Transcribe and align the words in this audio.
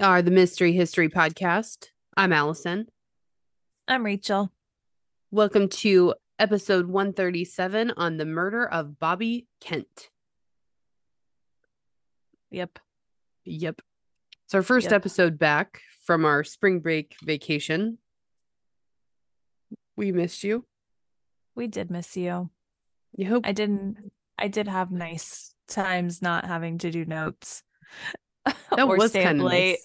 We 0.00 0.06
are 0.06 0.22
the 0.22 0.30
Mystery 0.30 0.72
History 0.72 1.10
Podcast. 1.10 1.88
I'm 2.16 2.32
Allison. 2.32 2.86
I'm 3.86 4.02
Rachel. 4.02 4.50
Welcome 5.30 5.68
to 5.68 6.14
episode 6.38 6.86
137 6.86 7.90
on 7.98 8.16
the 8.16 8.24
murder 8.24 8.66
of 8.66 8.98
Bobby 8.98 9.46
Kent. 9.60 10.08
Yep. 12.50 12.78
Yep. 13.44 13.82
It's 14.46 14.54
our 14.54 14.62
first 14.62 14.86
Yep. 14.86 14.92
episode 14.94 15.38
back 15.38 15.82
from 16.00 16.24
our 16.24 16.44
spring 16.44 16.80
break 16.80 17.14
vacation. 17.22 17.98
We 19.96 20.12
missed 20.12 20.42
you. 20.42 20.64
We 21.54 21.66
did 21.66 21.90
miss 21.90 22.16
you. 22.16 22.48
You 23.18 23.28
hope 23.28 23.46
I 23.46 23.52
didn't 23.52 24.12
I 24.38 24.48
did 24.48 24.66
have 24.66 24.90
nice 24.90 25.54
times 25.68 26.22
not 26.22 26.46
having 26.46 26.78
to 26.78 26.90
do 26.90 27.04
notes. 27.04 27.62
That 28.76 28.88
was 28.88 29.12
kinda 29.12 29.44
late. 29.44 29.78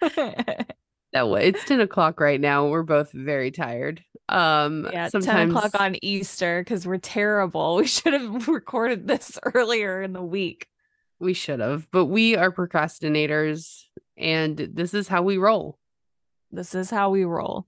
that 0.00 1.28
way. 1.28 1.48
It's 1.48 1.64
10 1.64 1.80
o'clock 1.80 2.20
right 2.20 2.40
now. 2.40 2.68
We're 2.68 2.82
both 2.82 3.12
very 3.12 3.50
tired. 3.50 4.02
Um 4.28 4.88
yeah, 4.92 5.08
sometimes 5.08 5.52
10 5.52 5.56
o'clock 5.56 5.80
on 5.80 5.96
Easter 6.02 6.62
because 6.62 6.86
we're 6.86 6.98
terrible. 6.98 7.76
We 7.82 7.86
should 7.86 8.14
have 8.14 8.48
recorded 8.48 9.06
this 9.06 9.38
earlier 9.54 10.02
in 10.02 10.12
the 10.12 10.22
week. 10.22 10.68
we 11.20 11.34
should 11.34 11.60
have, 11.60 11.88
but 11.90 12.06
we 12.06 12.36
are 12.36 12.50
procrastinators 12.50 13.84
and 14.16 14.56
this 14.56 14.94
is 14.94 15.08
how 15.08 15.22
we 15.22 15.36
roll. 15.38 15.78
This 16.50 16.74
is 16.74 16.90
how 16.90 17.10
we 17.10 17.24
roll. 17.24 17.66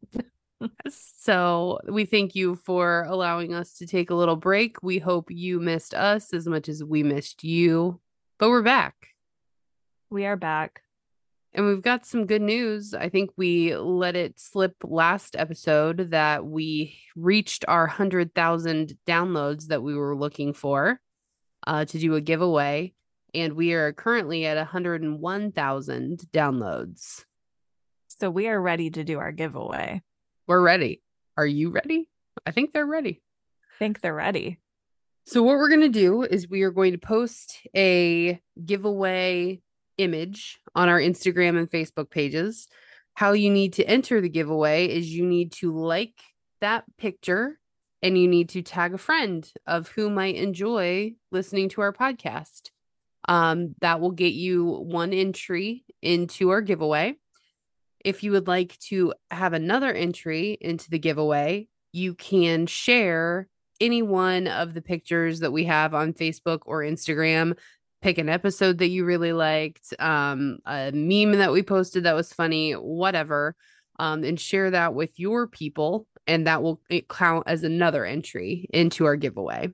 So 0.89 1.79
we 1.89 2.07
thank 2.07 2.35
you 2.35 2.57
for 2.57 3.05
allowing 3.09 3.53
us 3.53 3.75
to 3.79 3.87
take 3.87 4.09
a 4.11 4.15
little 4.15 4.37
break. 4.37 4.83
We 4.83 4.99
hope 4.99 5.31
you 5.31 5.61
missed 5.61 5.93
us 5.95 6.33
as 6.33 6.47
much 6.47 6.69
as 6.71 6.83
we 6.83 7.03
missed 7.03 7.45
you, 7.45 8.01
but 8.39 8.49
we're 8.49 8.63
back 8.63 9.14
We 10.15 10.27
are 10.27 10.37
back. 10.37 10.83
and 11.55 11.67
we've 11.67 11.83
got 11.83 12.07
some 12.07 12.27
good 12.27 12.41
news. 12.41 12.95
I 12.95 13.09
think 13.09 13.31
we 13.37 13.75
let 13.77 14.15
it 14.15 14.39
slip 14.39 14.77
last 14.85 15.35
episode 15.35 16.13
that 16.13 16.47
we 16.47 17.01
reached 17.17 17.65
our 17.67 17.89
100,000 17.89 18.97
downloads 19.09 19.67
that 19.67 19.83
we 19.83 19.97
were 19.97 20.15
looking 20.15 20.53
for 20.53 21.01
uh, 21.67 21.85
to 21.87 21.99
do 21.99 22.15
a 22.15 22.21
giveaway. 22.21 22.95
And 23.35 23.55
we 23.55 23.73
are 23.73 23.93
currently 23.93 24.47
at 24.47 24.57
101,000 24.57 26.21
downloads. 26.33 27.25
So 28.07 28.31
we 28.31 28.47
are 28.47 28.61
ready 28.61 28.91
to 28.91 29.03
do 29.03 29.19
our 29.19 29.33
giveaway. 29.33 30.01
We're 30.47 30.63
ready. 30.63 31.03
Are 31.37 31.45
you 31.45 31.71
ready? 31.71 32.09
I 32.47 32.53
think 32.53 32.73
they're 32.73 32.87
ready. 32.87 33.21
I 33.65 33.79
think 33.81 34.01
they're 34.01 34.15
ready. 34.15 34.61
So 35.27 35.43
what 35.43 35.57
we're 35.57 35.71
going 35.71 35.81
to 35.81 35.89
do 35.89 36.23
is 36.23 36.49
we 36.49 36.63
are 36.63 36.71
going 36.71 36.93
to 36.93 36.99
post 36.99 37.67
a 37.75 38.41
giveaway 38.65 39.61
image 39.99 40.59
on 40.75 40.89
our 40.89 40.99
Instagram 40.99 41.59
and 41.59 41.71
Facebook 41.71 42.11
pages. 42.11 42.69
How 43.15 43.33
you 43.33 43.51
need 43.51 43.75
to 43.75 43.85
enter 43.85 44.21
the 44.21 44.29
giveaway 44.29 44.87
is 44.87 45.15
you 45.15 45.25
need 45.25 45.53
to 45.53 45.73
like 45.73 46.21
that 46.61 46.85
picture 46.99 47.59
and 48.03 48.19
you 48.19 48.29
need 48.29 48.51
to 48.51 48.63
tag 48.63 48.93
a 48.93 48.99
friend 48.99 49.51
of 49.67 49.89
who 49.89 50.11
might 50.11 50.37
enjoy 50.37 51.15
listening 51.33 51.69
to 51.71 51.81
our 51.81 51.93
podcast. 51.93 52.71
Um, 53.27 53.75
that 53.81 54.01
will 54.01 54.11
get 54.11 54.35
you 54.35 54.67
one 54.67 55.15
entry 55.15 55.85
into 56.03 56.51
our 56.51 56.61
giveaway. 56.61 57.17
If 58.05 58.23
you 58.23 58.33
would 58.33 58.47
like 58.47 58.79
to 58.91 59.15
have 59.31 59.55
another 59.55 59.91
entry 59.91 60.59
into 60.61 60.91
the 60.91 60.99
giveaway, 60.99 61.69
you 61.93 62.15
can 62.15 62.67
share 62.67 63.49
any 63.81 64.03
one 64.03 64.47
of 64.47 64.75
the 64.75 64.83
pictures 64.83 65.41
that 65.41 65.53
we 65.53 65.65
have 65.65 65.95
on 65.95 66.13
Facebook 66.13 66.61
or 66.67 66.81
Instagram. 66.81 67.57
Pick 68.05 68.19
an 68.19 68.29
episode 68.29 68.77
that 68.79 68.89
you 68.89 69.07
really 69.07 69.33
liked, 69.33 69.95
um, 69.99 70.59
a 70.67 70.93
meme 70.93 71.39
that 71.39 71.53
we 71.53 71.63
posted 71.63 72.05
that 72.05 72.15
was 72.15 72.35
funny, 72.35 72.73
whatever, 72.73 73.57
um, 73.99 74.25
and 74.25 74.39
share 74.39 74.71
that 74.73 74.93
with 74.93 75.19
your 75.19 75.47
people, 75.47 76.07
and 76.27 76.47
that 76.47 76.63
will 76.63 76.83
count 77.09 77.45
as 77.47 77.65
another 77.65 78.05
entry 78.05 78.69
into 78.75 79.07
our 79.07 79.17
giveaway. 79.17 79.71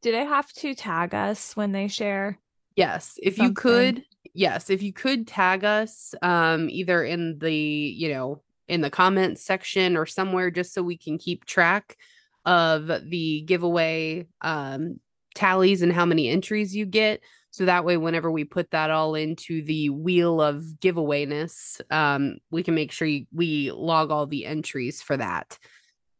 Do 0.00 0.10
they 0.10 0.24
have 0.24 0.50
to 0.54 0.74
tag 0.74 1.14
us 1.14 1.54
when 1.54 1.72
they 1.72 1.88
share? 1.88 2.38
Yes, 2.76 3.18
if 3.22 3.36
you 3.36 3.52
could, 3.52 4.02
yes, 4.32 4.70
if 4.70 4.82
you 4.82 4.94
could 4.94 5.26
tag 5.26 5.64
us, 5.64 6.14
um, 6.22 6.70
either 6.70 7.04
in 7.04 7.38
the 7.38 7.52
you 7.52 8.08
know 8.08 8.40
in 8.68 8.80
the 8.80 8.88
comments 8.88 9.44
section 9.44 9.98
or 9.98 10.06
somewhere, 10.06 10.50
just 10.50 10.72
so 10.72 10.82
we 10.82 10.96
can 10.96 11.18
keep 11.18 11.44
track 11.44 11.98
of 12.46 12.90
the 13.10 13.42
giveaway 13.42 14.26
um 14.40 14.98
tallies 15.36 15.82
and 15.82 15.92
how 15.92 16.04
many 16.04 16.28
entries 16.28 16.74
you 16.74 16.86
get. 16.86 17.20
So 17.52 17.64
that 17.66 17.84
way, 17.84 17.96
whenever 17.96 18.30
we 18.30 18.44
put 18.44 18.70
that 18.72 18.90
all 18.90 19.14
into 19.14 19.62
the 19.62 19.88
wheel 19.90 20.42
of 20.42 20.62
giveawayness, 20.80 21.80
um, 21.90 22.38
we 22.50 22.62
can 22.62 22.74
make 22.74 22.92
sure 22.92 23.06
you, 23.08 23.26
we 23.32 23.70
log 23.70 24.10
all 24.10 24.26
the 24.26 24.44
entries 24.44 25.00
for 25.00 25.16
that. 25.16 25.58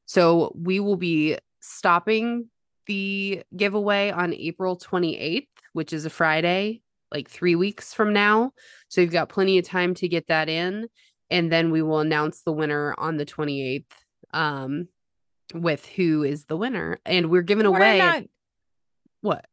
So 0.07 0.53
we 0.57 0.81
will 0.81 0.97
be 0.97 1.37
stopping 1.61 2.49
the 2.87 3.43
giveaway 3.55 4.11
on 4.13 4.33
April 4.33 4.79
28th, 4.79 5.49
which 5.73 5.93
is 5.93 6.07
a 6.07 6.11
Friday, 6.11 6.81
like 7.13 7.29
three 7.29 7.57
weeks 7.57 7.93
from 7.93 8.13
now. 8.13 8.53
So 8.89 9.01
you've 9.01 9.11
got 9.11 9.29
plenty 9.29 9.59
of 9.59 9.67
time 9.67 9.95
to 9.95 10.09
get 10.09 10.29
that 10.29 10.49
in. 10.49 10.87
And 11.29 11.51
then 11.51 11.71
we 11.71 11.83
will 11.83 11.99
announce 12.01 12.43
the 12.43 12.53
winner 12.53 12.95
on 12.97 13.17
the 13.17 13.27
28th 13.27 13.85
um, 14.33 14.89
with 15.53 15.85
who 15.85 16.23
is 16.23 16.45
the 16.45 16.57
winner. 16.57 16.99
And 17.05 17.31
we're 17.31 17.43
giving 17.43 17.69
We're 17.71 17.79
away 17.79 17.99
not- 17.99 18.23
what? 19.27 19.45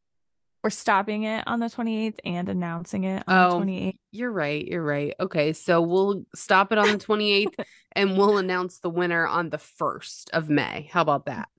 we're 0.64 0.70
stopping 0.70 1.24
it 1.24 1.44
on 1.46 1.60
the 1.60 1.66
28th 1.66 2.20
and 2.24 2.48
announcing 2.48 3.04
it 3.04 3.22
Oh. 3.28 3.58
on 3.58 3.66
the 3.66 3.74
28th. 3.74 3.98
You're 4.14 4.32
right. 4.32 4.66
You're 4.66 4.82
right. 4.82 5.14
Okay. 5.20 5.52
So 5.52 5.82
we'll 5.82 6.24
stop 6.36 6.72
it 6.72 6.78
on 6.78 6.88
the 6.88 6.98
28th 6.98 7.66
and 7.98 8.18
we'll 8.18 8.38
announce 8.38 8.80
the 8.80 8.90
winner 8.90 9.28
on 9.28 9.50
the 9.50 9.58
1st 9.58 10.30
of 10.32 10.50
May. 10.50 10.88
How 10.90 11.02
about 11.02 11.26
that? 11.26 11.50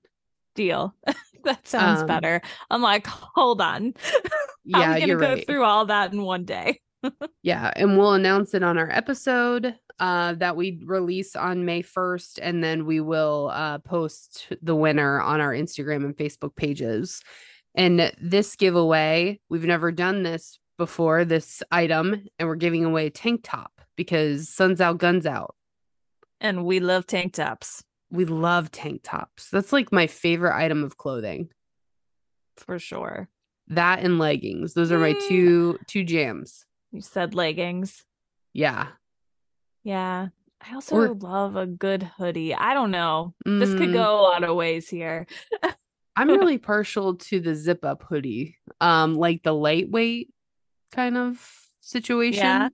Deal. 0.55 0.95
that 1.43 1.67
sounds 1.67 2.01
Um, 2.01 2.07
better. 2.07 2.41
I'm 2.71 2.81
like, 2.81 3.05
hold 3.05 3.61
on. 3.61 3.93
How 4.03 4.79
yeah, 4.79 4.93
gonna 4.99 5.05
you're 5.05 5.19
go 5.19 5.33
right. 5.33 5.45
through 5.45 5.63
all 5.63 5.85
that 5.85 6.11
in 6.11 6.23
one 6.23 6.45
day? 6.45 6.81
Yeah, 7.43 7.71
and 7.75 7.99
we'll 7.99 8.13
announce 8.13 8.55
it 8.55 8.63
on 8.63 8.79
our 8.79 8.89
episode 8.89 9.75
uh 9.99 10.33
that 10.33 10.55
we 10.57 10.81
release 10.83 11.35
on 11.35 11.63
May 11.63 11.83
1st 11.83 12.39
and 12.41 12.63
then 12.63 12.85
we 12.87 12.99
will 13.01 13.51
uh 13.53 13.77
post 13.77 14.47
the 14.63 14.75
winner 14.75 15.21
on 15.21 15.41
our 15.41 15.53
Instagram 15.53 16.03
and 16.05 16.17
Facebook 16.17 16.55
pages. 16.55 17.21
And 17.75 18.11
this 18.21 18.55
giveaway, 18.55 19.39
we've 19.49 19.65
never 19.65 19.91
done 19.91 20.23
this 20.23 20.59
before, 20.77 21.25
this 21.25 21.61
item, 21.71 22.25
and 22.39 22.47
we're 22.47 22.55
giving 22.55 22.83
away 22.85 23.07
a 23.07 23.09
tank 23.11 23.41
top 23.43 23.71
because 23.95 24.49
sun's 24.49 24.81
out, 24.81 24.97
guns 24.97 25.25
out. 25.25 25.55
And 26.41 26.65
we 26.65 26.79
love 26.79 27.05
tank 27.07 27.33
tops 27.33 27.83
We 28.11 28.25
love 28.25 28.71
tank 28.71 29.01
tops. 29.03 29.49
That's 29.49 29.73
like 29.73 29.91
my 29.91 30.07
favorite 30.07 30.55
item 30.55 30.83
of 30.83 30.97
clothing. 30.97 31.49
for 32.57 32.79
sure. 32.79 33.27
That 33.67 33.99
and 33.99 34.17
leggings. 34.19 34.73
Those 34.73 34.91
are 34.91 34.99
my 34.99 35.13
Mm. 35.13 35.27
two 35.27 35.79
two 35.87 36.03
jams. 36.05 36.65
You 36.93 37.01
said 37.01 37.33
leggings. 37.35 38.05
Yeah. 38.53 38.89
Yeah. 39.83 40.27
I 40.61 40.73
also 40.75 40.95
Or- 40.95 41.13
love 41.15 41.55
a 41.57 41.65
good 41.67 42.03
hoodie. 42.03 42.53
I 42.55 42.73
don't 42.73 42.91
know. 42.91 43.33
This 43.45 43.71
could 43.71 43.89
Mm. 43.89 43.93
go 43.93 44.19
a 44.19 44.21
lot 44.21 44.43
of 44.45 44.55
ways 44.55 44.87
here. 44.87 45.27
I'm 46.15 46.29
really 46.39 46.57
partial 46.57 47.15
to 47.15 47.39
the 47.39 47.55
zip 47.55 47.83
up 47.85 48.03
hoodie. 48.03 48.57
Um, 48.81 49.15
like 49.15 49.43
the 49.43 49.53
lightweight 49.53 50.29
kind 50.91 51.17
of 51.17 51.39
situation. 51.81 52.37
Yeah. 52.43 52.69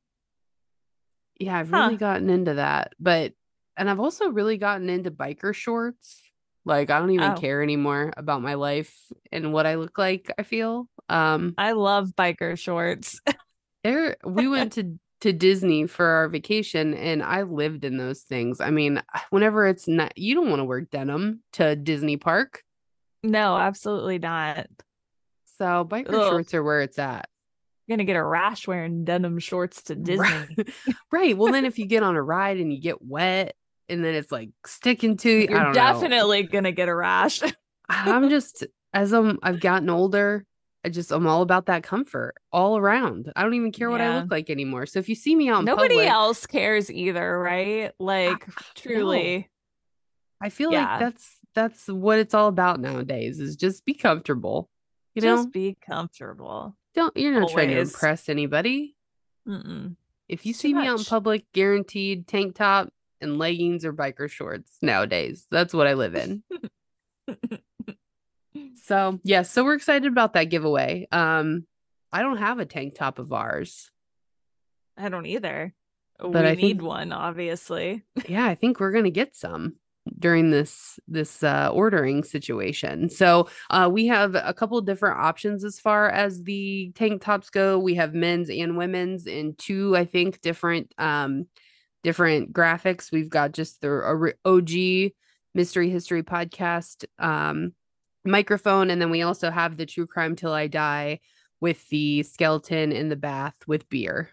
Yeah, 1.39 1.57
I've 1.57 1.71
Huh. 1.71 1.83
really 1.83 1.98
gotten 1.98 2.30
into 2.30 2.56
that. 2.56 2.94
But 3.00 3.33
and 3.77 3.89
I've 3.89 4.00
also 4.00 4.30
really 4.30 4.57
gotten 4.57 4.89
into 4.89 5.10
biker 5.12 5.54
shorts. 5.56 6.21
Like 6.66 6.92
I 6.92 7.00
don't 7.00 7.10
even 7.12 7.31
Oh. 7.31 7.36
care 7.39 7.63
anymore 7.63 8.13
about 8.16 8.44
my 8.44 8.54
life 8.54 8.95
and 9.31 9.51
what 9.51 9.66
I 9.66 9.75
look 9.75 9.98
like, 9.98 10.31
I 10.38 10.44
feel. 10.44 10.88
Um 11.10 11.56
I 11.57 11.71
love 11.71 12.10
biker 12.16 12.57
shorts. 12.57 13.19
there 13.83 14.18
we 14.24 14.48
went 14.48 14.74
to 14.74 15.00
to 15.21 15.33
Disney 15.33 15.88
for 15.88 16.06
our 16.06 16.30
vacation 16.30 16.94
and 16.95 17.24
I 17.24 17.44
lived 17.44 17.86
in 17.86 17.98
those 17.98 18.21
things. 18.21 18.60
I 18.60 18.69
mean, 18.71 19.01
whenever 19.31 19.68
it's 19.68 19.88
not 19.88 20.16
you 20.18 20.36
don't 20.36 20.50
want 20.50 20.60
to 20.60 20.66
wear 20.66 20.81
denim 20.81 21.42
to 21.54 21.75
Disney 21.75 22.18
Park. 22.18 22.63
No, 23.23 23.57
absolutely 23.57 24.19
not. 24.19 24.68
So 25.57 25.85
biker 25.85 26.13
Ugh. 26.13 26.29
shorts 26.29 26.53
are 26.53 26.63
where 26.63 26.81
it's 26.81 26.97
at. 27.00 27.27
You're 27.88 27.97
gonna 27.97 28.06
get 28.06 28.15
a 28.15 28.23
rash 28.23 28.68
wearing 28.68 29.03
denim 29.03 29.39
shorts 29.39 29.83
to 29.83 29.95
Disney. 29.95 30.25
Right. 30.57 30.69
right. 31.12 31.38
Well, 31.38 31.51
then 31.51 31.65
if 31.65 31.77
you 31.77 31.85
get 31.85 32.03
on 32.03 32.15
a 32.15 32.21
ride 32.23 32.57
and 32.57 32.71
you 32.71 32.79
get 32.81 33.01
wet 33.01 33.56
and 33.89 34.03
then 34.03 34.15
it's 34.15 34.31
like 34.31 34.50
sticking 34.65 35.18
to 35.18 35.29
you, 35.29 35.47
You're 35.50 35.50
don't 35.50 35.65
know. 35.68 35.73
definitely 35.73 36.44
gonna 36.44 36.71
get 36.71 36.88
a 36.89 36.95
rash. 36.95 37.41
I'm 37.89 38.29
just 38.29 38.65
as 38.94 39.12
I'm 39.13 39.39
I've 39.44 39.59
gotten 39.59 39.89
older, 39.89 40.45
I 40.85 40.89
just 40.89 41.12
I'm 41.12 41.27
all 41.27 41.41
about 41.41 41.65
that 41.65 41.83
comfort 41.83 42.35
all 42.51 42.77
around. 42.77 43.31
I 43.35 43.44
don't 43.44 43.53
even 43.53 43.71
care 43.71 43.89
what 43.89 44.00
I 44.01 44.15
look 44.15 44.31
like 44.31 44.50
anymore. 44.50 44.85
So 44.85 45.00
if 45.00 45.09
you 45.09 45.15
see 45.15 45.35
me 45.35 45.50
out 45.50 45.65
Nobody 45.65 45.89
public, 45.89 46.09
else 46.09 46.47
cares 46.47 46.89
either, 46.91 47.38
right? 47.39 47.91
Like 48.00 48.47
truly. 48.75 49.50
I 50.41 50.50
feel 50.50 50.71
Yeah. 50.71 50.91
like 50.91 51.00
that's 51.00 51.38
that's 51.53 51.88
what 51.88 52.19
it's 52.19 52.33
all 52.33 52.48
about 52.48 52.80
nowadays 52.80 53.39
is 53.39 53.56
just 53.56 53.86
be 53.86 53.94
comfortable. 53.94 54.69
You 55.15 55.21
just 55.21 55.45
know, 55.45 55.51
be 55.51 55.77
comfortable. 55.86 56.75
don't 56.95 57.15
you're 57.18 57.39
not 57.39 57.50
trying 57.50 57.69
to 57.69 57.80
impress 57.80 58.30
anybody. 58.30 58.95
Mm-mm. 59.48 59.95
If 60.30 60.45
you 60.45 60.51
It's 60.51 60.59
see 60.59 60.74
me 60.74 60.88
out 60.88 61.00
in 61.00 61.06
public, 61.06 61.45
guaranteed 61.53 62.27
tank 62.27 62.56
top 62.56 62.89
and 63.19 63.38
leggings 63.38 63.83
or 63.83 63.92
biker 63.94 64.30
shorts 64.30 64.77
nowadays. 64.81 65.45
That's 65.51 65.74
what 65.74 65.88
I 65.88 65.94
live 65.94 66.15
in. 66.15 66.44
So, 68.83 69.19
yes, 69.24 69.50
so 69.50 69.63
we're 69.63 69.75
excited 69.75 70.12
about 70.12 70.33
that 70.33 70.45
giveaway. 70.45 71.07
Um 71.12 71.65
I 72.12 72.21
don't 72.21 72.38
have 72.38 72.59
a 72.59 72.65
tank 72.65 72.95
top 72.95 73.19
of 73.19 73.31
ours. 73.31 73.89
I 74.97 75.07
don't 75.07 75.25
either. 75.25 75.74
But 76.19 76.31
we 76.44 76.50
I 76.50 76.56
need 76.56 76.77
think- 76.77 76.81
one, 76.83 77.12
obviously. 77.13 78.04
yeah, 78.27 78.45
I 78.45 78.56
think 78.56 78.80
we're 78.80 78.92
gonna 78.92 79.09
get 79.09 79.36
some 79.36 79.75
during 80.18 80.50
this 80.50 81.00
this 81.07 81.44
uh 81.44 81.69
ordering 81.71 82.24
situation. 82.24 83.09
So 83.09 83.50
uh 83.69 83.89
we 83.92 84.07
have 84.07 84.36
a 84.36 84.53
couple 84.53 84.81
different 84.81 85.19
options 85.19 85.63
as 85.63 85.80
far 85.80 86.09
as 86.09 86.44
the 86.44 86.92
tank 86.95 87.21
tops 87.21 87.50
go. 87.50 87.77
We 87.77 87.95
have 87.95 88.13
men's 88.13 88.50
and 88.50 88.77
women's 88.77 89.27
in 89.27 89.56
two, 89.56 89.95
I 89.95 90.06
think, 90.06 90.42
different 90.42 90.94
um 90.98 91.45
different 92.03 92.51
graphics. 92.51 93.12
We've 93.12 93.30
got 93.30 93.51
just 93.51 93.81
the 93.81 94.33
OG 94.44 95.13
mystery 95.53 95.89
history 95.89 96.24
podcast 96.24 97.06
um 97.19 97.74
microphone, 98.25 98.89
and 98.89 99.01
then 99.01 99.09
we 99.12 99.21
also 99.21 99.51
have 99.51 99.77
the 99.77 99.86
true 99.86 100.07
crime 100.07 100.36
till 100.36 100.54
I 100.54 100.68
die 100.68 101.19
with 101.59 101.88
the 101.89 102.24
skeleton 102.24 102.92
in 102.92 103.09
the 103.09 103.15
bath 103.15 103.56
with 103.68 103.88
beer. 103.89 104.30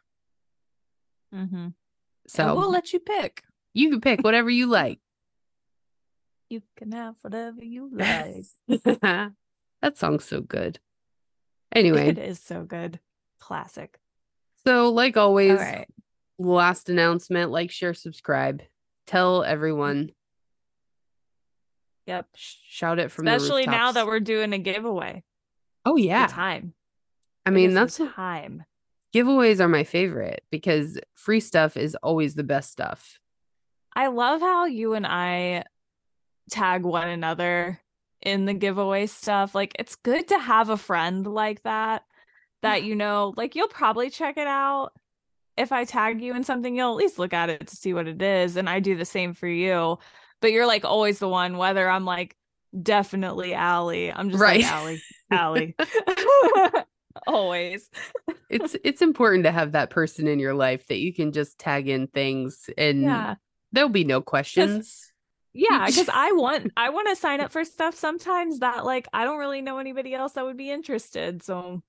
Mm-hmm. 1.34 1.68
So 2.26 2.54
we'll 2.54 2.70
let 2.70 2.92
you 2.92 3.00
pick. 3.00 3.42
you 3.74 3.90
can 3.90 4.00
pick 4.00 4.20
whatever 4.22 4.48
you 4.50 4.66
like. 4.66 4.98
You 6.50 6.62
can 6.76 6.92
have 6.92 7.16
whatever 7.22 7.62
you 7.64 7.90
like. 7.92 8.46
that 9.82 9.96
song's 9.96 10.24
so 10.24 10.40
good. 10.40 10.78
Anyway, 11.70 12.08
it 12.08 12.18
is 12.18 12.40
so 12.40 12.62
good. 12.64 12.98
Classic. 13.38 13.98
so 14.66 14.88
like 14.90 15.18
always, 15.18 15.58
right. 15.60 15.86
last 16.38 16.88
announcement 16.88 17.50
like, 17.50 17.70
share, 17.70 17.92
subscribe, 17.92 18.62
tell 19.06 19.44
everyone, 19.44 20.12
Yep. 22.06 22.26
shout 22.34 22.98
it 22.98 23.10
from 23.10 23.28
Especially 23.28 23.66
now 23.66 23.92
that 23.92 24.06
we're 24.06 24.18
doing 24.18 24.54
a 24.54 24.58
giveaway. 24.58 25.22
Oh, 25.84 25.96
It's 25.96 26.06
yeah. 26.06 26.26
time. 26.28 26.72
I 27.44 27.50
mean, 27.50 27.74
that's 27.74 27.98
time. 27.98 28.64
giveaways 29.14 29.60
are 29.60 29.68
my 29.68 29.84
favorite 29.84 30.42
because 30.50 30.98
free 31.14 31.40
stuff 31.40 31.76
is 31.76 31.94
always 32.02 32.34
the 32.34 32.44
best 32.44 32.72
stuff. 32.72 33.20
I 33.94 34.06
love 34.06 34.40
how 34.40 34.64
you 34.64 34.94
and 34.94 35.06
I 35.06 35.64
tag 36.50 36.84
one 36.84 37.08
another 37.08 37.80
in 38.22 38.44
the 38.44 38.54
giveaway 38.54 39.06
stuff. 39.06 39.54
Like 39.54 39.74
it's 39.78 39.96
good 39.96 40.28
to 40.28 40.38
have 40.38 40.70
a 40.70 40.76
friend 40.76 41.26
like 41.26 41.62
that 41.62 42.02
that 42.62 42.82
you 42.82 42.96
know, 42.96 43.34
like 43.36 43.54
you'll 43.54 43.68
probably 43.68 44.10
check 44.10 44.36
it 44.36 44.46
out. 44.46 44.90
If 45.56 45.72
I 45.72 45.84
tag 45.84 46.20
you 46.20 46.34
in 46.34 46.44
something, 46.44 46.76
you'll 46.76 46.92
at 46.92 46.96
least 46.96 47.18
look 47.18 47.32
at 47.32 47.50
it 47.50 47.66
to 47.66 47.76
see 47.76 47.92
what 47.92 48.06
it 48.06 48.20
is. 48.22 48.56
And 48.56 48.68
I 48.68 48.80
do 48.80 48.96
the 48.96 49.04
same 49.04 49.34
for 49.34 49.48
you. 49.48 49.98
But 50.40 50.52
you're 50.52 50.66
like 50.66 50.84
always 50.84 51.18
the 51.18 51.28
one, 51.28 51.56
whether 51.56 51.88
I'm 51.88 52.04
like 52.04 52.36
definitely 52.80 53.54
Allie. 53.54 54.12
I'm 54.12 54.30
just 54.30 54.40
Right. 54.40 54.62
like 54.62 54.72
Allie, 54.72 55.02
Allie. 55.30 55.76
always. 57.26 57.90
It's 58.50 58.76
it's 58.84 59.02
important 59.02 59.44
to 59.44 59.50
have 59.50 59.72
that 59.72 59.90
person 59.90 60.26
in 60.28 60.38
your 60.38 60.54
life 60.54 60.86
that 60.88 60.98
you 60.98 61.12
can 61.12 61.32
just 61.32 61.58
tag 61.58 61.88
in 61.88 62.06
things 62.06 62.70
and 62.78 63.02
Yeah. 63.02 63.34
there'll 63.72 63.90
be 63.90 64.04
no 64.04 64.20
questions. 64.20 65.07
Yeah, 65.58 65.86
because 65.86 66.08
I 66.08 66.32
want 66.32 66.72
I 66.76 66.90
want 66.90 67.08
to 67.08 67.16
sign 67.16 67.40
up 67.40 67.50
for 67.50 67.64
stuff 67.64 67.96
sometimes 67.96 68.60
that 68.60 68.84
like 68.84 69.08
I 69.12 69.24
don't 69.24 69.38
really 69.38 69.60
know 69.60 69.78
anybody 69.78 70.14
else 70.14 70.32
that 70.34 70.44
would 70.44 70.56
be 70.56 70.70
interested. 70.70 71.42
So 71.42 71.82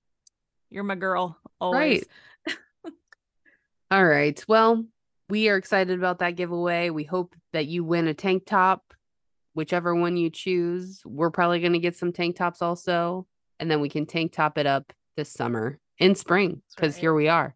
you're 0.70 0.84
my 0.84 0.96
girl 0.96 1.38
always. 1.60 2.04
right. 2.46 2.94
All 3.92 4.04
right. 4.04 4.44
Well, 4.46 4.84
we 5.28 5.48
are 5.48 5.56
excited 5.56 5.98
about 5.98 6.18
that 6.18 6.36
giveaway. 6.36 6.90
We 6.90 7.04
hope 7.04 7.34
that 7.52 7.66
you 7.66 7.84
win 7.84 8.08
a 8.08 8.14
tank 8.14 8.44
top, 8.46 8.94
whichever 9.54 9.94
one 9.94 10.16
you 10.16 10.30
choose. 10.30 11.02
We're 11.04 11.30
probably 11.30 11.60
going 11.60 11.72
to 11.72 11.80
get 11.80 11.96
some 11.96 12.12
tank 12.12 12.36
tops 12.36 12.62
also, 12.62 13.26
and 13.58 13.70
then 13.70 13.80
we 13.80 13.88
can 13.88 14.06
tank 14.06 14.32
top 14.32 14.58
it 14.58 14.66
up 14.66 14.92
this 15.16 15.32
summer 15.32 15.78
in 15.98 16.14
spring 16.14 16.62
because 16.74 16.94
right. 16.94 17.00
here 17.00 17.14
we 17.14 17.28
are. 17.28 17.54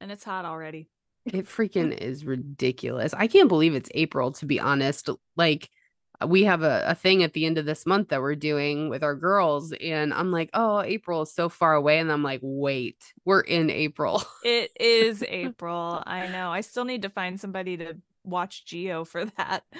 And 0.00 0.12
it's 0.12 0.24
hot 0.24 0.44
already. 0.44 0.88
It 1.26 1.46
freaking 1.46 1.96
is 1.96 2.24
ridiculous. 2.24 3.14
I 3.14 3.26
can't 3.26 3.48
believe 3.48 3.74
it's 3.74 3.90
April, 3.94 4.32
to 4.32 4.46
be 4.46 4.60
honest. 4.60 5.08
Like, 5.36 5.70
uh, 6.22 6.26
we 6.26 6.44
have 6.44 6.62
a, 6.62 6.84
a 6.86 6.94
thing 6.94 7.22
at 7.22 7.32
the 7.32 7.46
end 7.46 7.56
of 7.56 7.64
this 7.64 7.86
month 7.86 8.08
that 8.08 8.20
we're 8.20 8.34
doing 8.34 8.90
with 8.90 9.02
our 9.02 9.14
girls, 9.14 9.72
and 9.72 10.12
I'm 10.12 10.30
like, 10.30 10.50
oh, 10.52 10.82
April 10.82 11.22
is 11.22 11.32
so 11.32 11.48
far 11.48 11.74
away. 11.74 11.98
And 11.98 12.12
I'm 12.12 12.22
like, 12.22 12.40
wait, 12.42 13.14
we're 13.24 13.40
in 13.40 13.70
April. 13.70 14.22
It 14.44 14.72
is 14.78 15.22
April. 15.26 16.02
I 16.06 16.26
know. 16.28 16.50
I 16.50 16.60
still 16.60 16.84
need 16.84 17.02
to 17.02 17.08
find 17.08 17.40
somebody 17.40 17.78
to 17.78 17.96
watch 18.22 18.66
Geo 18.66 19.04
for 19.04 19.24
that. 19.24 19.64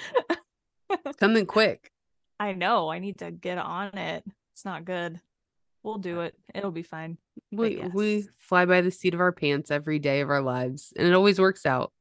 It's 1.06 1.16
coming 1.16 1.46
quick. 1.46 1.90
I 2.38 2.52
know. 2.52 2.88
I 2.88 2.98
need 2.98 3.18
to 3.18 3.30
get 3.30 3.58
on 3.58 3.96
it. 3.96 4.22
It's 4.52 4.64
not 4.64 4.84
good. 4.84 5.20
We'll 5.82 5.98
do 5.98 6.20
it. 6.20 6.34
It'll 6.54 6.70
be 6.70 6.82
fine. 6.82 7.18
We 7.56 7.76
we 7.92 8.28
fly 8.38 8.64
by 8.64 8.80
the 8.80 8.90
seat 8.90 9.14
of 9.14 9.20
our 9.20 9.32
pants 9.32 9.70
every 9.70 9.98
day 9.98 10.20
of 10.20 10.30
our 10.30 10.42
lives, 10.42 10.92
and 10.96 11.06
it 11.06 11.14
always 11.14 11.40
works 11.40 11.66
out. 11.66 11.92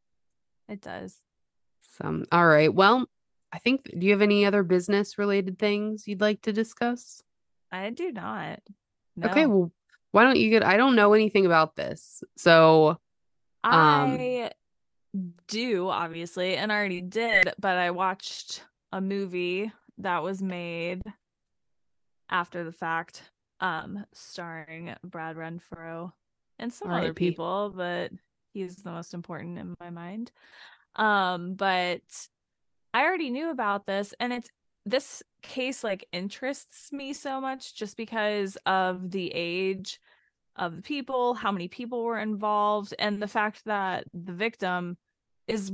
It 0.68 0.82
does. 0.82 1.18
So, 1.98 2.24
all 2.32 2.48
right. 2.48 2.74
Well, 2.74 3.08
I 3.52 3.60
think. 3.60 3.84
Do 3.98 4.06
you 4.06 4.12
have 4.12 4.22
any 4.22 4.46
other 4.46 4.64
business 4.64 5.18
related 5.18 5.60
things 5.60 6.08
you'd 6.08 6.22
like 6.22 6.42
to 6.44 6.54
discuss? 6.54 7.22
I 7.72 7.90
do 7.90 8.12
not. 8.12 8.60
Okay. 9.24 9.46
Well, 9.46 9.72
why 10.12 10.24
don't 10.24 10.38
you 10.38 10.50
get? 10.50 10.64
I 10.64 10.78
don't 10.78 10.96
know 10.96 11.14
anything 11.14 11.46
about 11.46 11.76
this, 11.76 12.24
so 12.38 13.00
um, 13.64 13.74
I 13.74 14.52
do 15.48 15.90
obviously, 15.90 16.56
and 16.56 16.72
I 16.72 16.76
already 16.76 17.02
did, 17.02 17.54
but 17.60 17.78
I 17.78 17.92
watched 17.92 18.64
a 18.92 19.02
movie 19.02 19.72
that 20.00 20.24
was 20.24 20.42
made 20.42 21.02
after 22.30 22.64
the 22.64 22.72
fact, 22.72 23.22
um, 23.64 24.06
starring 24.14 24.94
Brad 25.04 25.38
Renfro 25.38 26.12
and 26.60 26.72
some 26.72 26.90
other 26.92 27.14
people, 27.14 27.74
but 27.76 28.12
he's 28.54 28.76
the 28.76 28.92
most 28.92 29.14
important 29.14 29.58
in 29.58 29.74
my 29.80 29.90
mind. 29.90 30.32
Um, 30.98 31.56
but 31.56 32.02
I 32.94 33.06
already 33.06 33.30
knew 33.30 33.50
about 33.50 33.86
this, 33.86 34.14
and 34.20 34.34
it's 34.34 34.50
this 34.86 35.24
case 35.42 35.82
like 35.82 36.06
interests 36.12 36.92
me 36.92 37.14
so 37.14 37.40
much 37.40 37.74
just 37.74 37.96
because 37.96 38.58
of 38.66 39.10
the 39.12 39.32
age 39.34 40.00
of 40.58 40.76
the 40.76 40.82
people, 40.82 41.34
how 41.34 41.52
many 41.52 41.70
people 41.70 42.04
were 42.04 42.20
involved, 42.20 42.94
and 43.00 43.22
the 43.22 43.28
fact 43.30 43.64
that 43.64 44.04
the 44.14 44.34
victim 44.34 44.98
is 45.48 45.72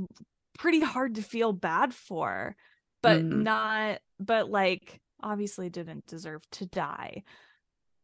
pretty 0.56 0.80
hard 0.80 1.16
to 1.16 1.22
feel 1.22 1.52
bad 1.52 1.92
for, 1.92 2.54
but 3.02 3.20
Mhm. 3.24 3.42
not, 3.42 4.00
but 4.20 4.48
like 4.48 5.00
obviously 5.22 5.68
didn't 5.68 6.06
deserve 6.06 6.48
to 6.52 6.66
die. 6.66 7.24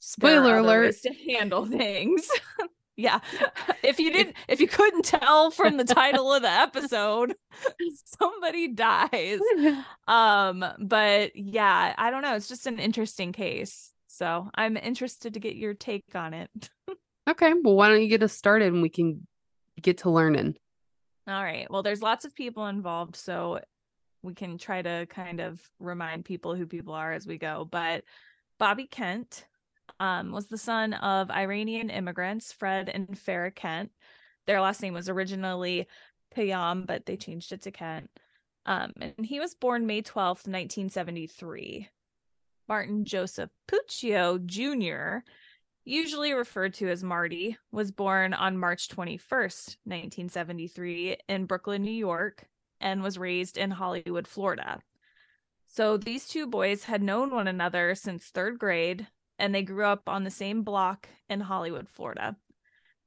Spoiler 0.06 0.42
There 0.42 0.54
are 0.54 0.58
other 0.60 0.82
alert. 0.84 0.94
to 1.02 1.12
handle 1.28 1.66
things. 1.66 2.28
yeah. 2.96 3.18
If 3.82 4.00
you 4.00 4.12
didn't, 4.12 4.36
if 4.48 4.60
you 4.60 4.66
couldn't 4.68 5.04
tell 5.04 5.50
from 5.50 5.76
the 5.76 5.84
title 5.84 6.32
of 6.32 6.42
the 6.42 6.50
episode, 6.50 7.34
somebody 8.18 8.68
dies 8.68 9.38
um 10.08 10.64
but 10.78 11.34
yeah 11.36 11.94
i 11.96 12.10
don't 12.10 12.22
know 12.22 12.34
it's 12.34 12.48
just 12.48 12.66
an 12.66 12.78
interesting 12.78 13.32
case 13.32 13.92
so 14.06 14.48
i'm 14.54 14.76
interested 14.76 15.34
to 15.34 15.40
get 15.40 15.56
your 15.56 15.74
take 15.74 16.04
on 16.14 16.34
it 16.34 16.50
okay. 17.28 17.52
Well, 17.62 17.76
why 17.76 17.88
don't 17.88 18.02
you 18.02 18.08
get 18.08 18.22
us 18.22 18.32
started 18.32 18.72
and 18.72 18.82
we 18.82 18.88
can 18.88 19.26
get 19.80 19.98
to 19.98 20.10
learning? 20.10 20.56
all 21.28 21.42
right 21.42 21.70
well 21.70 21.82
there's 21.82 22.02
lots 22.02 22.24
of 22.24 22.34
people 22.34 22.66
involved 22.66 23.16
so 23.16 23.60
we 24.22 24.34
can 24.34 24.58
try 24.58 24.82
to 24.82 25.06
kind 25.10 25.40
of 25.40 25.60
remind 25.78 26.24
people 26.24 26.54
who 26.54 26.66
people 26.66 26.94
are 26.94 27.12
as 27.12 27.26
we 27.26 27.38
go 27.38 27.66
but 27.70 28.04
bobby 28.58 28.86
kent 28.86 29.44
um, 30.00 30.32
was 30.32 30.46
the 30.46 30.58
son 30.58 30.92
of 30.94 31.30
iranian 31.30 31.90
immigrants 31.90 32.52
fred 32.52 32.88
and 32.88 33.08
farah 33.08 33.54
kent 33.54 33.90
their 34.46 34.60
last 34.60 34.82
name 34.82 34.94
was 34.94 35.08
originally 35.08 35.86
payam 36.34 36.86
but 36.86 37.06
they 37.06 37.16
changed 37.16 37.52
it 37.52 37.62
to 37.62 37.70
kent 37.70 38.10
um, 38.66 38.92
and 39.00 39.24
he 39.24 39.38
was 39.38 39.54
born 39.54 39.86
may 39.86 40.02
12th 40.02 40.46
1973 40.46 41.88
Martin 42.68 43.04
Joseph 43.04 43.50
Puccio 43.68 44.44
Jr., 44.44 45.24
usually 45.84 46.32
referred 46.32 46.74
to 46.74 46.88
as 46.88 47.04
Marty, 47.04 47.56
was 47.70 47.92
born 47.92 48.34
on 48.34 48.58
March 48.58 48.88
21st, 48.88 49.76
1973, 49.84 51.16
in 51.28 51.46
Brooklyn, 51.46 51.82
New 51.82 51.92
York, 51.92 52.44
and 52.80 53.02
was 53.02 53.18
raised 53.18 53.56
in 53.56 53.70
Hollywood, 53.70 54.26
Florida. 54.26 54.80
So 55.64 55.96
these 55.96 56.26
two 56.26 56.46
boys 56.46 56.84
had 56.84 57.02
known 57.02 57.30
one 57.30 57.46
another 57.46 57.94
since 57.94 58.24
third 58.24 58.58
grade, 58.58 59.06
and 59.38 59.54
they 59.54 59.62
grew 59.62 59.84
up 59.84 60.08
on 60.08 60.24
the 60.24 60.30
same 60.30 60.62
block 60.62 61.08
in 61.28 61.40
Hollywood, 61.40 61.88
Florida. 61.88 62.36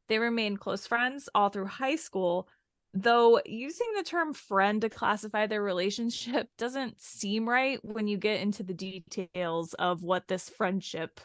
They 0.08 0.20
remained 0.20 0.60
close 0.60 0.88
friends 0.88 1.30
all 1.36 1.50
through 1.50 1.68
high 1.68 1.96
school, 1.96 2.48
though 2.94 3.40
using 3.46 3.88
the 3.96 4.04
term 4.04 4.34
friend 4.34 4.82
to 4.82 4.90
classify 4.90 5.46
their 5.48 5.62
relationship 5.62 6.50
doesn't 6.58 7.00
seem 7.00 7.48
right 7.48 7.80
when 7.84 8.08
you 8.08 8.18
get 8.18 8.42
into 8.42 8.64
the 8.64 8.74
details 8.74 9.74
of 9.76 10.04
what 10.04 10.28
this 10.28 10.50
friendship 10.50 11.20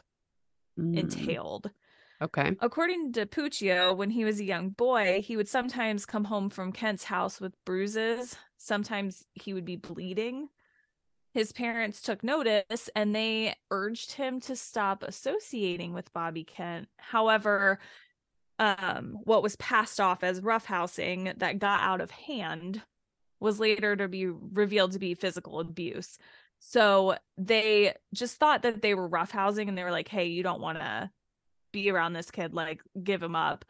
Mm. 0.79 0.99
entailed. 0.99 1.71
Okay. 2.21 2.57
According 2.61 3.13
to 3.13 3.27
Puccio, 3.27 3.97
when 3.97 4.11
he 4.11 4.25
was 4.25 4.41
a 4.41 4.45
young 4.45 4.71
boy, 4.71 5.23
he 5.23 5.37
would 5.37 5.49
sometimes 5.49 6.05
come 6.05 6.25
home 6.25 6.51
from 6.51 6.73
Kent's 6.73 7.05
house 7.05 7.41
with 7.41 7.55
bruises. 7.65 8.37
Sometimes 8.57 9.25
he 9.35 9.53
would 9.55 9.65
be 9.65 9.77
bleeding. 9.77 10.49
His 11.35 11.53
parents 11.53 12.01
took 12.01 12.23
notice 12.23 12.89
and 12.95 13.15
they 13.15 13.57
urged 13.71 14.13
him 14.13 14.41
to 14.43 14.55
stop 14.55 15.03
associating 15.03 15.93
with 15.93 16.13
Bobby 16.13 16.45
Kent. 16.45 16.89
However, 16.97 17.81
um, 18.61 19.19
what 19.25 19.43
was 19.43 19.57
passed 19.57 20.01
off 20.01 20.23
as 20.23 20.41
roughhousing 20.41 21.37
that 21.41 21.59
got 21.59 21.81
out 21.81 22.01
of 22.01 22.13
hand 22.13 22.81
was 23.41 23.59
later 23.59 23.97
to 23.97 24.07
be 24.07 24.27
revealed 24.27 24.93
to 24.93 25.01
be 25.01 25.15
physical 25.15 25.59
abuse. 25.59 26.19
So 26.61 27.17
they 27.37 27.95
just 28.15 28.37
thought 28.37 28.63
that 28.63 28.81
they 28.81 28.95
were 28.95 29.11
roughhousing 29.11 29.69
and 29.69 29.77
they 29.77 29.85
were 29.85 29.91
like, 29.91 30.09
hey, 30.09 30.27
you 30.27 30.43
don't 30.43 30.63
want 30.63 30.79
to 30.79 31.11
be 31.73 31.91
around 31.91 32.13
this 32.13 32.31
kid, 32.31 32.55
like, 32.55 32.81
give 33.03 33.23
him 33.23 33.35
up. 33.35 33.65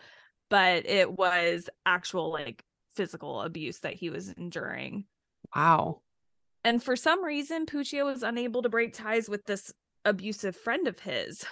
But 0.51 0.87
it 0.87 1.11
was 1.11 1.71
actual, 1.87 2.31
like, 2.31 2.63
physical 2.95 3.41
abuse 3.41 3.79
that 3.81 3.95
he 3.95 4.11
was 4.11 4.29
enduring. 4.29 5.07
Wow. 5.57 6.03
And 6.65 6.83
for 6.83 6.97
some 6.97 7.23
reason, 7.23 7.67
Puccio 7.67 8.05
was 8.07 8.23
unable 8.23 8.63
to 8.63 8.69
break 8.69 8.95
ties 8.95 9.29
with 9.29 9.45
this 9.45 9.73
abusive 10.05 10.57
friend 10.57 10.89
of 10.89 10.99
his 10.99 11.45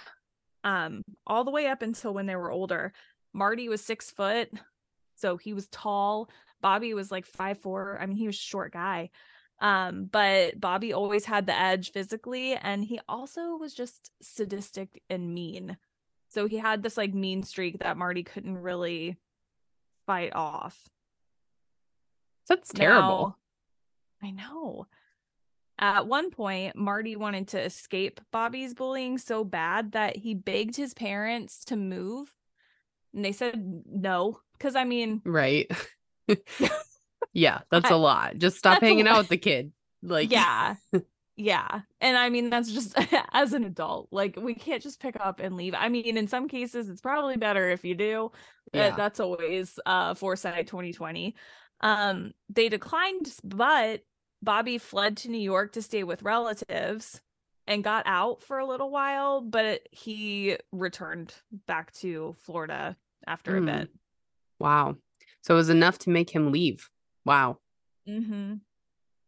um, 0.63 1.03
all 1.27 1.43
the 1.43 1.51
way 1.51 1.67
up 1.67 1.81
until 1.81 2.13
when 2.13 2.25
they 2.25 2.35
were 2.35 2.51
older. 2.51 2.93
Marty 3.33 3.69
was 3.69 3.83
six 3.83 4.11
foot, 4.11 4.49
so 5.15 5.37
he 5.37 5.53
was 5.53 5.67
tall. 5.69 6.29
Bobby 6.61 6.93
was 6.93 7.11
like 7.11 7.25
five 7.25 7.59
four. 7.59 7.97
I 8.01 8.05
mean, 8.05 8.17
he 8.17 8.27
was 8.27 8.35
short 8.35 8.73
guy. 8.73 9.09
Um, 9.59 10.09
but 10.11 10.59
Bobby 10.59 10.93
always 10.93 11.25
had 11.25 11.45
the 11.45 11.57
edge 11.57 11.91
physically, 11.91 12.55
and 12.55 12.83
he 12.83 12.99
also 13.07 13.55
was 13.55 13.73
just 13.73 14.11
sadistic 14.21 15.01
and 15.09 15.33
mean. 15.33 15.77
So 16.29 16.47
he 16.47 16.57
had 16.57 16.81
this 16.81 16.97
like 16.97 17.13
mean 17.13 17.43
streak 17.43 17.79
that 17.79 17.97
Marty 17.97 18.23
couldn't 18.23 18.57
really 18.57 19.17
fight 20.05 20.33
off. 20.33 20.89
That's 22.49 22.73
terrible. 22.73 23.37
Now, 24.21 24.27
I 24.27 24.31
know. 24.31 24.87
At 25.79 26.07
one 26.07 26.29
point, 26.29 26.75
Marty 26.75 27.15
wanted 27.15 27.49
to 27.49 27.61
escape 27.61 28.21
Bobby's 28.31 28.73
bullying 28.73 29.17
so 29.17 29.43
bad 29.43 29.93
that 29.93 30.15
he 30.15 30.33
begged 30.33 30.75
his 30.75 30.93
parents 30.93 31.65
to 31.65 31.75
move 31.75 32.31
and 33.13 33.23
they 33.23 33.31
said 33.31 33.83
no. 33.89 34.39
Because 34.53 34.75
I 34.75 34.85
mean, 34.85 35.21
right. 35.25 35.69
yeah, 37.33 37.59
that's 37.69 37.91
I, 37.91 37.93
a 37.93 37.97
lot. 37.97 38.37
Just 38.37 38.57
stop 38.57 38.81
hanging 38.81 39.07
out 39.07 39.17
with 39.17 39.29
the 39.29 39.37
kid. 39.37 39.71
Like, 40.01 40.31
yeah. 40.31 40.75
yeah. 41.35 41.81
And 42.01 42.17
I 42.17 42.29
mean, 42.29 42.49
that's 42.49 42.71
just 42.71 42.95
as 43.31 43.53
an 43.53 43.63
adult. 43.65 44.09
Like, 44.11 44.37
we 44.39 44.55
can't 44.55 44.81
just 44.81 45.01
pick 45.01 45.17
up 45.19 45.39
and 45.39 45.55
leave. 45.55 45.75
I 45.75 45.89
mean, 45.89 46.17
in 46.17 46.27
some 46.27 46.47
cases, 46.47 46.89
it's 46.89 47.01
probably 47.01 47.37
better 47.37 47.69
if 47.69 47.83
you 47.83 47.95
do. 47.95 48.31
Yeah. 48.73 48.95
that's 48.95 49.19
always 49.19 49.77
uh 49.85 50.15
foresight 50.15 50.67
2020. 50.67 51.35
Um, 51.81 52.31
they 52.49 52.69
declined, 52.69 53.31
but 53.43 54.01
Bobby 54.43 54.77
fled 54.77 55.17
to 55.17 55.29
New 55.29 55.39
York 55.39 55.73
to 55.73 55.81
stay 55.81 56.03
with 56.03 56.23
relatives 56.23 57.21
and 57.65 57.83
got 57.83 58.03
out 58.05 58.43
for 58.43 58.59
a 58.59 58.67
little 58.67 58.91
while, 58.91 59.41
but 59.41 59.87
he 59.91 60.57
returned 60.71 61.33
back 61.65 61.93
to 61.93 62.35
Florida 62.39 62.97
after 63.25 63.53
mm. 63.53 63.57
a 63.63 63.77
bit. 63.77 63.89
Wow. 64.59 64.97
So 65.41 65.53
it 65.53 65.57
was 65.57 65.69
enough 65.69 65.97
to 65.99 66.09
make 66.09 66.29
him 66.29 66.51
leave. 66.51 66.89
Wow. 67.25 67.59
Mm-hmm. 68.07 68.55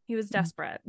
He 0.07 0.15
was 0.15 0.27
mm. 0.27 0.31
desperate. 0.31 0.81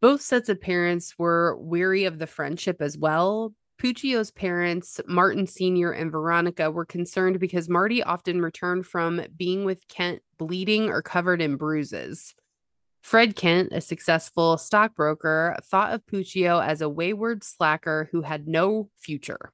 Both 0.00 0.20
sets 0.20 0.50
of 0.50 0.60
parents 0.60 1.14
were 1.18 1.56
weary 1.58 2.04
of 2.04 2.18
the 2.18 2.26
friendship 2.26 2.82
as 2.82 2.98
well. 2.98 3.54
Puccio's 3.78 4.30
parents, 4.30 5.00
Martin 5.08 5.46
Sr. 5.46 5.92
and 5.92 6.12
Veronica, 6.12 6.70
were 6.70 6.84
concerned 6.84 7.40
because 7.40 7.68
Marty 7.68 8.02
often 8.02 8.40
returned 8.40 8.86
from 8.86 9.22
being 9.36 9.64
with 9.64 9.88
Kent 9.88 10.22
bleeding 10.38 10.90
or 10.90 11.02
covered 11.02 11.40
in 11.40 11.56
bruises. 11.56 12.34
Fred 13.04 13.36
Kent, 13.36 13.68
a 13.72 13.82
successful 13.82 14.56
stockbroker, 14.56 15.58
thought 15.64 15.92
of 15.92 16.06
Puccio 16.06 16.64
as 16.64 16.80
a 16.80 16.88
wayward 16.88 17.44
slacker 17.44 18.08
who 18.10 18.22
had 18.22 18.48
no 18.48 18.88
future. 18.96 19.52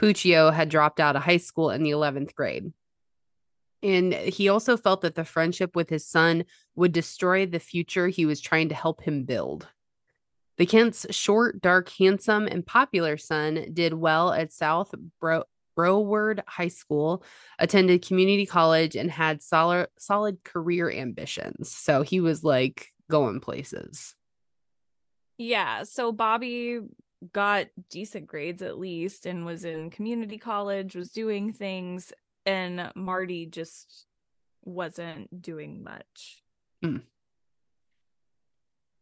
Puccio 0.00 0.50
had 0.50 0.70
dropped 0.70 0.98
out 0.98 1.14
of 1.14 1.22
high 1.22 1.36
school 1.36 1.68
in 1.68 1.82
the 1.82 1.90
11th 1.90 2.34
grade. 2.34 2.72
And 3.82 4.14
he 4.14 4.48
also 4.48 4.78
felt 4.78 5.02
that 5.02 5.16
the 5.16 5.26
friendship 5.26 5.76
with 5.76 5.90
his 5.90 6.06
son 6.06 6.46
would 6.76 6.92
destroy 6.92 7.44
the 7.44 7.60
future 7.60 8.08
he 8.08 8.24
was 8.24 8.40
trying 8.40 8.70
to 8.70 8.74
help 8.74 9.02
him 9.02 9.24
build. 9.24 9.68
The 10.56 10.64
Kent's 10.64 11.06
short, 11.10 11.60
dark, 11.60 11.90
handsome, 11.90 12.46
and 12.46 12.66
popular 12.66 13.18
son 13.18 13.66
did 13.74 13.92
well 13.92 14.32
at 14.32 14.50
South 14.50 14.94
Bro- 15.20 15.44
Broward 15.78 16.40
High 16.46 16.68
School, 16.68 17.22
attended 17.58 18.06
community 18.06 18.46
college, 18.46 18.96
and 18.96 19.10
had 19.10 19.42
solid 19.42 19.88
solid 19.98 20.42
career 20.42 20.90
ambitions. 20.90 21.70
So 21.70 22.02
he 22.02 22.20
was 22.20 22.42
like 22.42 22.88
going 23.10 23.40
places. 23.40 24.14
Yeah. 25.38 25.84
So 25.84 26.10
Bobby 26.10 26.80
got 27.32 27.66
decent 27.90 28.26
grades 28.26 28.62
at 28.62 28.78
least 28.78 29.26
and 29.26 29.46
was 29.46 29.64
in 29.64 29.90
community 29.90 30.38
college, 30.38 30.94
was 30.94 31.10
doing 31.10 31.52
things, 31.52 32.12
and 32.44 32.90
Marty 32.94 33.46
just 33.46 34.06
wasn't 34.64 35.42
doing 35.42 35.82
much. 35.82 36.42
Mm. 36.84 37.02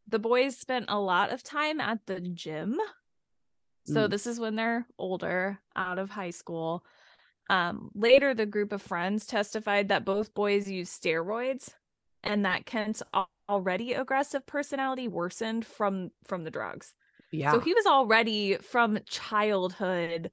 The 0.08 0.18
boys 0.18 0.56
spent 0.56 0.86
a 0.88 1.00
lot 1.00 1.32
of 1.32 1.42
time 1.42 1.80
at 1.80 2.06
the 2.06 2.20
gym 2.20 2.78
so 3.86 4.06
mm. 4.06 4.10
this 4.10 4.26
is 4.26 4.40
when 4.40 4.56
they're 4.56 4.86
older, 4.98 5.58
out 5.74 5.98
of 5.98 6.10
high 6.10 6.30
school. 6.30 6.84
Um, 7.48 7.90
later, 7.94 8.34
the 8.34 8.46
group 8.46 8.72
of 8.72 8.82
friends 8.82 9.26
testified 9.26 9.88
that 9.88 10.04
both 10.04 10.34
boys 10.34 10.68
used 10.68 11.00
steroids 11.00 11.70
and 12.24 12.44
that 12.44 12.66
Kent's 12.66 13.02
already 13.48 13.92
aggressive 13.92 14.44
personality 14.46 15.06
worsened 15.06 15.64
from 15.64 16.10
from 16.26 16.42
the 16.44 16.50
drugs. 16.50 16.92
Yeah. 17.30 17.52
So 17.52 17.60
he 17.60 17.74
was 17.74 17.86
already 17.86 18.56
from 18.56 18.98
childhood 19.08 20.30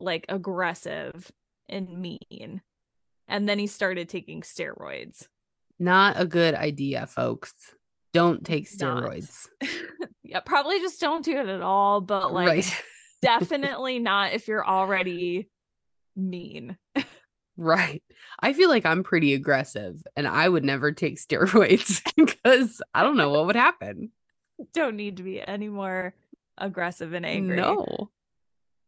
like 0.00 0.26
aggressive 0.28 1.30
and 1.68 2.00
mean. 2.00 2.62
And 3.26 3.48
then 3.48 3.58
he 3.58 3.66
started 3.66 4.08
taking 4.08 4.40
steroids. 4.40 5.26
Not 5.78 6.18
a 6.18 6.26
good 6.26 6.54
idea, 6.54 7.06
folks. 7.06 7.52
Don't 8.12 8.44
take 8.44 8.68
steroids. 8.70 9.48
yeah, 10.22 10.40
probably 10.40 10.78
just 10.80 11.00
don't 11.00 11.24
do 11.24 11.36
it 11.36 11.48
at 11.48 11.62
all. 11.62 12.00
But 12.00 12.32
like, 12.32 12.48
right. 12.48 12.82
definitely 13.22 13.98
not 13.98 14.32
if 14.32 14.48
you're 14.48 14.66
already 14.66 15.48
mean. 16.16 16.76
right. 17.56 18.02
I 18.40 18.52
feel 18.52 18.68
like 18.68 18.86
I'm 18.86 19.02
pretty 19.02 19.34
aggressive 19.34 20.02
and 20.16 20.26
I 20.26 20.48
would 20.48 20.64
never 20.64 20.92
take 20.92 21.18
steroids 21.18 22.02
because 22.16 22.80
I 22.94 23.02
don't 23.02 23.16
know 23.16 23.30
what 23.30 23.46
would 23.46 23.56
happen. 23.56 24.10
Don't 24.72 24.96
need 24.96 25.18
to 25.18 25.22
be 25.22 25.40
any 25.40 25.68
more 25.68 26.14
aggressive 26.56 27.12
and 27.12 27.24
angry. 27.24 27.56
No. 27.56 28.10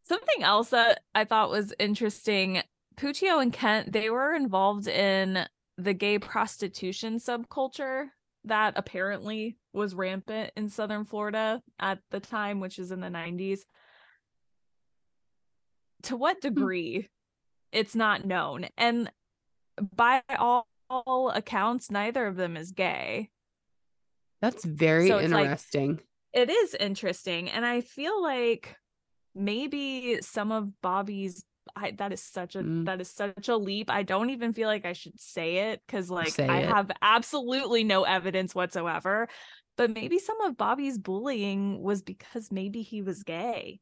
Something 0.03 0.43
else 0.43 0.71
that 0.71 1.00
I 1.15 1.25
thought 1.25 1.50
was 1.50 1.73
interesting 1.79 2.62
Puccio 3.00 3.41
and 3.41 3.53
Kent, 3.53 3.93
they 3.93 4.11
were 4.11 4.35
involved 4.35 4.87
in 4.87 5.47
the 5.79 5.95
gay 5.95 6.19
prostitution 6.19 7.17
subculture 7.17 8.09
that 8.45 8.75
apparently 8.77 9.57
was 9.73 9.95
rampant 9.95 10.53
in 10.57 10.69
southern 10.69 11.05
Florida 11.05 11.63
at 11.79 11.99
the 12.11 12.21
time, 12.21 12.61
which 12.61 12.79
is 12.79 12.91
in 12.91 13.01
the 13.01 13.09
90s. 13.09 13.61
To 16.05 16.17
what 16.17 16.37
hmm. 16.37 16.49
degree, 16.49 17.09
it's 17.73 17.95
not 17.95 18.25
known. 18.25 18.67
And 18.77 19.11
by 19.95 20.23
all, 20.39 20.67
all 20.89 21.31
accounts, 21.31 21.91
neither 21.91 22.27
of 22.27 22.37
them 22.37 22.57
is 22.57 22.73
gay. 22.73 23.31
That's 24.41 24.65
very 24.65 25.09
so 25.09 25.21
interesting. 25.21 25.91
Like, 25.91 26.07
it 26.33 26.51
is 26.51 26.75
interesting. 26.75 27.51
And 27.51 27.67
I 27.67 27.83
feel 27.83 28.23
like 28.23 28.77
maybe 29.35 30.21
some 30.23 30.51
of 30.51 30.81
Bobby's 30.81 31.45
I 31.77 31.93
that 31.93 32.12
is 32.12 32.23
such 32.23 32.57
a 32.57 32.61
mm. 32.61 32.85
that 32.87 33.00
is 33.00 33.11
such 33.11 33.49
a 33.49 33.57
leap. 33.57 33.91
I 33.91 34.03
don't 34.03 34.31
even 34.31 34.53
feel 34.53 34.69
like 34.69 34.85
I 34.85 34.93
should 34.93 35.21
say 35.21 35.71
it 35.71 35.83
because 35.87 36.11
like 36.11 36.29
say 36.29 36.47
I 36.47 36.61
it. 36.61 36.69
have 36.69 36.91
absolutely 37.03 37.85
no 37.85 38.05
evidence 38.05 38.55
whatsoever. 38.55 39.29
But 39.77 39.95
maybe 39.95 40.19
some 40.19 40.41
of 40.43 40.59
Bobby's 40.59 40.99
bullying 40.99 41.81
was 41.83 42.03
because 42.03 42.53
maybe 42.53 42.83
he 42.83 43.00
was 43.00 43.23
gay. 43.23 43.81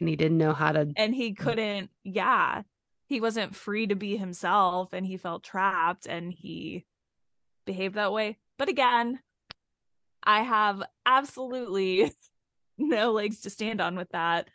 And 0.00 0.08
he 0.08 0.16
didn't 0.16 0.38
know 0.38 0.52
how 0.52 0.72
to 0.72 0.92
and 0.96 1.14
he 1.14 1.34
couldn't, 1.34 1.90
yeah. 2.02 2.62
He 3.06 3.20
wasn't 3.20 3.54
free 3.54 3.86
to 3.86 3.94
be 3.94 4.16
himself 4.16 4.92
and 4.92 5.06
he 5.06 5.18
felt 5.18 5.44
trapped 5.44 6.06
and 6.06 6.32
he 6.32 6.86
behaved 7.66 7.94
that 7.94 8.12
way. 8.12 8.38
But 8.58 8.68
again, 8.68 9.20
I 10.22 10.42
have 10.42 10.82
absolutely 11.04 12.12
no 12.78 13.12
legs 13.12 13.42
to 13.42 13.50
stand 13.50 13.80
on 13.80 13.96
with 13.96 14.10
that. 14.10 14.48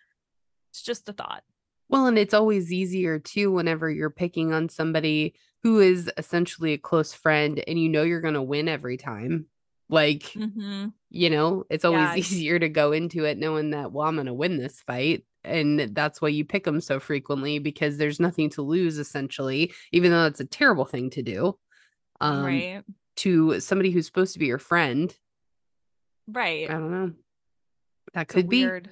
It's 0.72 0.82
just 0.82 1.08
a 1.08 1.14
thought. 1.14 1.44
Well, 1.90 2.08
and 2.08 2.18
it's 2.18 2.34
always 2.34 2.72
easier 2.72 3.20
too 3.20 3.52
whenever 3.52 3.90
you're 3.90 4.10
picking 4.10 4.54
on 4.54 4.70
somebody 4.70 5.36
who 5.64 5.80
is 5.80 6.12
essentially 6.18 6.74
a 6.74 6.78
close 6.78 7.14
friend 7.14 7.64
and 7.68 7.80
you 7.80 7.90
know 7.90 8.04
you're 8.04 8.22
going 8.22 8.34
to 8.34 8.42
win 8.42 8.68
every 8.68 8.98
time. 8.98 9.48
Like, 9.90 10.24
mm-hmm. 10.24 10.88
you 11.10 11.30
know, 11.30 11.64
it's 11.70 11.86
always 11.86 12.02
yeah. 12.10 12.16
easier 12.16 12.60
to 12.60 12.70
go 12.70 12.92
into 12.92 13.24
it 13.24 13.38
knowing 13.38 13.72
that, 13.72 13.92
well, 13.92 14.08
I'm 14.08 14.16
going 14.16 14.28
to 14.28 14.34
win 14.34 14.58
this 14.58 14.82
fight 14.82 15.24
and 15.48 15.80
that's 15.96 16.22
why 16.22 16.28
you 16.28 16.46
pick 16.46 16.64
them 16.64 16.82
so 16.82 17.00
frequently 17.00 17.60
because 17.60 17.98
there's 17.98 18.20
nothing 18.20 18.50
to 18.52 18.62
lose 18.62 18.98
essentially 18.98 19.74
even 19.92 20.12
though 20.12 20.24
that's 20.24 20.40
a 20.40 20.46
terrible 20.46 20.86
thing 20.86 21.10
to 21.10 21.22
do 21.22 21.58
um 22.22 22.44
right. 22.44 22.84
to 23.16 23.60
somebody 23.60 23.92
who's 23.92 24.06
supposed 24.06 24.34
to 24.34 24.40
be 24.40 24.46
your 24.48 24.60
friend 24.60 25.16
Right. 26.28 26.70
i 26.70 26.74
don't 26.74 26.92
know 26.92 27.12
that 28.14 28.24
It's 28.24 28.34
could 28.34 28.50
be 28.50 28.64
weird, 28.66 28.90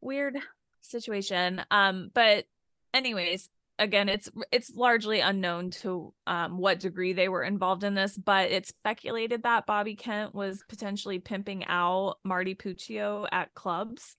weird 0.00 0.38
situation. 0.86 1.62
Um, 1.70 2.10
but 2.14 2.46
anyways, 2.94 3.48
again, 3.78 4.08
it's 4.08 4.30
it's 4.50 4.74
largely 4.74 5.20
unknown 5.20 5.70
to 5.70 6.12
um 6.26 6.58
what 6.58 6.80
degree 6.80 7.12
they 7.12 7.28
were 7.28 7.42
involved 7.42 7.84
in 7.84 7.94
this, 7.94 8.16
but 8.16 8.50
it's 8.50 8.70
speculated 8.70 9.42
that 9.42 9.66
Bobby 9.66 9.94
Kent 9.94 10.34
was 10.34 10.62
potentially 10.68 11.18
pimping 11.18 11.64
out 11.66 12.16
Marty 12.24 12.54
Puccio 12.54 13.26
at 13.30 13.54
clubs. 13.54 14.16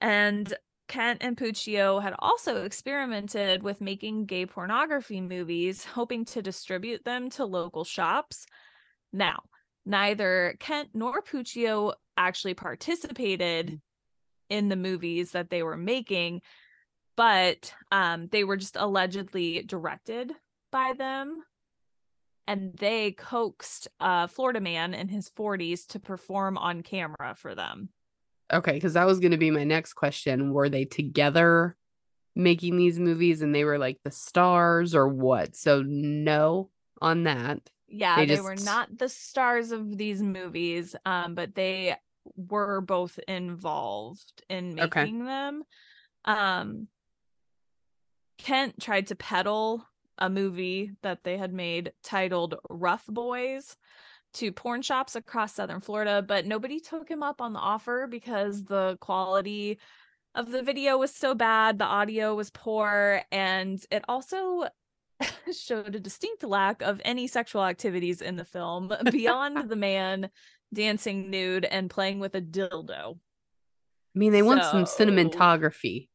And 0.00 0.52
Kent 0.88 1.18
and 1.22 1.36
Puccio 1.36 2.02
had 2.02 2.14
also 2.18 2.64
experimented 2.64 3.62
with 3.62 3.80
making 3.80 4.24
gay 4.24 4.46
pornography 4.46 5.20
movies, 5.20 5.84
hoping 5.84 6.24
to 6.26 6.40
distribute 6.40 7.04
them 7.04 7.28
to 7.30 7.44
local 7.44 7.84
shops. 7.84 8.46
Now, 9.12 9.42
neither 9.84 10.56
Kent 10.60 10.90
nor 10.94 11.20
Puccio 11.22 11.92
actually 12.16 12.54
participated 12.54 13.80
in 14.50 14.68
the 14.68 14.76
movies 14.76 15.32
that 15.32 15.50
they 15.50 15.62
were 15.62 15.76
making, 15.76 16.42
but 17.16 17.74
um, 17.90 18.28
they 18.30 18.44
were 18.44 18.56
just 18.56 18.76
allegedly 18.76 19.62
directed 19.62 20.32
by 20.70 20.92
them. 20.96 21.42
And 22.46 22.74
they 22.78 23.12
coaxed 23.12 23.88
a 24.00 24.26
Florida 24.26 24.60
man 24.60 24.94
in 24.94 25.08
his 25.08 25.28
40s 25.30 25.86
to 25.88 26.00
perform 26.00 26.56
on 26.56 26.82
camera 26.82 27.34
for 27.36 27.54
them. 27.54 27.90
okay 28.52 28.72
because 28.72 28.94
that 28.94 29.06
was 29.06 29.20
going 29.20 29.32
to 29.32 29.36
be 29.36 29.50
my 29.50 29.64
next 29.64 29.92
question 29.92 30.54
were 30.54 30.70
they 30.70 30.86
together 30.86 31.76
making 32.34 32.76
these 32.78 32.98
movies 32.98 33.42
and 33.42 33.54
they 33.54 33.64
were 33.64 33.78
like 33.78 33.98
the 34.04 34.10
stars 34.10 34.94
or 34.94 35.06
what 35.08 35.54
so 35.56 35.82
no 35.84 36.70
on 37.02 37.24
that 37.24 37.60
Yeah, 37.88 38.16
They 38.16 38.26
they, 38.26 38.40
were 38.40 38.56
not 38.56 38.96
the 38.98 39.08
stars 39.08 39.72
of 39.72 39.96
these 39.96 40.22
movies, 40.22 40.94
um, 41.04 41.34
but 41.34 41.54
they 41.54 41.96
were 42.36 42.80
both 42.80 43.18
involved 43.28 44.42
in 44.48 44.78
Okay. 44.78 45.02
making 45.02 45.24
them. 45.24 45.62
Um, 46.24 46.88
Kent 48.38 48.80
tried 48.80 49.08
to 49.08 49.16
peddle 49.16 49.84
a 50.18 50.28
movie 50.30 50.92
that 51.02 51.24
they 51.24 51.36
had 51.36 51.52
made 51.52 51.92
titled 52.02 52.56
Rough 52.68 53.06
Boys 53.06 53.76
to 54.34 54.52
porn 54.52 54.82
shops 54.82 55.16
across 55.16 55.54
southern 55.54 55.80
Florida, 55.80 56.22
but 56.22 56.46
nobody 56.46 56.80
took 56.80 57.08
him 57.08 57.22
up 57.22 57.40
on 57.40 57.52
the 57.52 57.58
offer 57.58 58.06
because 58.08 58.64
the 58.64 58.96
quality 59.00 59.78
of 60.34 60.50
the 60.50 60.62
video 60.62 60.98
was 60.98 61.14
so 61.14 61.34
bad, 61.34 61.78
the 61.78 61.84
audio 61.84 62.34
was 62.34 62.50
poor, 62.50 63.22
and 63.32 63.82
it 63.90 64.04
also 64.08 64.68
showed 65.52 65.94
a 65.94 66.00
distinct 66.00 66.44
lack 66.44 66.82
of 66.82 67.00
any 67.04 67.26
sexual 67.26 67.64
activities 67.64 68.20
in 68.20 68.36
the 68.36 68.44
film 68.44 68.92
beyond 69.10 69.68
the 69.68 69.76
man 69.76 70.30
dancing 70.72 71.30
nude 71.30 71.64
and 71.64 71.90
playing 71.90 72.20
with 72.20 72.34
a 72.34 72.40
dildo. 72.40 73.14
i 73.14 74.18
mean 74.18 74.32
they 74.32 74.42
want 74.42 74.64
some 74.64 74.84
cinematography 74.84 76.08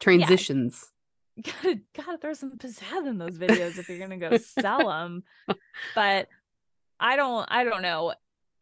transitions. 0.00 0.92
Gotta 1.42 1.80
gotta 1.94 2.16
throw 2.16 2.32
some 2.32 2.52
pizzazz 2.56 3.06
in 3.06 3.18
those 3.18 3.36
videos 3.36 3.78
if 3.78 3.90
you're 3.90 3.98
gonna 3.98 4.16
go 4.16 4.38
sell 4.38 4.88
them 4.88 5.22
but 5.94 6.28
i 6.98 7.14
don't 7.16 7.46
i 7.50 7.62
don't 7.62 7.82
know. 7.82 8.14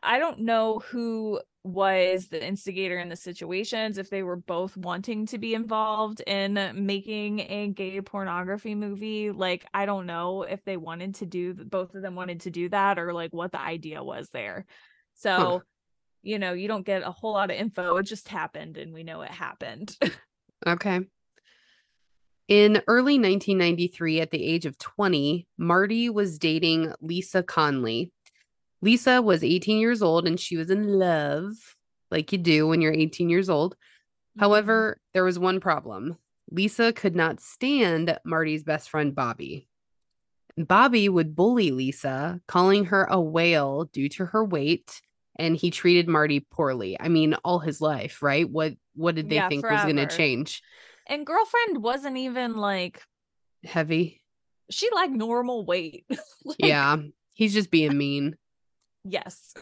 I 0.06 0.18
don't 0.18 0.40
know 0.40 0.80
who 0.80 1.40
was 1.62 2.26
the 2.26 2.44
instigator 2.44 2.98
in 2.98 3.08
the 3.08 3.16
situations 3.16 3.96
if 3.96 4.10
they 4.10 4.22
were 4.22 4.36
both 4.36 4.76
wanting 4.76 5.24
to 5.26 5.38
be 5.38 5.54
involved 5.54 6.20
in 6.26 6.72
making 6.74 7.40
a 7.40 7.68
gay 7.68 8.00
pornography 8.00 8.74
movie. 8.74 9.30
Like 9.30 9.64
i 9.72 9.86
don't 9.86 10.06
know 10.06 10.42
if 10.42 10.64
they 10.64 10.76
wanted 10.76 11.14
to 11.16 11.26
do 11.26 11.54
both 11.54 11.94
of 11.94 12.02
them 12.02 12.16
wanted 12.16 12.40
to 12.40 12.50
do 12.50 12.68
that 12.70 12.98
or 12.98 13.12
like 13.12 13.32
what 13.32 13.52
the 13.52 13.60
idea 13.60 14.02
was 14.02 14.30
there 14.30 14.66
so 15.14 15.36
Huh. 15.36 15.58
you 16.22 16.38
know 16.38 16.52
you 16.52 16.68
don't 16.68 16.86
get 16.86 17.02
a 17.02 17.10
whole 17.10 17.32
lot 17.32 17.50
of 17.50 17.56
info 17.56 17.96
it 17.96 18.04
just 18.04 18.28
happened 18.28 18.76
and 18.76 18.92
we 18.92 19.02
know 19.02 19.22
it 19.22 19.30
happened 19.30 19.96
Okay. 20.66 21.00
In 22.48 22.82
early 22.86 23.14
1993, 23.14 24.20
at 24.20 24.30
the 24.30 24.42
age 24.42 24.66
of 24.66 24.78
20, 24.78 25.46
Marty 25.56 26.10
was 26.10 26.38
dating 26.38 26.92
Lisa 27.00 27.42
Conley. 27.42 28.12
Lisa 28.82 29.22
was 29.22 29.42
18 29.42 29.78
years 29.78 30.02
old 30.02 30.26
and 30.26 30.38
she 30.38 30.56
was 30.56 30.70
in 30.70 30.88
love, 30.88 31.54
like 32.10 32.32
you 32.32 32.38
do 32.38 32.66
when 32.68 32.82
you're 32.82 32.92
18 32.92 33.30
years 33.30 33.48
old. 33.48 33.74
Mm-hmm. 33.74 34.40
However, 34.40 35.00
there 35.14 35.24
was 35.24 35.38
one 35.38 35.60
problem 35.60 36.18
Lisa 36.50 36.92
could 36.92 37.16
not 37.16 37.40
stand 37.40 38.18
Marty's 38.24 38.62
best 38.62 38.90
friend, 38.90 39.14
Bobby. 39.14 39.68
Bobby 40.56 41.08
would 41.08 41.34
bully 41.34 41.70
Lisa, 41.72 42.40
calling 42.46 42.86
her 42.86 43.04
a 43.04 43.20
whale 43.20 43.84
due 43.86 44.08
to 44.10 44.26
her 44.26 44.44
weight, 44.44 45.00
and 45.36 45.56
he 45.56 45.70
treated 45.70 46.08
Marty 46.08 46.40
poorly. 46.40 46.96
I 47.00 47.08
mean, 47.08 47.34
all 47.44 47.58
his 47.58 47.80
life, 47.80 48.22
right? 48.22 48.48
What 48.48 48.74
what 48.94 49.16
did 49.16 49.28
they 49.28 49.36
Yeah, 49.36 49.48
think 49.48 49.68
was 49.68 49.82
going 49.82 49.96
to 49.96 50.06
change? 50.06 50.62
And 51.06 51.26
girlfriend 51.26 51.82
wasn't 51.82 52.16
even 52.16 52.56
like 52.56 53.02
Heavy. 53.64 54.22
she 54.70 54.88
like 54.94 55.10
normal 55.10 55.64
weight. 55.64 56.06
Like, 56.44 56.58
yeah, 56.58 56.96
he's 57.32 57.54
just 57.54 57.70
being 57.70 57.96
mean. 57.96 58.36
Yes. 59.02 59.54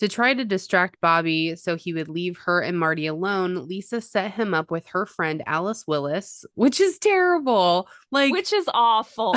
To 0.00 0.08
try 0.08 0.34
to 0.34 0.44
distract 0.44 1.00
Bobby 1.00 1.56
so 1.56 1.74
he 1.74 1.94
would 1.94 2.08
leave 2.08 2.36
her 2.44 2.60
and 2.60 2.78
Marty 2.78 3.06
alone, 3.06 3.66
Lisa 3.66 4.00
set 4.02 4.32
him 4.32 4.52
up 4.52 4.70
with 4.70 4.86
her 4.88 5.06
friend 5.06 5.42
Alice 5.46 5.84
Willis, 5.86 6.44
which 6.54 6.80
is 6.80 6.98
terrible. 6.98 7.88
Like, 8.10 8.30
Which 8.30 8.52
is 8.52 8.68
awful. 8.74 9.34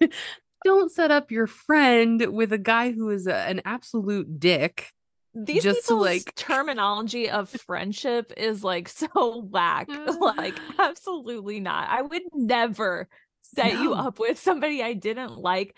don't 0.64 0.90
set 0.90 1.12
up 1.12 1.30
your 1.30 1.46
friend 1.46 2.26
with 2.32 2.52
a 2.52 2.58
guy 2.58 2.90
who 2.90 3.10
is 3.10 3.28
a- 3.28 3.34
an 3.34 3.62
absolute 3.64 4.40
dick. 4.40 4.90
These 5.32 5.62
Just 5.62 5.82
people's 5.82 6.04
like- 6.04 6.34
terminology 6.34 7.30
of 7.30 7.48
friendship 7.66 8.32
is 8.36 8.64
like 8.64 8.88
so 8.88 9.46
whack. 9.48 9.88
like 9.88 10.56
mm. 10.56 10.74
absolutely 10.78 11.60
not. 11.60 11.88
I 11.88 12.02
would 12.02 12.22
never 12.32 13.08
set 13.42 13.74
you 13.74 13.92
up 13.94 14.18
with 14.18 14.38
somebody 14.38 14.82
I 14.82 14.94
didn't 14.94 15.38
like, 15.38 15.76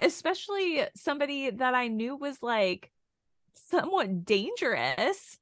especially 0.00 0.84
somebody 0.94 1.50
that 1.50 1.74
I 1.74 1.88
knew 1.88 2.14
was 2.14 2.38
like 2.42 2.92
somewhat 3.54 4.24
dangerous. 4.24 5.38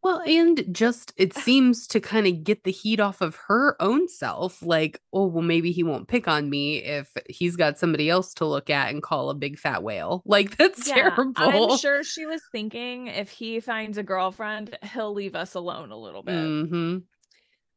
Well, 0.00 0.22
and 0.24 0.64
just 0.70 1.12
it 1.16 1.34
seems 1.34 1.88
to 1.88 1.98
kind 2.00 2.26
of 2.28 2.44
get 2.44 2.62
the 2.62 2.70
heat 2.70 3.00
off 3.00 3.20
of 3.20 3.34
her 3.48 3.76
own 3.82 4.06
self. 4.06 4.62
Like, 4.62 5.00
oh, 5.12 5.26
well, 5.26 5.42
maybe 5.42 5.72
he 5.72 5.82
won't 5.82 6.06
pick 6.06 6.28
on 6.28 6.48
me 6.48 6.78
if 6.78 7.12
he's 7.28 7.56
got 7.56 7.78
somebody 7.78 8.08
else 8.08 8.32
to 8.34 8.46
look 8.46 8.70
at 8.70 8.90
and 8.90 9.02
call 9.02 9.28
a 9.28 9.34
big 9.34 9.58
fat 9.58 9.82
whale. 9.82 10.22
Like, 10.38 10.56
that's 10.56 10.88
terrible. 10.88 11.32
I'm 11.36 11.78
sure 11.78 12.04
she 12.04 12.26
was 12.26 12.42
thinking 12.52 13.08
if 13.08 13.30
he 13.30 13.58
finds 13.58 13.98
a 13.98 14.04
girlfriend, 14.04 14.78
he'll 14.92 15.12
leave 15.12 15.34
us 15.34 15.54
alone 15.54 15.90
a 15.90 15.96
little 15.96 16.22
bit. 16.22 16.34
hmm 16.34 16.98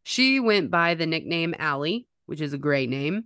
She 0.03 0.39
went 0.39 0.69
by 0.69 0.93
the 0.93 1.07
nickname 1.07 1.55
Allie, 1.57 2.07
which 2.27 2.41
is 2.41 2.53
a 2.53 2.59
great 2.59 2.89
name. 2.89 3.25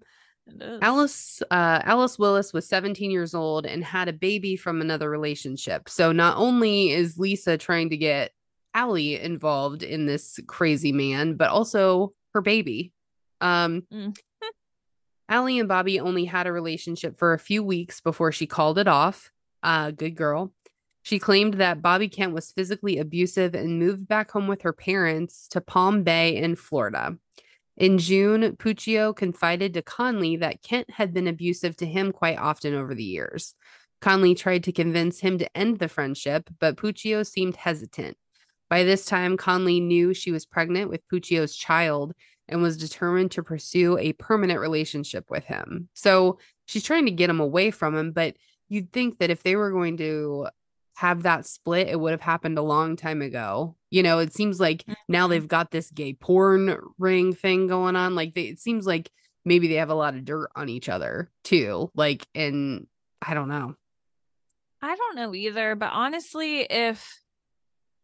Alice 0.82 1.42
uh, 1.50 1.82
Alice 1.84 2.20
Willis 2.20 2.54
was 2.54 2.68
17 2.68 3.12
years 3.12 3.34
old 3.34 3.66
and 3.66 3.84
had 3.84 4.08
a 4.08 4.14
baby 4.14 4.56
from 4.56 4.82
another 4.82 5.10
relationship. 5.10 5.90
So 5.90 6.12
not 6.12 6.38
only 6.38 6.92
is 6.92 7.18
Lisa 7.18 7.58
trying 7.58 7.90
to 7.90 7.98
get 7.98 8.32
Allie 8.74 9.20
involved 9.20 9.84
in 9.84 10.06
this 10.06 10.40
crazy 10.48 10.92
man, 10.92 11.36
but 11.36 11.50
also 11.50 12.14
her 12.34 12.42
baby. 12.42 12.94
Um, 13.42 13.84
Mm. 13.92 14.16
Allie 15.30 15.58
and 15.58 15.68
Bobby 15.68 16.00
only 16.00 16.26
had 16.26 16.46
a 16.46 16.52
relationship 16.52 17.18
for 17.18 17.34
a 17.34 17.40
few 17.40 17.64
weeks 17.64 18.00
before 18.00 18.32
she 18.32 18.46
called 18.46 18.78
it 18.78 18.88
off. 18.88 19.32
Uh, 19.64 19.90
good 19.90 20.16
girl. 20.16 20.54
She 21.02 21.18
claimed 21.20 21.56
that 21.56 21.82
Bobby 21.82 22.10
Kent 22.10 22.34
was 22.34 22.52
physically 22.52 23.00
abusive 23.00 23.56
and 23.56 23.80
moved 23.80 24.08
back 24.08 24.32
home 24.32 24.48
with 24.48 24.62
her 24.64 24.74
parents 24.74 25.48
to 25.50 25.62
Palm 25.62 26.04
Bay 26.04 26.36
in 26.36 26.56
Florida. 26.56 27.18
In 27.78 27.98
June, 27.98 28.56
Puccio 28.56 29.14
confided 29.14 29.74
to 29.74 29.82
Conley 29.82 30.38
that 30.38 30.62
Kent 30.62 30.90
had 30.90 31.14
been 31.14 31.28
abusive 31.28 31.76
to 31.78 31.86
him 31.86 32.12
quite 32.12 32.38
often 32.38 32.74
over 32.74 32.96
the 32.96 33.04
years. 33.04 33.54
Conley 34.02 34.36
tried 34.36 34.64
to 34.64 34.72
convince 34.72 35.20
him 35.20 35.38
to 35.40 35.58
end 35.58 35.80
the 35.80 35.90
friendship, 35.90 36.50
but 36.60 36.78
Puccio 36.78 37.26
seemed 37.26 37.56
hesitant. 37.56 38.18
By 38.70 38.84
this 38.84 39.06
time, 39.06 39.38
Conley 39.38 39.80
knew 39.80 40.14
she 40.14 40.32
was 40.32 40.46
pregnant 40.46 40.90
with 40.90 41.08
Puccio's 41.12 41.56
child 41.56 42.14
and 42.48 42.62
was 42.62 42.78
determined 42.78 43.32
to 43.32 43.44
pursue 43.44 43.98
a 43.98 44.14
permanent 44.14 44.60
relationship 44.60 45.30
with 45.30 45.44
him. 45.46 45.90
So 45.94 46.40
she's 46.66 46.84
trying 46.84 47.06
to 47.06 47.12
get 47.12 47.30
him 47.30 47.40
away 47.40 47.72
from 47.72 47.96
him, 47.96 48.12
but 48.12 48.36
you'd 48.70 48.92
think 48.92 49.20
that 49.20 49.30
if 49.30 49.44
they 49.44 49.56
were 49.56 49.72
going 49.72 49.98
to 49.98 50.48
have 50.96 51.24
that 51.24 51.46
split, 51.46 51.88
it 51.88 52.00
would 52.00 52.12
have 52.12 52.22
happened 52.22 52.58
a 52.58 52.62
long 52.64 52.96
time 52.96 53.22
ago. 53.22 53.76
You 53.92 54.02
know, 54.04 54.20
it 54.20 54.34
seems 54.34 54.60
like 54.60 54.86
now 55.08 55.28
Mhm. 55.28 55.30
they've 55.30 55.48
got 55.48 55.72
this 55.72 55.92
gay 55.92 56.14
porn 56.14 56.78
ring 56.98 57.34
thing 57.34 57.68
going 57.68 57.96
on. 57.96 58.16
Like 58.16 58.34
they, 58.34 58.44
it 58.44 58.60
seems 58.60 58.86
like 58.86 59.12
maybe 59.44 59.68
they 59.68 59.76
have 59.76 59.90
a 59.90 59.96
lot 59.96 60.16
of 60.16 60.26
dirt 60.26 60.50
on 60.56 60.70
each 60.70 60.90
other 60.90 61.32
too. 61.44 61.92
Like, 61.96 62.26
and 62.34 62.88
I 63.22 63.34
don't 63.34 63.50
know. 63.50 63.76
I 64.82 64.96
don't 64.96 65.16
know 65.16 65.34
either, 65.36 65.76
but 65.76 65.92
honestly, 65.92 66.62
if 66.62 67.20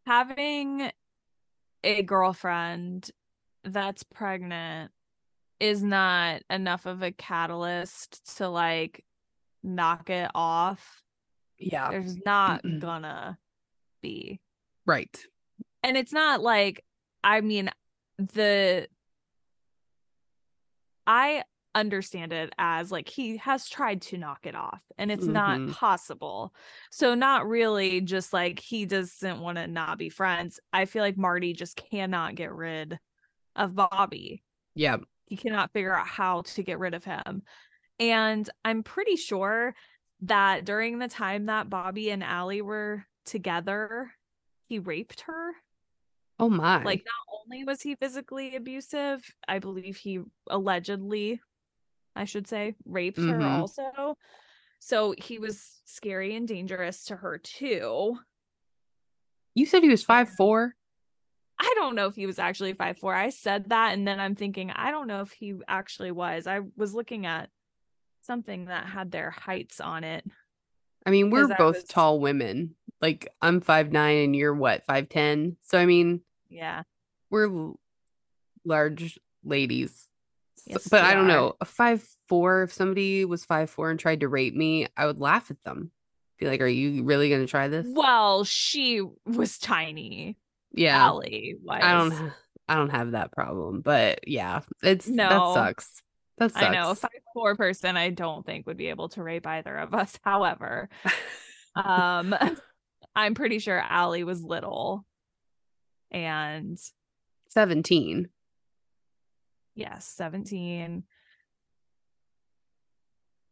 having 0.05 0.91
a 1.83 2.03
girlfriend 2.03 3.09
that's 3.63 4.03
pregnant 4.03 4.91
is 5.59 5.83
not 5.83 6.41
enough 6.49 6.85
of 6.87 7.03
a 7.03 7.11
catalyst 7.11 8.37
to 8.37 8.49
like 8.49 9.05
knock 9.63 10.09
it 10.09 10.29
off. 10.33 11.03
Yeah. 11.61 11.89
There's 11.91 12.17
not 12.25 12.61
gonna 12.79 13.37
be. 14.01 14.39
Right. 14.85 15.15
And 15.83 15.95
it's 15.95 16.11
not 16.13 16.41
like 16.41 16.83
I 17.23 17.41
mean 17.41 17.69
the 18.17 18.87
I 21.07 21.43
understand 21.73 22.33
it 22.33 22.53
as 22.57 22.91
like 22.91 23.07
he 23.07 23.37
has 23.37 23.69
tried 23.69 24.01
to 24.01 24.17
knock 24.17 24.45
it 24.45 24.55
off 24.55 24.81
and 24.97 25.09
it's 25.09 25.25
Mhm. 25.25 25.31
not 25.67 25.75
possible. 25.75 26.53
So 26.91 27.15
not 27.15 27.47
really 27.47 28.01
just 28.01 28.33
like 28.33 28.59
he 28.59 28.85
doesn't 28.85 29.39
want 29.39 29.57
to 29.57 29.67
not 29.67 29.97
be 29.97 30.09
friends. 30.09 30.59
I 30.73 30.85
feel 30.85 31.01
like 31.01 31.17
Marty 31.17 31.53
just 31.53 31.77
cannot 31.77 32.35
get 32.35 32.51
rid 32.53 32.99
of 33.55 33.75
Bobby. 33.75 34.43
Yeah. 34.75 34.97
He 35.27 35.37
cannot 35.37 35.71
figure 35.71 35.95
out 35.95 36.07
how 36.07 36.41
to 36.41 36.63
get 36.63 36.77
rid 36.79 36.93
of 36.93 37.05
him. 37.05 37.43
And 37.99 38.49
I'm 38.65 38.83
pretty 38.83 39.15
sure 39.15 39.73
that 40.21 40.65
during 40.65 40.99
the 40.99 41.07
time 41.07 41.47
that 41.47 41.69
Bobby 41.69 42.11
and 42.11 42.23
Allie 42.23 42.61
were 42.61 43.05
together, 43.25 44.11
he 44.67 44.79
raped 44.79 45.21
her. 45.21 45.51
Oh 46.39 46.49
my. 46.49 46.83
Like 46.83 47.03
not 47.05 47.39
only 47.45 47.63
was 47.63 47.81
he 47.81 47.95
physically 47.95 48.55
abusive, 48.55 49.23
I 49.47 49.59
believe 49.59 49.97
he 49.97 50.21
allegedly, 50.49 51.41
I 52.15 52.25
should 52.25 52.47
say, 52.47 52.75
raped 52.85 53.17
her 53.17 53.23
Mhm. 53.23 53.59
also. 53.59 54.17
So 54.79 55.13
he 55.17 55.37
was 55.37 55.81
scary 55.85 56.35
and 56.35 56.47
dangerous 56.47 57.05
to 57.05 57.15
her 57.15 57.37
too. 57.37 58.19
you 59.53 59.65
said 59.65 59.83
he 59.83 59.89
was 59.89 60.03
five 60.03 60.29
four. 60.29 60.75
I 61.59 61.73
don't 61.75 61.93
know 61.93 62.07
if 62.07 62.15
he 62.15 62.25
was 62.25 62.39
actually 62.39 62.73
five 62.73 62.97
four. 62.97 63.13
I 63.13 63.29
said 63.29 63.69
that 63.69 63.93
and 63.93 64.07
then 64.07 64.19
I'm 64.19 64.33
thinking, 64.33 64.71
I 64.71 64.91
don't 64.91 65.07
know 65.07 65.21
if 65.21 65.31
he 65.33 65.55
actually 65.67 66.11
was. 66.11 66.47
I 66.47 66.61
was 66.77 66.95
looking 66.95 67.25
at 67.25 67.49
something 68.25 68.65
that 68.65 68.85
had 68.85 69.11
their 69.11 69.31
heights 69.31 69.79
on 69.79 70.03
it. 70.03 70.25
I 71.05 71.09
mean, 71.11 71.29
we're 71.31 71.47
both 71.47 71.75
was- 71.77 71.83
tall 71.85 72.19
women. 72.19 72.75
Like 73.01 73.27
I'm 73.41 73.61
five 73.61 73.91
nine 73.91 74.17
and 74.17 74.35
you're 74.35 74.53
what, 74.53 74.85
five 74.85 75.09
ten? 75.09 75.57
So 75.63 75.79
I 75.79 75.85
mean, 75.87 76.21
Yeah. 76.49 76.83
we're 77.31 77.49
l- 77.51 77.79
large 78.63 79.19
ladies. 79.43 80.07
So- 80.57 80.63
Yes, 80.67 80.87
but 80.87 81.03
I 81.03 81.13
don't 81.15 81.25
are. 81.25 81.27
know. 81.27 81.55
A 81.59 81.65
five 81.65 82.07
four, 82.27 82.61
if 82.63 82.71
somebody 82.71 83.25
was 83.25 83.43
five 83.43 83.69
four 83.71 83.89
and 83.89 83.99
tried 83.99 84.19
to 84.19 84.27
rape 84.27 84.53
me, 84.53 84.87
I 84.95 85.07
would 85.07 85.19
laugh 85.19 85.49
at 85.49 85.63
them. 85.63 85.91
Be 86.37 86.45
like, 86.47 86.61
Are 86.61 86.67
you 86.67 87.03
really 87.03 87.29
gonna 87.31 87.47
try 87.47 87.67
this? 87.67 87.87
Well, 87.89 88.43
she 88.43 89.01
was 89.25 89.57
tiny. 89.57 90.37
Yeah. 90.71 90.97
Allie 90.97 91.55
was. 91.63 91.79
I 91.81 91.93
don't 91.97 92.31
I 92.69 92.75
don't 92.75 92.91
have 92.91 93.11
that 93.11 93.31
problem. 93.31 93.81
But 93.81 94.27
yeah, 94.27 94.61
it's 94.83 95.07
No. 95.07 95.27
That 95.29 95.53
sucks. 95.55 96.01
I 96.55 96.69
know 96.69 96.91
a 96.91 96.95
five 96.95 97.11
four 97.33 97.55
person 97.55 97.97
I 97.97 98.09
don't 98.09 98.45
think 98.45 98.67
would 98.67 98.77
be 98.77 98.87
able 98.87 99.09
to 99.09 99.23
rape 99.23 99.45
either 99.47 99.75
of 99.77 99.93
us. 99.93 100.17
However, 100.23 100.89
um 101.75 102.35
I'm 103.15 103.33
pretty 103.35 103.59
sure 103.59 103.77
Allie 103.79 104.23
was 104.23 104.41
little. 104.41 105.05
And 106.11 106.77
17. 107.49 108.29
yes, 109.75 110.05
17. 110.07 111.03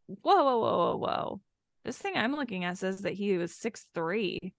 Whoa, 0.06 0.16
whoa, 0.44 0.58
whoa, 0.58 0.76
whoa, 0.78 0.96
whoa. 0.96 1.40
This 1.84 1.96
thing 1.98 2.14
I'm 2.16 2.34
looking 2.36 2.64
at 2.64 2.78
says 2.78 3.00
that 3.02 3.14
he 3.14 3.36
was 3.38 3.54
six 3.54 3.86
three. 3.94 4.54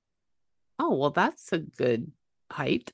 Oh, 0.79 0.95
well, 0.95 1.11
that's 1.11 1.51
a 1.53 1.59
good 1.59 2.11
height. 2.51 2.91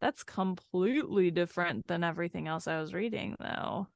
That's 0.00 0.22
completely 0.24 1.30
different 1.30 1.86
than 1.86 2.02
everything 2.02 2.48
else 2.48 2.66
I 2.66 2.80
was 2.80 2.94
reading, 2.94 3.36
though. 3.38 3.86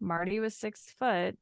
Marty 0.00 0.40
was 0.40 0.54
six 0.54 0.94
foot 0.98 1.36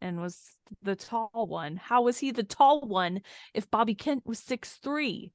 and 0.00 0.20
was 0.20 0.40
the 0.82 0.96
tall 0.96 1.46
one. 1.48 1.76
How 1.76 2.02
was 2.02 2.18
he 2.18 2.30
the 2.30 2.42
tall 2.42 2.80
one 2.80 3.20
if 3.54 3.70
Bobby 3.70 3.94
Kent 3.94 4.26
was 4.26 4.38
six 4.38 4.74
three? 4.82 5.32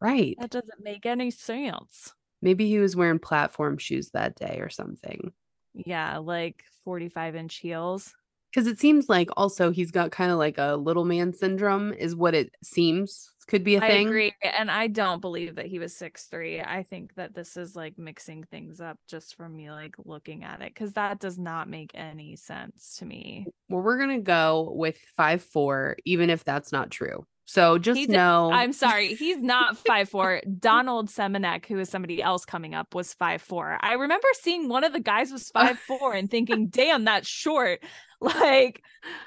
Right. 0.00 0.36
That 0.40 0.50
doesn't 0.50 0.82
make 0.82 1.06
any 1.06 1.30
sense. 1.30 2.14
Maybe 2.42 2.68
he 2.68 2.78
was 2.78 2.96
wearing 2.96 3.18
platform 3.18 3.76
shoes 3.78 4.10
that 4.10 4.34
day 4.34 4.58
or 4.60 4.70
something. 4.70 5.32
Yeah, 5.74 6.18
like 6.18 6.64
45 6.84 7.36
inch 7.36 7.56
heels. 7.56 8.14
Because 8.52 8.66
it 8.66 8.80
seems 8.80 9.08
like 9.08 9.28
also 9.36 9.70
he's 9.70 9.90
got 9.90 10.10
kind 10.10 10.32
of 10.32 10.38
like 10.38 10.58
a 10.58 10.76
little 10.76 11.04
man 11.04 11.32
syndrome, 11.32 11.92
is 11.92 12.16
what 12.16 12.34
it 12.34 12.54
seems 12.62 13.30
could 13.50 13.64
be 13.64 13.74
a 13.74 13.82
I 13.82 13.88
thing. 13.88 14.06
agree. 14.06 14.32
And 14.42 14.70
I 14.70 14.86
don't 14.86 15.20
believe 15.20 15.56
that 15.56 15.66
he 15.66 15.80
was 15.80 15.94
six 15.94 16.26
three. 16.26 16.60
I 16.60 16.84
think 16.84 17.14
that 17.16 17.34
this 17.34 17.56
is 17.56 17.74
like 17.74 17.98
mixing 17.98 18.44
things 18.44 18.80
up 18.80 18.96
just 19.08 19.34
for 19.34 19.48
me 19.48 19.70
like 19.70 19.96
looking 20.04 20.44
at 20.44 20.62
it 20.62 20.72
because 20.72 20.92
that 20.92 21.18
does 21.18 21.36
not 21.36 21.68
make 21.68 21.90
any 21.94 22.36
sense 22.36 22.96
to 22.98 23.04
me. 23.04 23.46
Well, 23.68 23.82
we're 23.82 23.98
gonna 23.98 24.20
go 24.20 24.72
with 24.74 24.96
five 25.16 25.42
four, 25.42 25.96
even 26.04 26.30
if 26.30 26.44
that's 26.44 26.70
not 26.70 26.90
true. 26.90 27.26
So 27.52 27.78
just 27.78 27.98
He 27.98 28.06
did- 28.06 28.12
know 28.12 28.52
I'm 28.52 28.72
sorry, 28.72 29.14
he's 29.14 29.38
not 29.38 29.76
five 29.76 30.08
four. 30.08 30.40
Donald 30.60 31.08
Semenec, 31.08 31.66
who 31.66 31.80
is 31.80 31.88
somebody 31.88 32.22
else 32.22 32.44
coming 32.44 32.76
up, 32.76 32.94
was 32.94 33.12
five 33.12 33.42
four. 33.42 33.76
I 33.80 33.94
remember 33.94 34.28
seeing 34.40 34.68
one 34.68 34.84
of 34.84 34.92
the 34.92 35.00
guys 35.00 35.32
was 35.32 35.50
five 35.54 35.76
four 35.80 36.12
and 36.14 36.30
thinking, 36.30 36.68
damn, 36.68 37.04
that's 37.04 37.28
short. 37.28 37.80
Like 38.22 38.82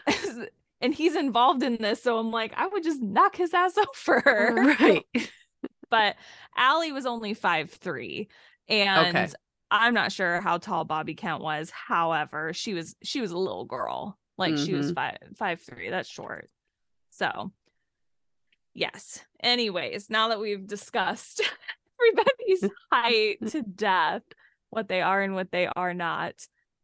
and 0.79 0.93
he's 0.93 1.15
involved 1.15 1.63
in 1.63 1.77
this. 1.81 2.01
So 2.03 2.17
I'm 2.19 2.29
like, 2.31 2.53
I 2.55 2.67
would 2.67 2.83
just 2.83 3.01
knock 3.01 3.35
his 3.35 3.53
ass 3.53 3.75
over. 3.77 4.53
right. 4.79 5.03
but 5.89 6.15
Allie 6.55 6.91
was 6.91 7.05
only 7.07 7.33
five 7.33 7.71
three, 7.71 8.29
and 8.69 9.15
Okay. 9.17 9.27
I'm 9.71 9.93
not 9.95 10.11
sure 10.11 10.39
how 10.41 10.59
tall 10.59 10.85
Bobby 10.85 11.15
Kent 11.15 11.41
was. 11.41 11.71
However, 11.71 12.53
she 12.53 12.73
was 12.75 12.95
she 13.03 13.19
was 13.19 13.31
a 13.31 13.37
little 13.37 13.65
girl, 13.65 14.17
like 14.37 14.57
she 14.57 14.73
was 14.75 14.91
Mhm. 14.91 14.95
five 14.95 15.17
five 15.35 15.61
three. 15.61 15.89
That's 15.89 16.07
short. 16.09 16.49
So, 17.09 17.51
yes. 18.73 19.23
Anyways, 19.41 20.09
now 20.09 20.29
that 20.29 20.39
we've 20.39 20.65
discussed 20.67 21.41
everybody's 21.99 22.63
height 22.91 23.37
to 23.49 23.61
death, 23.61 24.23
what 24.69 24.87
they 24.87 25.01
are 25.01 25.21
and 25.21 25.35
what 25.35 25.51
they 25.51 25.67
are 25.67 25.93
not, 25.93 26.35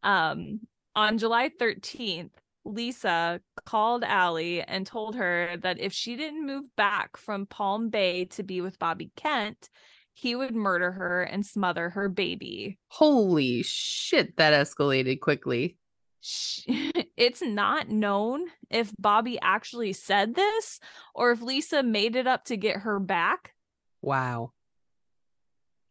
um, 0.03 0.61
on 0.95 1.17
July 1.17 1.49
13th. 1.59 2.31
Lisa 2.65 3.39
called 3.65 4.03
Allie 4.03 4.61
and 4.61 4.85
told 4.85 5.15
her 5.15 5.55
that 5.61 5.79
if 5.79 5.93
she 5.93 6.15
didn't 6.15 6.45
move 6.45 6.65
back 6.75 7.17
from 7.17 7.45
Palm 7.45 7.89
Bay 7.89 8.25
to 8.25 8.43
be 8.43 8.61
with 8.61 8.77
Bobby 8.77 9.11
Kent, 9.15 9.69
he 10.13 10.35
would 10.35 10.53
murder 10.53 10.91
her 10.91 11.23
and 11.23 11.45
smother 11.45 11.89
her 11.91 12.09
baby. 12.09 12.77
Holy 12.89 13.63
shit, 13.63 14.35
that 14.35 14.53
escalated 14.53 15.21
quickly. 15.21 15.77
It's 17.17 17.41
not 17.41 17.89
known 17.89 18.45
if 18.69 18.93
Bobby 18.97 19.37
actually 19.41 19.91
said 19.91 20.35
this 20.35 20.79
or 21.13 21.31
if 21.31 21.41
Lisa 21.41 21.83
made 21.83 22.15
it 22.15 22.27
up 22.27 22.45
to 22.45 22.55
get 22.55 22.77
her 22.77 22.97
back. 22.97 23.55
Wow. 24.01 24.53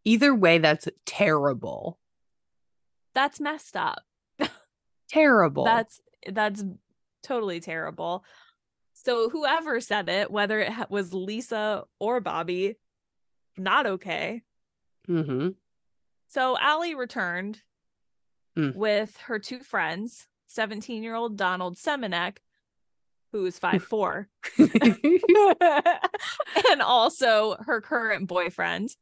Either 0.06 0.34
way, 0.34 0.56
that's 0.56 0.88
terrible. 1.04 1.98
That's 3.14 3.40
messed 3.40 3.76
up. 3.76 4.02
Terrible. 5.10 5.64
That's 5.64 6.00
that's 6.30 6.64
totally 7.22 7.60
terrible. 7.60 8.24
So 8.94 9.28
whoever 9.28 9.80
said 9.80 10.08
it, 10.08 10.30
whether 10.30 10.60
it 10.60 10.72
was 10.88 11.12
Lisa 11.12 11.84
or 11.98 12.20
Bobby, 12.20 12.76
not 13.56 13.86
okay. 13.86 14.42
mm-hmm. 15.08 15.48
So 16.28 16.56
Allie 16.58 16.94
returned 16.94 17.60
Mm. 18.58 18.74
with 18.74 19.16
her 19.26 19.38
two 19.38 19.60
friends, 19.60 20.26
17 20.48 21.04
year 21.04 21.14
old 21.14 21.36
Donald 21.36 21.76
Semenec, 21.76 22.38
who 23.30 23.46
is 23.46 23.60
5'4, 23.60 24.26
and 26.70 26.82
also 26.82 27.56
her 27.60 27.80
current 27.80 28.26
boyfriend, 28.26 28.96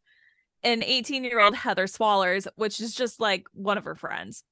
and 0.62 0.84
18 0.84 1.24
year 1.24 1.40
old 1.40 1.54
Heather 1.54 1.86
Swallers, 1.86 2.46
which 2.56 2.80
is 2.80 2.94
just 2.94 3.18
like 3.18 3.46
one 3.54 3.78
of 3.78 3.84
her 3.84 3.94
friends. 3.94 4.44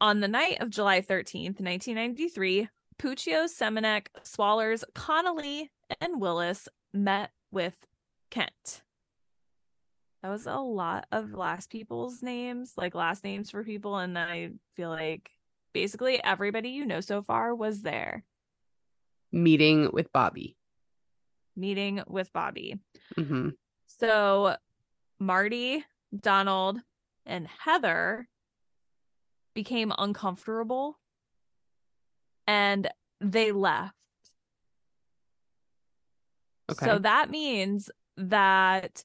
On 0.00 0.20
the 0.20 0.28
night 0.28 0.58
of 0.60 0.70
July 0.70 1.00
13th, 1.00 1.60
1993, 1.60 2.68
Puccio, 3.02 3.48
Semenec, 3.48 4.06
Swallers, 4.22 4.84
Connolly, 4.94 5.72
and 6.00 6.20
Willis 6.20 6.68
met 6.92 7.32
with 7.50 7.74
Kent. 8.30 8.83
That 10.24 10.30
was 10.30 10.46
a 10.46 10.56
lot 10.56 11.04
of 11.12 11.34
last 11.34 11.68
people's 11.68 12.22
names, 12.22 12.72
like 12.78 12.94
last 12.94 13.24
names 13.24 13.50
for 13.50 13.62
people. 13.62 13.98
And 13.98 14.18
I 14.18 14.52
feel 14.74 14.88
like 14.88 15.30
basically 15.74 16.18
everybody 16.24 16.70
you 16.70 16.86
know 16.86 17.02
so 17.02 17.20
far 17.20 17.54
was 17.54 17.82
there 17.82 18.24
Meeting 19.30 19.90
with 19.92 20.10
Bobby. 20.14 20.56
meeting 21.54 22.02
with 22.06 22.32
Bobby. 22.32 22.78
hmm 23.18 23.50
So 23.86 24.56
Marty, 25.20 25.84
Donald, 26.18 26.78
and 27.26 27.46
Heather 27.46 28.26
became 29.52 29.92
uncomfortable 29.98 30.98
and 32.46 32.88
they 33.20 33.52
left. 33.52 33.92
Okay. 36.70 36.86
So 36.86 36.98
that 37.00 37.28
means 37.28 37.90
that 38.16 39.04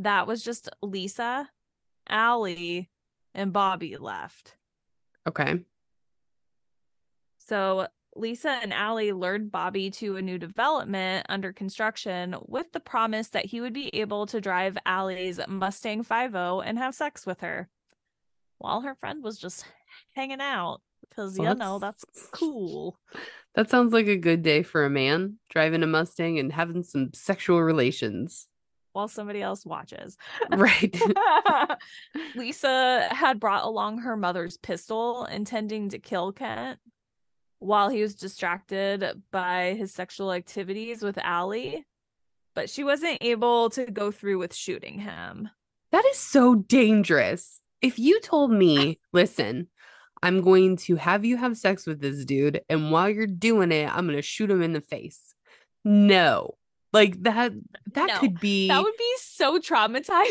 that 0.00 0.26
was 0.26 0.42
just 0.42 0.68
Lisa, 0.82 1.48
Allie, 2.08 2.90
and 3.34 3.52
Bobby 3.52 3.96
left. 3.96 4.56
okay. 5.28 5.60
So 7.38 7.88
Lisa 8.14 8.50
and 8.62 8.72
Allie 8.72 9.12
lured 9.12 9.50
Bobby 9.50 9.90
to 9.92 10.16
a 10.16 10.22
new 10.22 10.38
development 10.38 11.26
under 11.28 11.52
construction 11.52 12.36
with 12.46 12.70
the 12.72 12.80
promise 12.80 13.28
that 13.28 13.46
he 13.46 13.60
would 13.60 13.72
be 13.72 13.94
able 13.94 14.26
to 14.26 14.40
drive 14.40 14.78
Allie's 14.86 15.40
Mustang 15.48 16.02
50 16.02 16.36
and 16.64 16.78
have 16.78 16.94
sex 16.94 17.26
with 17.26 17.40
her 17.40 17.68
while 18.58 18.82
her 18.82 18.94
friend 18.94 19.24
was 19.24 19.38
just 19.38 19.64
hanging 20.14 20.40
out 20.40 20.80
because 21.08 21.38
Well, 21.38 21.52
you 21.52 21.58
know 21.58 21.78
that's 21.78 22.04
cool. 22.32 22.98
That 23.56 23.68
sounds 23.68 23.92
like 23.92 24.06
a 24.06 24.16
good 24.16 24.42
day 24.42 24.62
for 24.62 24.84
a 24.84 24.90
man 24.90 25.38
driving 25.48 25.82
a 25.82 25.86
Mustang 25.88 26.38
and 26.38 26.52
having 26.52 26.84
some 26.84 27.10
sexual 27.12 27.60
relations. 27.60 28.46
While 28.92 29.08
somebody 29.08 29.40
else 29.40 29.64
watches. 29.64 30.16
Right. 30.50 31.00
Lisa 32.34 33.06
had 33.10 33.38
brought 33.38 33.64
along 33.64 33.98
her 33.98 34.16
mother's 34.16 34.56
pistol, 34.56 35.26
intending 35.26 35.90
to 35.90 35.98
kill 35.98 36.32
Kent 36.32 36.78
while 37.60 37.90
he 37.90 38.02
was 38.02 38.14
distracted 38.14 39.22
by 39.30 39.74
his 39.78 39.92
sexual 39.92 40.32
activities 40.32 41.02
with 41.02 41.18
Allie. 41.18 41.86
But 42.54 42.68
she 42.68 42.82
wasn't 42.82 43.18
able 43.20 43.70
to 43.70 43.86
go 43.86 44.10
through 44.10 44.38
with 44.38 44.54
shooting 44.54 44.98
him. 44.98 45.48
That 45.92 46.04
is 46.06 46.18
so 46.18 46.56
dangerous. 46.56 47.60
If 47.80 47.98
you 47.98 48.20
told 48.20 48.50
me, 48.50 48.98
listen, 49.12 49.68
I'm 50.22 50.40
going 50.40 50.76
to 50.78 50.96
have 50.96 51.24
you 51.24 51.36
have 51.36 51.56
sex 51.56 51.86
with 51.86 52.00
this 52.00 52.24
dude, 52.24 52.60
and 52.68 52.90
while 52.90 53.08
you're 53.08 53.26
doing 53.26 53.72
it, 53.72 53.88
I'm 53.94 54.06
going 54.06 54.16
to 54.16 54.22
shoot 54.22 54.50
him 54.50 54.62
in 54.62 54.72
the 54.72 54.80
face. 54.80 55.34
No. 55.84 56.56
Like 56.92 57.22
that, 57.22 57.52
that 57.94 58.06
No, 58.08 58.18
could 58.18 58.40
be. 58.40 58.68
That 58.68 58.82
would 58.82 58.96
be 58.96 59.14
so 59.20 59.58
traumatizing. 59.60 60.26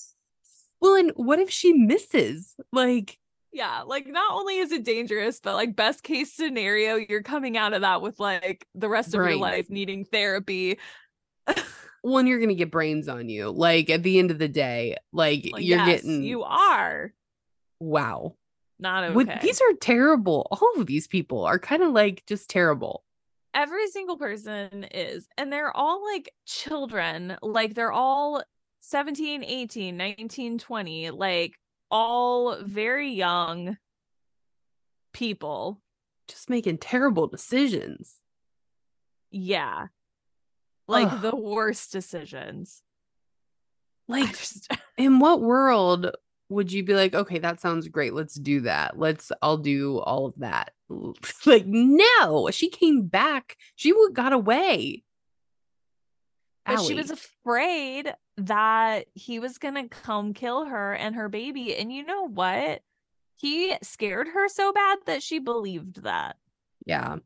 well, 0.80 0.94
and 0.96 1.12
what 1.16 1.38
if 1.38 1.50
she 1.50 1.72
misses? 1.72 2.54
Like, 2.72 3.18
yeah, 3.52 3.82
like 3.82 4.06
not 4.06 4.32
only 4.32 4.58
is 4.58 4.72
it 4.72 4.84
dangerous, 4.84 5.40
but 5.40 5.54
like 5.54 5.76
best 5.76 6.02
case 6.02 6.32
scenario, 6.32 6.96
you're 6.96 7.22
coming 7.22 7.56
out 7.56 7.72
of 7.72 7.82
that 7.82 8.02
with 8.02 8.18
like 8.20 8.66
the 8.74 8.88
rest 8.88 9.08
of 9.14 9.18
Brains. 9.18 9.30
your 9.32 9.40
life 9.40 9.70
needing 9.70 10.04
therapy. 10.04 10.78
one, 12.02 12.26
you're 12.26 12.38
going 12.38 12.48
to 12.50 12.54
get 12.54 12.70
brains 12.70 13.08
on 13.08 13.28
you. 13.28 13.50
Like, 13.50 13.88
at 13.90 14.02
the 14.02 14.18
end 14.18 14.30
of 14.30 14.38
the 14.38 14.48
day, 14.48 14.96
like, 15.12 15.48
Like, 15.52 15.64
you're 15.64 15.78
yes, 15.78 16.02
getting. 16.02 16.22
you 16.22 16.42
are 16.42 17.12
Wow. 17.80 18.34
not 18.78 19.04
okay. 19.04 19.14
Would- 19.14 19.38
these 19.42 19.60
are 19.60 19.72
terrible. 19.80 20.46
All 20.50 20.72
of 20.80 20.86
these 20.86 21.06
people 21.06 21.44
are 21.44 21.58
kind 21.58 21.82
of 21.82 21.92
like 21.92 22.24
just 22.26 22.48
terrible. 22.50 23.04
Every 23.56 23.88
single 23.88 24.18
person 24.18 24.84
is 24.92 25.26
and 25.38 25.50
they're 25.50 25.74
all 25.76 26.04
like 26.04 26.30
children 26.44 27.36
like 27.42 27.74
they're 27.74 27.90
all 27.90 28.42
17 28.80 29.42
18 29.42 29.96
19 29.96 30.58
20 30.58 31.10
like 31.10 31.58
all 31.90 32.58
very 32.62 33.10
young 33.12 33.78
people 35.14 35.80
Just 36.28 36.50
making 36.50 36.78
terrible 36.78 37.26
decisions. 37.28 38.14
yeah 39.30 39.86
like 40.86 41.08
Ugh. 41.10 41.22
the 41.22 41.34
worst 41.36 41.90
decisions 41.92 42.82
Like, 44.06 44.28
just 44.38 44.70
in 44.98 45.18
what 45.18 45.40
world 45.40 46.10
would 46.48 46.72
you 46.72 46.84
be 46.84 46.94
like, 46.94 47.14
okay, 47.14 47.38
that 47.38 47.60
sounds 47.60 47.88
great. 47.88 48.14
Let's 48.14 48.34
do 48.34 48.60
that. 48.60 48.98
Let's, 48.98 49.32
I'll 49.42 49.58
do 49.58 49.98
all 49.98 50.26
of 50.26 50.34
that. 50.38 50.72
Like, 51.46 51.66
no, 51.66 52.48
she 52.50 52.68
came 52.68 53.06
back. 53.06 53.56
She 53.74 53.92
would 53.92 54.14
got 54.14 54.32
away. 54.32 55.02
but 56.64 56.82
she 56.82 56.94
was 56.94 57.10
afraid 57.10 58.12
that 58.36 59.06
he 59.14 59.38
was 59.38 59.58
gonna 59.58 59.88
come 59.88 60.34
kill 60.34 60.64
her 60.66 60.94
and 60.94 61.14
her 61.16 61.28
baby 61.28 61.74
and 61.76 61.92
you 61.92 62.04
know 62.04 62.28
what 62.28 62.82
he 63.34 63.74
scared 63.82 64.28
her 64.28 64.48
so 64.48 64.72
bad 64.72 64.98
that 65.06 65.22
she 65.22 65.38
believed 65.38 66.02
that 66.02 66.36
Yeah. 66.84 67.16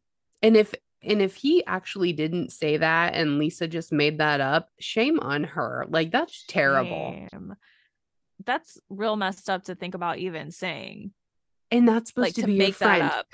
And 0.42 0.56
if 0.56 0.74
and 1.02 1.22
if 1.22 1.37
he 1.37 1.64
actually 1.66 2.12
didn't 2.12 2.52
say 2.52 2.76
that 2.76 3.14
and 3.14 3.38
Lisa 3.38 3.66
just 3.66 3.92
made 3.92 4.18
that 4.18 4.40
up, 4.40 4.68
shame 4.78 5.18
on 5.20 5.44
her. 5.44 5.87
Like 5.88 6.11
that's 6.11 6.44
terrible. 6.46 7.26
Shame. 7.33 7.54
That's 8.44 8.79
real 8.88 9.16
messed 9.16 9.50
up 9.50 9.64
to 9.64 9.74
think 9.74 9.94
about 9.94 10.18
even 10.18 10.50
saying. 10.50 11.12
And 11.70 11.88
that's 11.88 12.11
supposed 12.11 12.26
like 12.26 12.35
to, 12.35 12.40
to 12.42 12.46
be 12.46 12.55
your 12.55 12.66
make 12.66 12.74
friend. 12.74 13.03
that 13.03 13.12
up. 13.12 13.26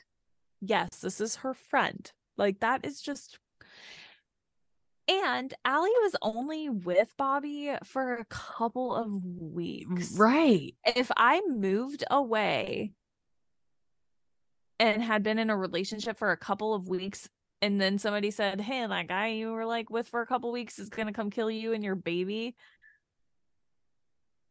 Yes, 0.60 0.98
this 0.98 1.20
is 1.20 1.36
her 1.36 1.54
friend. 1.54 2.10
Like 2.36 2.60
that 2.60 2.84
is 2.84 3.00
just 3.00 3.38
and 5.08 5.54
Allie 5.64 5.90
was 6.02 6.16
only 6.20 6.68
with 6.68 7.12
Bobby 7.16 7.72
for 7.84 8.14
a 8.14 8.24
couple 8.24 8.94
of 8.94 9.24
weeks. 9.24 10.12
Right. 10.18 10.74
If 10.84 11.12
I 11.16 11.42
moved 11.46 12.02
away 12.10 12.92
and 14.80 15.02
had 15.02 15.22
been 15.22 15.38
in 15.38 15.50
a 15.50 15.56
relationship 15.56 16.18
for 16.18 16.32
a 16.32 16.36
couple 16.36 16.74
of 16.74 16.88
weeks 16.88 17.28
and 17.62 17.80
then 17.80 17.98
somebody 17.98 18.32
said, 18.32 18.60
Hey, 18.60 18.84
that 18.84 19.06
guy 19.06 19.28
you 19.28 19.52
were 19.52 19.64
like 19.64 19.90
with 19.90 20.08
for 20.08 20.22
a 20.22 20.26
couple 20.26 20.50
weeks 20.50 20.78
is 20.78 20.88
gonna 20.88 21.12
come 21.12 21.30
kill 21.30 21.50
you 21.50 21.72
and 21.72 21.84
your 21.84 21.94
baby. 21.94 22.56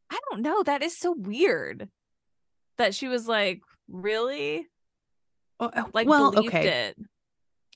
I 0.10 0.20
don't 0.30 0.42
know. 0.42 0.64
That 0.64 0.84
is 0.84 0.98
so 0.98 1.14
weird. 1.18 1.90
That 2.78 2.94
she 2.94 3.08
was 3.08 3.28
like, 3.28 3.62
Really? 3.88 4.68
Oh, 5.60 5.72
oh, 5.76 5.90
Like 5.94 6.08
well, 6.08 6.38
okay. 6.38 6.90
it. 6.90 6.98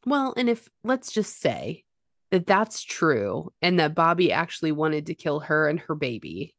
Well, 0.06 0.34
and 0.36 0.50
if 0.50 0.68
let's 0.84 1.12
just 1.12 1.40
say 1.40 1.84
that 2.32 2.48
that's 2.48 2.84
true 2.84 3.52
and 3.62 3.80
that 3.80 3.96
Bobby 3.96 4.32
actually 4.32 4.72
wanted 4.72 5.08
to 5.08 5.16
kill 5.16 5.42
her 5.42 5.68
and 5.68 5.80
her 5.82 5.96
baby, 5.96 6.56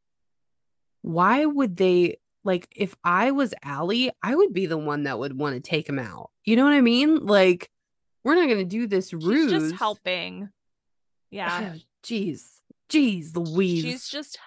why 1.01 1.45
would 1.45 1.77
they 1.77 2.17
like 2.43 2.67
if 2.75 2.95
I 3.03 3.31
was 3.31 3.53
Allie, 3.63 4.11
I 4.21 4.35
would 4.35 4.53
be 4.53 4.65
the 4.65 4.77
one 4.77 5.03
that 5.03 5.19
would 5.19 5.37
want 5.37 5.55
to 5.55 5.61
take 5.61 5.87
him 5.87 5.99
out. 5.99 6.31
You 6.43 6.55
know 6.55 6.63
what 6.63 6.73
I 6.73 6.81
mean? 6.81 7.25
Like, 7.25 7.69
we're 8.23 8.35
not 8.35 8.49
gonna 8.49 8.65
do 8.65 8.87
this 8.87 9.13
ruse. 9.13 9.51
She's 9.51 9.61
just 9.61 9.75
helping. 9.75 10.49
Yeah. 11.29 11.75
Jeez. 12.03 12.41
Jeez, 12.89 13.35
Louise. 13.35 13.83
She's 13.83 14.09
just 14.09 14.37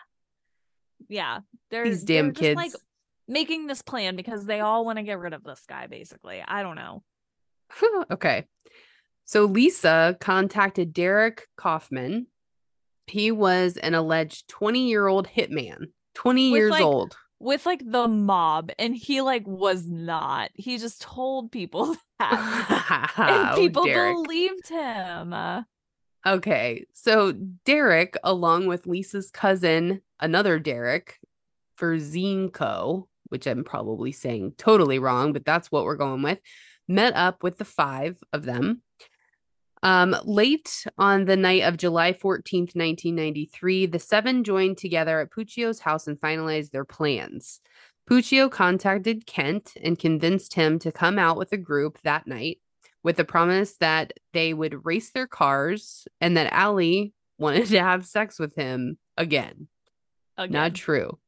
yeah. 1.09 1.41
They're 1.71 1.85
These 1.85 2.05
damn 2.05 2.27
they're 2.27 2.33
just, 2.33 2.41
kids. 2.43 2.57
like 2.57 2.73
making 3.29 3.67
this 3.67 3.83
plan 3.83 4.17
because 4.17 4.45
they 4.45 4.61
all 4.61 4.85
want 4.85 4.99
to 4.99 5.03
get 5.03 5.19
rid 5.19 5.33
of 5.33 5.45
this 5.45 5.63
guy, 5.69 5.87
basically. 5.87 6.43
I 6.47 6.63
don't 6.63 6.77
know. 6.77 7.03
okay. 8.11 8.45
So 9.25 9.45
Lisa 9.45 10.17
contacted 10.21 10.93
Derek 10.93 11.49
Kaufman. 11.57 12.27
He 13.07 13.31
was 13.31 13.77
an 13.77 13.95
alleged 13.95 14.49
20 14.49 14.89
year 14.89 15.07
old 15.07 15.29
hitman, 15.29 15.87
20 16.15 16.51
With, 16.53 16.59
years 16.59 16.71
like, 16.71 16.83
old. 16.83 17.17
With 17.41 17.67
like 17.67 17.83
the 17.85 18.09
mob, 18.09 18.71
and 18.79 18.95
he 18.97 19.21
like 19.21 19.47
was 19.47 19.87
not. 19.89 20.51
He 20.55 20.79
just 20.79 21.03
told 21.03 21.53
people 21.53 21.97
that. 22.19 23.13
and 23.17 23.49
Oh, 23.51 23.57
people 23.57 23.85
believed 23.85 24.69
him. 24.69 25.35
Okay. 26.27 26.87
So 26.95 27.33
Derek, 27.65 28.17
along 28.25 28.67
with 28.67 28.87
Lisa's 28.87 29.31
cousin, 29.31 30.01
another 30.25 30.59
Derek, 30.59 31.19
Verzinko, 31.79 33.07
which 33.29 33.47
I'm 33.47 33.65
probably 33.65 34.13
saying 34.13 34.55
totally 34.59 34.99
wrong, 34.99 35.33
but 35.33 35.45
that's 35.45 35.71
what 35.71 35.85
we're 35.85 35.97
going 35.97 36.23
with, 36.23 36.39
met 36.89 37.15
up 37.15 37.43
with 37.43 37.59
the 37.59 37.65
five 37.65 38.19
of 38.33 38.45
them. 38.45 38.83
Um, 39.83 40.17
late 40.25 40.87
on 40.97 41.27
the 41.27 41.37
night 41.37 41.63
of 41.63 41.77
July 41.77 42.15
14th, 42.15 42.75
1993, 42.75 43.87
the 43.87 43.99
seven 43.99 44.43
joined 44.43 44.79
together 44.79 45.21
at 45.21 45.31
Puccio's 45.31 45.81
house 45.81 46.07
and 46.07 46.19
finalized 46.19 46.71
their 46.71 46.87
plans. 46.87 47.61
Puccio 48.09 48.51
contacted 48.51 49.27
Kent 49.27 49.73
and 49.83 49.99
convinced 49.99 50.55
him 50.55 50.79
to 50.79 50.93
come 50.93 51.19
out 51.19 51.37
with 51.37 51.53
a 51.53 51.59
group 51.59 51.99
that 52.03 52.27
night 52.27 52.61
with 53.03 53.17
the 53.17 53.25
promise 53.25 53.77
that 53.77 54.15
they 54.33 54.55
would 54.55 54.87
race 54.87 55.11
their 55.11 55.27
cars 55.27 56.09
and 56.21 56.37
that 56.37 56.53
Allie 56.53 57.13
wanted 57.39 57.67
to 57.69 57.81
have 57.81 58.07
sex 58.07 58.39
with 58.39 58.55
him 58.57 58.99
again. 59.17 59.69
Again. 60.37 60.53
Not 60.53 60.75
true. 60.75 61.19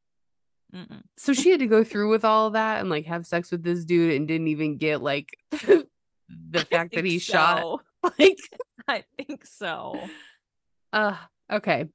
Mm-mm. 0.75 1.01
So 1.17 1.33
she 1.33 1.49
had 1.49 1.59
to 1.61 1.67
go 1.67 1.83
through 1.83 2.09
with 2.09 2.25
all 2.25 2.51
that 2.51 2.81
and 2.81 2.89
like 2.89 3.05
have 3.05 3.25
sex 3.25 3.51
with 3.51 3.63
this 3.63 3.85
dude 3.85 4.13
and 4.13 4.27
didn't 4.27 4.47
even 4.49 4.77
get 4.77 5.01
like 5.01 5.37
the 5.51 5.87
fact 6.69 6.93
that 6.95 7.05
he 7.05 7.19
shot 7.19 7.63
like 8.19 8.37
I 8.87 9.03
think 9.17 9.45
so. 9.45 9.99
uh 10.93 11.15
okay. 11.51 11.85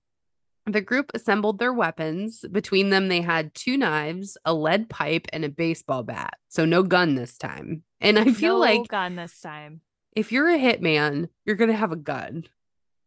The 0.67 0.81
group 0.81 1.11
assembled 1.13 1.59
their 1.59 1.73
weapons. 1.73 2.45
Between 2.51 2.91
them, 2.91 3.09
they 3.09 3.21
had 3.21 3.53
two 3.53 3.77
knives, 3.77 4.39
a 4.45 4.55
lead 4.55 4.89
pipe, 4.89 5.27
and 5.33 5.45
a 5.45 5.49
baseball 5.49 6.05
bat. 6.05 6.35
So 6.49 6.65
no 6.65 6.85
gun 6.85 7.17
this 7.17 7.37
time. 7.37 7.83
And 8.01 8.17
I 8.17 8.33
feel 8.33 8.55
no 8.55 8.61
like 8.61 8.89
gun 8.89 9.17
this 9.17 9.41
time. 9.41 9.81
if 10.15 10.31
you're 10.31 10.49
a 10.49 10.59
hitman, 10.59 11.29
you're 11.45 11.57
gonna 11.57 11.73
have 11.73 11.91
a 11.93 11.97
gun. 11.97 12.45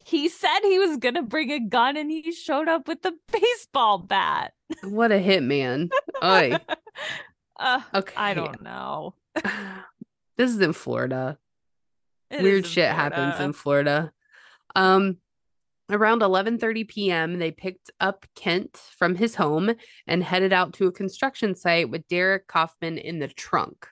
He 0.05 0.29
said 0.29 0.59
he 0.61 0.77
was 0.77 0.97
gonna 0.97 1.23
bring 1.23 1.51
a 1.51 1.59
gun, 1.59 1.97
and 1.97 2.11
he 2.11 2.31
showed 2.31 2.67
up 2.67 2.87
with 2.87 3.03
a 3.05 3.13
baseball 3.31 3.97
bat. 3.97 4.53
What 4.83 5.11
a 5.11 5.15
hitman. 5.15 5.89
Oy. 6.23 6.57
uh, 7.59 7.81
Okay. 7.93 8.13
I 8.15 8.33
don't 8.35 8.61
know. 8.61 9.15
this 10.37 10.51
is 10.51 10.59
in 10.59 10.73
Florida. 10.73 11.37
It 12.29 12.41
Weird 12.43 12.65
shit 12.65 12.89
happens 12.91 13.39
in 13.39 13.53
Florida. 13.53 14.11
Um 14.75 15.17
Around 15.87 16.21
11:30 16.21 16.87
p.m., 16.87 17.37
they 17.37 17.51
picked 17.51 17.91
up 17.99 18.25
Kent 18.35 18.75
from 18.97 19.13
his 19.13 19.35
home 19.35 19.71
and 20.07 20.23
headed 20.23 20.51
out 20.51 20.73
to 20.73 20.87
a 20.87 20.91
construction 20.91 21.53
site 21.53 21.91
with 21.91 22.07
Derek 22.07 22.47
Kaufman 22.47 22.97
in 22.97 23.19
the 23.19 23.27
trunk 23.27 23.87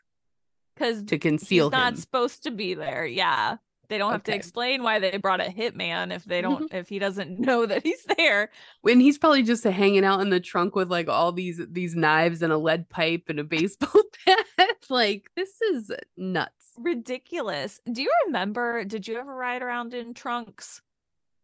Because 0.74 1.04
to 1.06 1.20
conceal 1.20 1.68
he's 1.68 1.72
not 1.72 1.94
him. 1.94 2.00
supposed 2.00 2.44
to 2.44 2.52
be 2.52 2.74
there. 2.74 3.06
Yeah. 3.06 3.58
They 3.94 4.00
don't 4.00 4.12
have 4.12 4.24
to 4.24 4.34
explain 4.34 4.82
why 4.82 4.98
they 4.98 5.18
brought 5.18 5.40
a 5.40 5.52
hitman 5.52 6.12
if 6.12 6.26
they 6.26 6.42
don't 6.42 6.64
mm-hmm. 6.64 6.76
if 6.76 6.90
he 6.90 6.98
doesn't 6.98 7.40
know 7.48 7.68
that 7.68 7.84
he's 7.84 8.04
there. 8.18 8.50
when 8.82 9.00
he's 9.00 9.20
probably 9.20 9.44
just 9.44 9.64
hanging 9.64 10.04
out 10.04 10.20
in 10.20 10.32
the 10.32 10.40
trunk 10.40 10.76
with 10.76 10.90
like 10.90 11.08
all 11.08 11.32
these 11.32 11.62
these 11.70 11.96
knives 11.96 12.42
and 12.42 12.52
a 12.52 12.58
lead 12.58 12.90
pipe 12.90 13.26
and 13.28 13.40
a 13.40 13.44
baseball 13.44 14.02
bat. 14.26 14.46
like 14.90 15.30
this 15.36 15.62
is 15.62 15.92
nuts. 16.18 16.72
Ridiculous. 16.80 17.82
Do 17.92 18.02
you 18.02 18.12
remember? 18.26 18.84
Did 18.84 19.08
you 19.08 19.20
ever 19.20 19.36
ride 19.36 19.62
around 19.62 19.94
in 19.94 20.16
trunks? 20.16 20.82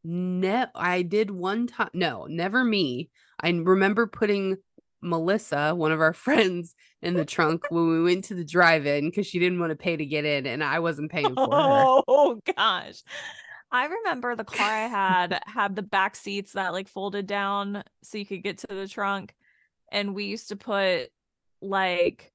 No, 0.03 0.65
I 0.73 1.03
did 1.03 1.29
one 1.29 1.67
time. 1.67 1.91
No, 1.93 2.25
never 2.27 2.63
me. 2.63 3.11
I 3.39 3.49
remember 3.51 4.07
putting 4.07 4.57
Melissa, 5.01 5.75
one 5.75 5.91
of 5.91 6.01
our 6.01 6.13
friends, 6.25 6.73
in 7.01 7.13
the 7.13 7.25
trunk 7.25 7.63
when 7.69 7.87
we 7.87 8.03
went 8.03 8.25
to 8.25 8.35
the 8.35 8.43
drive-in 8.43 9.05
because 9.09 9.25
she 9.27 9.39
didn't 9.39 9.59
want 9.59 9.71
to 9.71 9.75
pay 9.75 9.95
to 9.95 10.05
get 10.05 10.25
in, 10.25 10.45
and 10.45 10.63
I 10.63 10.79
wasn't 10.79 11.11
paying 11.11 11.33
for 11.33 11.43
her. 11.43 12.01
Oh 12.07 12.41
gosh. 12.55 13.01
I 13.71 13.85
remember 13.85 14.35
the 14.35 14.43
car 14.43 14.67
I 14.67 14.87
had 14.87 15.39
had 15.45 15.75
the 15.75 15.83
back 15.83 16.15
seats 16.15 16.53
that 16.53 16.73
like 16.73 16.87
folded 16.87 17.27
down 17.27 17.83
so 18.01 18.17
you 18.17 18.25
could 18.25 18.41
get 18.41 18.57
to 18.59 18.67
the 18.67 18.87
trunk. 18.87 19.35
And 19.91 20.15
we 20.15 20.25
used 20.25 20.49
to 20.49 20.55
put 20.55 21.09
like 21.61 22.31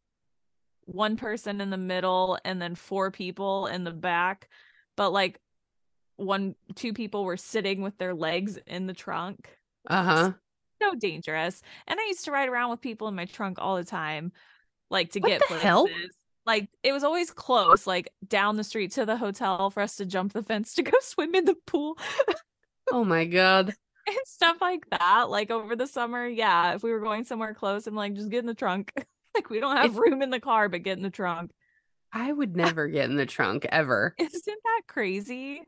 one 0.85 1.17
person 1.17 1.61
in 1.61 1.71
the 1.71 1.77
middle 1.77 2.39
and 2.45 2.63
then 2.63 2.77
four 2.77 3.11
people 3.11 3.67
in 3.67 3.83
the 3.83 3.91
back. 3.91 4.49
But 4.97 5.11
like 5.11 5.41
one, 6.17 6.55
two 6.77 6.93
people 6.93 7.25
were 7.25 7.37
sitting 7.37 7.83
with 7.83 7.99
their 7.99 8.15
legs 8.15 8.57
in 8.67 8.87
the 8.87 8.93
trunk. 8.93 9.59
Uh-huh. 9.91 10.35
So 10.81 10.95
dangerous. 10.95 11.63
And 11.89 11.99
I 11.99 12.07
used 12.07 12.27
to 12.27 12.33
ride 12.33 12.49
around 12.49 12.71
with 12.71 12.81
people 12.81 13.09
in 13.09 13.17
my 13.17 13.25
trunk 13.25 13.59
all 13.61 13.75
the 13.77 13.85
time, 13.85 14.31
like 14.91 15.13
to 15.13 15.21
What 15.21 15.29
get 15.29 15.41
the 15.41 15.47
places. 15.47 15.63
hell? 15.63 15.89
Like 16.47 16.69
it 16.83 16.93
was 16.93 17.05
always 17.05 17.31
close, 17.31 17.87
like 17.87 18.11
down 18.27 18.57
the 18.57 18.65
street 18.65 18.93
to 18.93 19.07
the 19.07 19.17
hotel 19.17 19.71
for 19.71 19.81
us 19.83 19.97
to 19.97 20.07
jump 20.07 20.33
the 20.33 20.43
fence 20.43 20.75
to 20.75 20.83
go 20.83 20.93
swim 21.01 21.35
in 21.35 21.45
the 21.47 21.57
pool 21.67 21.97
Oh 22.93 23.05
my 23.05 23.25
god. 23.25 23.75
and 24.07 24.17
stuff 24.27 24.59
like 24.61 24.89
that. 24.91 25.31
Like 25.31 25.51
over 25.51 25.75
the 25.75 25.87
summer, 25.87 26.27
yeah. 26.27 26.75
If 26.75 26.83
we 26.83 26.93
were 26.93 27.01
going 27.01 27.25
somewhere 27.25 27.55
close, 27.55 27.87
I'm 27.87 27.95
like, 27.95 28.15
just 28.15 28.29
get 28.31 28.41
in 28.41 28.47
the 28.47 28.55
trunk. 28.55 28.93
like 29.35 29.49
we 29.51 29.61
don't 29.61 29.77
have 29.77 29.97
room 29.97 30.21
in 30.23 30.31
the 30.31 30.41
car, 30.41 30.69
but 30.69 30.83
get 30.83 30.99
in 30.99 31.03
the 31.03 31.11
trunk. 31.11 31.51
I 32.13 32.31
would 32.31 32.55
never 32.55 32.87
get 32.89 33.09
in 33.11 33.17
the 33.17 33.27
trunk 33.27 33.67
ever. 33.71 34.15
Isn't 34.19 34.45
that 34.47 34.83
crazy? 34.87 35.63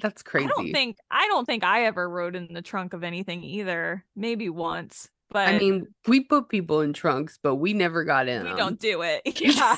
That's 0.00 0.22
crazy. 0.22 0.46
I 0.46 0.48
don't 0.48 0.72
think 0.72 0.96
I 1.10 1.26
don't 1.28 1.44
think 1.46 1.64
I 1.64 1.84
ever 1.86 2.08
rode 2.08 2.36
in 2.36 2.52
the 2.52 2.62
trunk 2.62 2.92
of 2.92 3.02
anything 3.02 3.42
either. 3.42 4.04
Maybe 4.14 4.48
once, 4.48 5.08
but 5.30 5.48
I 5.48 5.58
mean, 5.58 5.86
we 6.06 6.20
put 6.20 6.48
people 6.48 6.80
in 6.80 6.92
trunks, 6.92 7.38
but 7.42 7.56
we 7.56 7.72
never 7.74 8.04
got 8.04 8.28
in. 8.28 8.44
we 8.44 8.50
'em. 8.50 8.56
don't 8.56 8.80
do 8.80 9.02
it. 9.02 9.22
Yeah. 9.40 9.76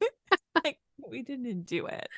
like 0.64 0.78
we 1.08 1.22
didn't 1.22 1.62
do 1.64 1.86
it. 1.86 2.08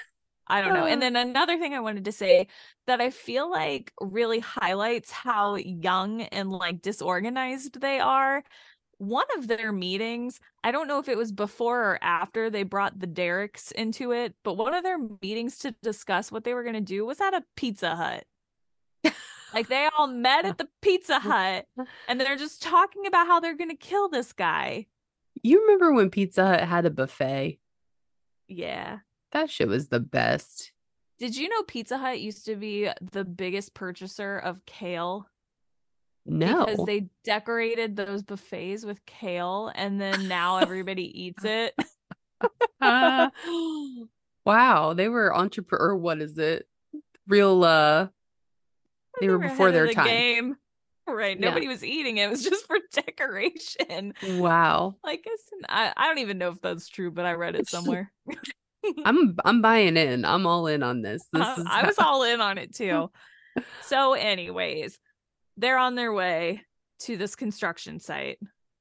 I 0.46 0.62
don't 0.62 0.72
know. 0.72 0.86
And 0.86 1.02
Uh. 1.02 1.10
then 1.10 1.16
another 1.16 1.58
thing 1.58 1.74
I 1.74 1.80
wanted 1.80 2.06
to 2.06 2.12
say 2.12 2.46
that 2.86 3.00
I 3.00 3.10
feel 3.10 3.50
like 3.50 3.92
really 4.00 4.38
highlights 4.40 5.10
how 5.10 5.56
young 5.56 6.22
and 6.22 6.50
like 6.50 6.80
disorganized 6.82 7.80
they 7.80 8.00
are. 8.00 8.42
One 8.96 9.26
of 9.36 9.46
their 9.46 9.70
meetings, 9.70 10.40
I 10.64 10.72
don't 10.72 10.88
know 10.88 10.98
if 10.98 11.08
it 11.08 11.16
was 11.16 11.30
before 11.30 11.80
or 11.92 11.98
after 12.02 12.50
they 12.50 12.64
brought 12.64 12.98
the 12.98 13.06
Dereks 13.06 13.70
into 13.72 14.10
it, 14.12 14.34
but 14.42 14.54
one 14.54 14.74
of 14.74 14.82
their 14.82 14.98
meetings 15.22 15.58
to 15.58 15.72
discuss 15.82 16.32
what 16.32 16.42
they 16.44 16.52
were 16.54 16.64
going 16.64 16.74
to 16.74 16.80
do 16.80 17.06
was 17.06 17.20
at 17.20 17.32
a 17.34 17.44
Pizza 17.54 17.94
Hut. 17.94 18.24
Like 19.52 19.68
they 19.68 19.88
all 19.96 20.06
met 20.06 20.44
at 20.44 20.58
the 20.58 20.68
Pizza 20.82 21.18
Hut 21.18 21.66
and 22.08 22.20
they're 22.20 22.36
just 22.36 22.62
talking 22.62 23.06
about 23.06 23.26
how 23.26 23.40
they're 23.40 23.56
going 23.56 23.70
to 23.70 23.76
kill 23.76 24.08
this 24.08 24.32
guy. 24.32 24.86
You 25.42 25.62
remember 25.62 25.92
when 25.92 26.10
Pizza 26.10 26.46
Hut 26.46 26.60
had 26.60 26.86
a 26.86 26.90
buffet? 26.90 27.58
Yeah. 28.48 28.98
That 29.32 29.50
shit 29.50 29.68
was 29.68 29.88
the 29.88 30.00
best. 30.00 30.72
Did 31.18 31.36
you 31.36 31.48
know 31.48 31.62
Pizza 31.62 31.98
Hut 31.98 32.20
used 32.20 32.46
to 32.46 32.56
be 32.56 32.88
the 33.12 33.24
biggest 33.24 33.74
purchaser 33.74 34.38
of 34.38 34.64
kale? 34.66 35.26
No. 36.26 36.66
Because 36.66 36.86
they 36.86 37.08
decorated 37.24 37.96
those 37.96 38.22
buffets 38.22 38.84
with 38.84 39.04
kale 39.06 39.72
and 39.74 40.00
then 40.00 40.28
now 40.28 40.58
everybody 40.58 41.24
eats 41.24 41.44
it. 41.44 41.74
Ah. 42.80 43.30
wow, 44.44 44.94
they 44.94 45.08
were 45.08 45.34
entrepreneur. 45.34 45.96
What 45.96 46.20
is 46.20 46.38
it? 46.38 46.68
Real. 47.26 47.64
uh 47.64 48.08
They 49.20 49.28
were 49.28 49.38
before 49.38 49.70
their 49.72 49.86
the 49.86 49.94
time. 49.94 50.06
Game. 50.06 50.56
Right. 51.06 51.38
Yeah. 51.38 51.48
Nobody 51.48 51.68
was 51.68 51.82
eating 51.82 52.18
it. 52.18 52.24
It 52.24 52.30
was 52.30 52.44
just 52.44 52.66
for 52.68 52.78
decoration. 52.92 54.14
Wow. 54.38 54.96
Like 55.02 55.24
it's 55.26 55.44
I, 55.68 55.92
I 55.96 56.06
don't 56.06 56.18
even 56.18 56.38
know 56.38 56.50
if 56.50 56.60
that's 56.60 56.88
true, 56.88 57.10
but 57.10 57.24
I 57.24 57.32
read 57.32 57.54
it 57.54 57.68
somewhere. 57.68 58.12
I'm 59.04 59.36
I'm 59.44 59.62
buying 59.62 59.96
in. 59.96 60.24
I'm 60.24 60.46
all 60.46 60.66
in 60.66 60.82
on 60.82 61.02
this. 61.02 61.24
This 61.32 61.42
Uh, 61.42 61.64
I 61.66 61.86
was 61.86 61.98
all 61.98 62.22
in 62.22 62.40
on 62.40 62.58
it 62.58 62.74
too. 62.74 63.10
So, 63.82 64.12
anyways, 64.12 64.98
they're 65.56 65.78
on 65.78 65.96
their 65.96 66.12
way 66.12 66.62
to 67.00 67.16
this 67.16 67.34
construction 67.34 67.98
site. 67.98 68.38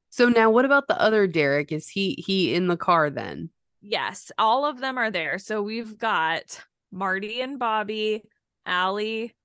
So 0.09 0.29
now 0.29 0.49
what 0.49 0.65
about 0.65 0.87
the 0.87 0.99
other 0.99 1.27
Derek? 1.27 1.71
Is 1.71 1.87
he 1.87 2.23
he 2.25 2.53
in 2.53 2.67
the 2.67 2.77
car 2.77 3.09
then? 3.09 3.49
Yes, 3.81 4.31
all 4.37 4.65
of 4.65 4.79
them 4.79 4.97
are 4.97 5.11
there. 5.11 5.37
So 5.37 5.61
we've 5.61 5.97
got 5.97 6.61
Marty 6.91 7.41
and 7.41 7.59
Bobby, 7.59 8.23
Ali, 8.65 9.35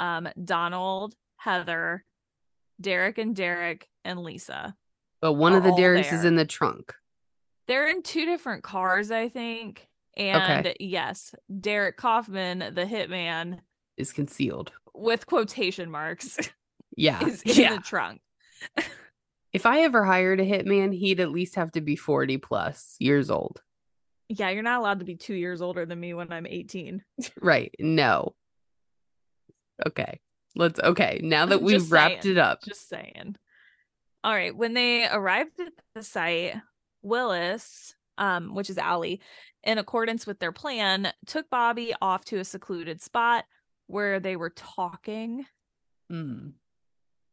um, 0.00 0.28
Donald, 0.42 1.14
Heather, 1.36 2.04
Derek 2.80 3.18
and 3.18 3.36
Derek, 3.36 3.88
and 4.04 4.20
Lisa. 4.20 4.74
But 5.20 5.34
one 5.34 5.52
of 5.52 5.62
the 5.62 5.70
all 5.70 5.76
Derek's 5.76 6.12
is 6.12 6.24
in 6.24 6.34
the 6.36 6.44
trunk. 6.46 6.94
They're 7.68 7.88
in 7.88 8.02
two 8.02 8.24
different 8.24 8.64
cars, 8.64 9.10
I 9.10 9.28
think. 9.28 9.86
And 10.16 10.74
yes, 10.80 11.34
Derek 11.60 11.96
Kaufman, 11.96 12.58
the 12.58 12.84
hitman, 12.84 13.60
Is 13.96 14.12
concealed. 14.12 14.72
with 14.94 15.26
quotation 15.26 15.90
marks, 15.90 16.36
Yeah. 16.96 17.24
is 17.24 17.42
in 17.42 17.54
yeah. 17.54 17.76
the 17.76 17.82
trunk. 17.82 18.20
If 19.52 19.66
I 19.66 19.80
ever 19.80 20.04
hired 20.04 20.38
a 20.38 20.44
hitman, 20.46 20.94
he'd 20.94 21.18
at 21.18 21.32
least 21.32 21.56
have 21.56 21.72
to 21.72 21.80
be 21.80 21.96
40 21.96 22.38
plus 22.38 22.94
years 23.00 23.30
old. 23.30 23.60
Yeah, 24.28 24.50
you're 24.50 24.62
not 24.62 24.78
allowed 24.78 25.00
to 25.00 25.04
be 25.04 25.16
two 25.16 25.34
years 25.34 25.60
older 25.60 25.84
than 25.84 25.98
me 25.98 26.14
when 26.14 26.30
I'm 26.32 26.46
18. 26.46 27.02
Right. 27.40 27.74
No. 27.80 28.36
Okay. 29.86 30.20
Let's 30.56 30.80
okay. 30.80 31.20
Now 31.22 31.46
that 31.46 31.62
we've 31.62 31.78
Just 31.78 31.92
wrapped 31.92 32.24
saying. 32.24 32.36
it 32.36 32.38
up. 32.38 32.62
Just 32.62 32.88
saying. 32.88 33.36
All 34.24 34.34
right. 34.34 34.54
When 34.54 34.74
they 34.74 35.08
arrived 35.08 35.60
at 35.60 35.72
the 35.94 36.02
site, 36.02 36.56
Willis, 37.02 37.94
um, 38.18 38.54
which 38.54 38.68
is 38.68 38.78
Ali, 38.78 39.20
in 39.62 39.78
accordance 39.78 40.26
with 40.26 40.38
their 40.38 40.52
plan, 40.52 41.12
took 41.26 41.48
Bobby 41.50 41.94
off 42.00 42.24
to 42.26 42.38
a 42.38 42.44
secluded 42.44 43.00
spot 43.00 43.44
where 43.86 44.20
they 44.20 44.36
were 44.36 44.50
talking. 44.50 45.46
Mm. 46.10 46.52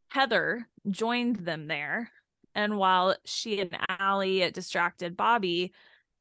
Heather 0.10 0.68
joined 0.90 1.38
them 1.38 1.68
there. 1.68 2.12
And 2.56 2.78
while 2.78 3.16
she 3.26 3.62
and 3.62 3.78
Ali 4.00 4.50
distracted 4.52 5.18
Bobby, 5.18 5.74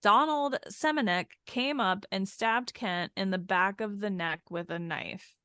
Donald 0.03 0.59
Semenec 0.69 1.27
came 1.47 1.81
up 1.81 2.05
and 2.12 2.29
stabbed 2.29 2.75
Kent 2.75 3.12
in 3.17 3.31
the 3.31 3.39
back 3.39 3.81
of 3.81 4.01
the 4.01 4.11
neck 4.11 4.41
with 4.51 4.70
a 4.70 4.79
knife. 4.79 5.36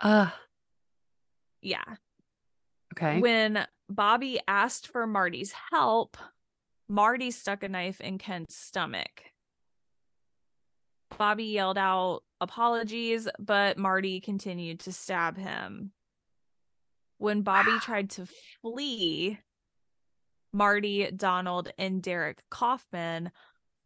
Uh, 0.00 0.30
Yeah. 1.62 1.84
okay. 2.94 3.20
When 3.20 3.66
Bobby 3.88 4.40
asked 4.48 4.88
for 4.88 5.06
Marty's 5.06 5.52
help, 5.70 6.16
Marty 6.88 7.30
stuck 7.30 7.62
a 7.62 7.68
knife 7.68 8.00
in 8.00 8.18
Kent's 8.18 8.56
stomach. 8.56 9.22
Bobby 11.18 11.44
yelled 11.44 11.76
out 11.78 12.22
apologies, 12.40 13.28
but 13.38 13.76
Marty 13.76 14.20
continued 14.20 14.80
to 14.80 14.92
stab 14.92 15.36
him. 15.36 15.92
When 17.18 17.42
Bobby 17.42 17.78
tried 17.80 18.10
to 18.10 18.26
flee, 18.62 19.38
Marty, 20.52 21.10
Donald, 21.10 21.70
and 21.78 22.02
Derek 22.02 22.42
Kaufman 22.50 23.30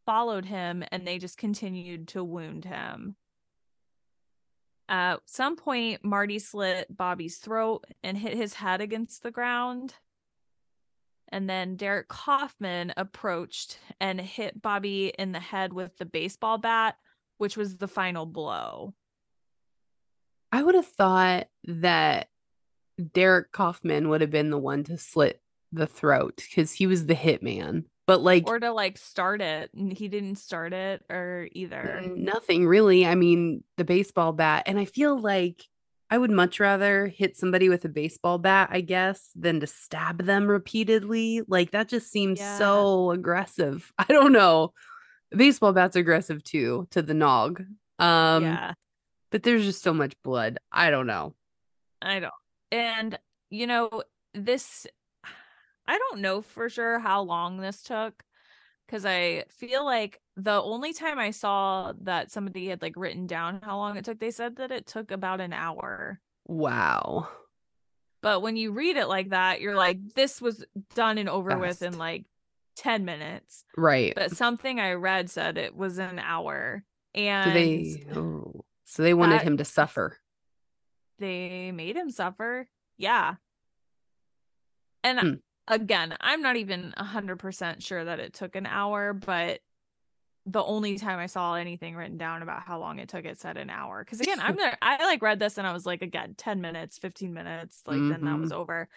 followed 0.07 0.45
him 0.45 0.85
and 0.93 1.07
they 1.07 1.19
just 1.19 1.37
continued 1.39 2.09
to 2.09 2.23
wound 2.23 2.65
him. 2.65 3.17
At 4.89 5.21
some 5.27 5.57
point, 5.57 6.05
Marty 6.05 6.39
slit 6.39 6.95
Bobby's 6.95 7.39
throat 7.39 7.85
and 8.03 8.19
hit 8.19 8.37
his 8.37 8.55
head 8.55 8.81
against 8.81 9.23
the 9.23 9.31
ground. 9.31 9.95
And 11.29 11.49
then 11.49 11.77
Derek 11.77 12.09
Kaufman 12.09 12.93
approached 12.97 13.79
and 14.01 14.21
hit 14.21 14.61
Bobby 14.61 15.13
in 15.19 15.33
the 15.33 15.41
head 15.41 15.73
with 15.73 15.97
the 15.99 16.05
baseball 16.05 16.59
bat, 16.59 16.97
which 17.39 17.57
was 17.57 17.77
the 17.77 17.89
final 17.89 18.27
blow. 18.27 18.95
I 20.53 20.63
would 20.63 20.75
have 20.75 20.87
thought 20.87 21.49
that 21.65 22.29
Derek 23.13 23.51
Kaufman 23.51 24.09
would 24.09 24.21
have 24.21 24.31
been 24.31 24.51
the 24.51 24.59
one 24.59 24.85
to 24.85 24.99
slit 24.99 25.41
the 25.73 25.87
throat 25.87 26.37
because 26.37 26.73
he 26.73 26.87
was 26.87 27.07
the 27.07 27.17
hitman. 27.17 27.85
But 28.07 28.21
like 28.23 28.47
Or 28.47 28.59
to 28.61 28.71
like 28.73 28.99
start 28.99 29.41
it. 29.41 29.71
and 29.75 29.93
He 29.93 30.09
didn't 30.09 30.37
start 30.37 30.73
it 30.73 31.03
or 31.09 31.49
either. 31.53 32.03
nothing 32.15 32.67
really. 32.67 33.07
I 33.07 33.15
mean, 33.15 33.65
the 33.77 33.85
baseball 33.85 34.33
bat. 34.33 34.65
And 34.67 34.79
I 34.79 34.85
feel 34.85 35.19
like, 35.19 35.63
I 36.11 36.19
would 36.19 36.31
much 36.31 36.61
rather 36.61 37.07
hit 37.09 37.35
somebody 37.37 37.69
with 37.71 37.85
a 37.87 37.89
baseball 37.89 38.37
bat, 38.39 38.69
I 38.71 38.83
guess, 38.83 39.31
than 39.35 39.59
to 39.61 39.67
stab 39.67 40.23
them 40.25 40.47
repeatedly. 40.47 41.41
Like 41.49 41.71
that 41.71 41.89
just 41.89 42.13
seems 42.13 42.39
Yeah. 42.39 42.59
so 42.59 43.11
aggressive. 43.11 43.91
I 43.99 44.05
don't 44.05 44.33
know. 44.33 44.75
Baseball 45.31 45.73
bat's 45.73 45.97
aggressive 45.97 46.45
too 46.45 46.87
to 46.91 47.01
the 47.03 47.15
nog. 47.15 47.63
Um 47.99 48.45
yeah. 48.45 48.75
but 49.31 49.43
there's 49.45 49.65
just 49.65 49.83
so 49.83 49.95
much 49.95 50.13
blood. 50.23 50.59
I 50.71 50.91
don't 50.91 51.07
know. 51.07 51.35
I 52.03 52.21
don't. 52.21 52.33
And 52.71 53.19
you 53.51 53.67
know, 53.67 54.03
this 54.35 54.87
I 55.87 55.99
don't 55.99 56.21
know 56.21 56.43
for 56.43 56.69
sure 56.69 56.99
how 56.99 57.23
long 57.23 57.59
this 57.59 57.83
took 57.83 58.25
cuz 58.89 59.05
I 59.05 59.45
feel 59.49 59.85
like 59.85 60.21
the 60.37 60.61
only 60.63 60.93
time 60.93 61.19
I 61.19 61.31
saw 61.31 61.93
that 62.03 62.31
somebody 62.31 62.69
had 62.69 62.83
like 62.83 62.95
written 62.97 63.27
down 63.27 63.61
how 63.63 63.77
long 63.79 63.97
it 63.97 64.05
took, 64.05 64.19
they 64.19 64.31
said 64.31 64.57
that 64.57 64.71
it 64.71 64.87
took 64.87 65.11
about 65.11 65.41
an 65.41 65.53
hour. 65.53 66.21
Wow. 66.47 67.29
But 68.21 68.41
when 68.41 68.57
you 68.57 68.73
read 68.73 68.97
it 68.97 69.07
like 69.07 69.31
that, 69.31 69.61
you're 69.61 69.77
like 69.77 69.99
this 70.15 70.41
was 70.41 70.65
done 70.95 71.19
and 71.19 71.29
over 71.29 71.59
with 71.59 71.83
in 71.83 71.99
like 71.99 72.25
10 72.77 73.05
minutes. 73.05 73.65
Right. 73.77 74.15
But 74.15 74.33
something 74.37 74.81
I 74.81 74.93
read 74.95 75.31
said 75.31 75.59
it 75.59 75.77
was 75.77 75.99
an 75.99 76.19
hour. 76.19 76.85
And 77.15 77.51
So 77.51 77.55
they 77.55 78.07
oh, 78.19 78.65
so 78.85 79.03
they 79.03 79.15
wanted 79.15 79.43
him 79.43 79.57
to 79.59 79.65
suffer. 79.65 80.19
they 81.19 81.71
made 81.73 81.97
him 81.97 82.11
suffer. 82.11 82.69
Yeah. 82.97 83.37
And 85.05 85.21
Hmm. 85.21 85.35
Again, 85.69 86.17
I'm 86.21 86.43
not 86.43 86.57
even 86.57 86.95
100% 86.99 87.83
sure 87.83 88.05
that 88.05 88.21
it 88.21 88.35
took 88.35 88.57
an 88.57 88.67
hour, 88.67 89.13
but 89.13 89.61
the 90.47 90.63
only 90.63 90.99
time 90.99 91.19
I 91.19 91.27
saw 91.27 91.55
anything 91.55 91.97
written 91.97 92.19
down 92.19 92.43
about 92.43 92.63
how 92.63 92.79
long 92.79 92.99
it 92.99 93.09
took, 93.09 93.25
it 93.25 93.41
said 93.41 93.57
an 93.57 93.71
hour. 93.71 94.05
Because 94.05 94.21
again, 94.21 94.41
I'm 94.41 94.57
there, 94.59 94.77
I 94.83 95.05
like 95.05 95.23
read 95.23 95.39
this 95.39 95.57
and 95.57 95.67
I 95.67 95.73
was 95.73 95.87
like, 95.87 96.03
again, 96.03 96.35
10 96.37 96.61
minutes, 96.61 96.99
15 96.99 97.33
minutes, 97.33 97.83
like 97.87 97.99
then 97.99 98.25
that 98.25 98.39
was 98.39 98.53
over. 98.53 98.89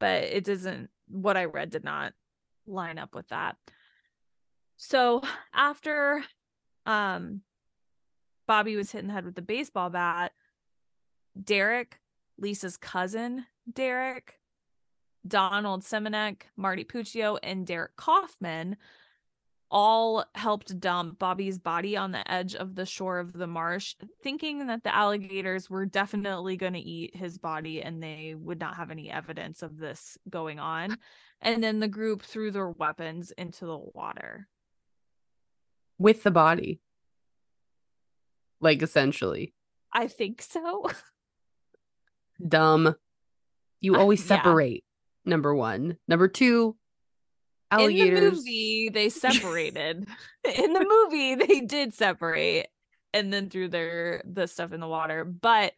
But 0.00 0.24
it 0.24 0.44
doesn't, 0.44 0.90
what 1.08 1.36
I 1.36 1.44
read 1.44 1.70
did 1.70 1.84
not 1.84 2.14
line 2.66 2.98
up 2.98 3.14
with 3.14 3.28
that. 3.28 3.56
So 4.76 5.22
after 5.54 6.24
um 6.84 7.42
Bobby 8.48 8.74
was 8.74 8.90
hit 8.90 9.00
in 9.00 9.06
the 9.06 9.12
head 9.12 9.24
with 9.24 9.36
the 9.36 9.42
baseball 9.42 9.88
bat, 9.88 10.32
Derek, 11.40 12.00
Lisa's 12.38 12.76
cousin, 12.76 13.46
Derek, 13.72 14.40
Donald 15.26 15.82
Semenec, 15.82 16.42
Marty 16.56 16.84
Puccio, 16.84 17.38
and 17.42 17.66
Derek 17.66 17.96
Kaufman 17.96 18.76
all 19.70 20.24
helped 20.34 20.78
dump 20.80 21.18
Bobby's 21.18 21.58
body 21.58 21.96
on 21.96 22.12
the 22.12 22.30
edge 22.30 22.54
of 22.54 22.74
the 22.74 22.84
shore 22.84 23.18
of 23.18 23.32
the 23.32 23.46
marsh, 23.46 23.94
thinking 24.22 24.66
that 24.66 24.84
the 24.84 24.94
alligators 24.94 25.70
were 25.70 25.86
definitely 25.86 26.58
going 26.58 26.74
to 26.74 26.78
eat 26.78 27.16
his 27.16 27.38
body 27.38 27.80
and 27.80 28.02
they 28.02 28.34
would 28.36 28.60
not 28.60 28.76
have 28.76 28.90
any 28.90 29.10
evidence 29.10 29.62
of 29.62 29.78
this 29.78 30.18
going 30.28 30.58
on. 30.58 30.98
And 31.40 31.64
then 31.64 31.80
the 31.80 31.88
group 31.88 32.22
threw 32.22 32.50
their 32.50 32.68
weapons 32.68 33.32
into 33.38 33.64
the 33.64 33.78
water. 33.78 34.46
With 35.98 36.22
the 36.22 36.30
body. 36.30 36.80
Like 38.60 38.82
essentially. 38.82 39.54
I 39.92 40.06
think 40.06 40.42
so. 40.42 40.90
Dumb. 42.46 42.94
You 43.80 43.96
Uh, 43.96 44.00
always 44.00 44.20
yeah. 44.20 44.36
separate. 44.36 44.84
Number 45.24 45.54
one. 45.54 45.96
Number 46.08 46.28
two. 46.28 46.76
In 47.72 47.86
the 47.96 48.20
movie, 48.20 48.90
they 48.92 49.08
separated. 49.08 50.06
in 50.44 50.72
the 50.74 50.84
movie, 50.86 51.34
they 51.36 51.60
did 51.60 51.94
separate 51.94 52.66
and 53.14 53.32
then 53.32 53.48
threw 53.48 53.68
their 53.68 54.22
the 54.26 54.46
stuff 54.46 54.72
in 54.72 54.80
the 54.80 54.88
water. 54.88 55.24
But 55.24 55.72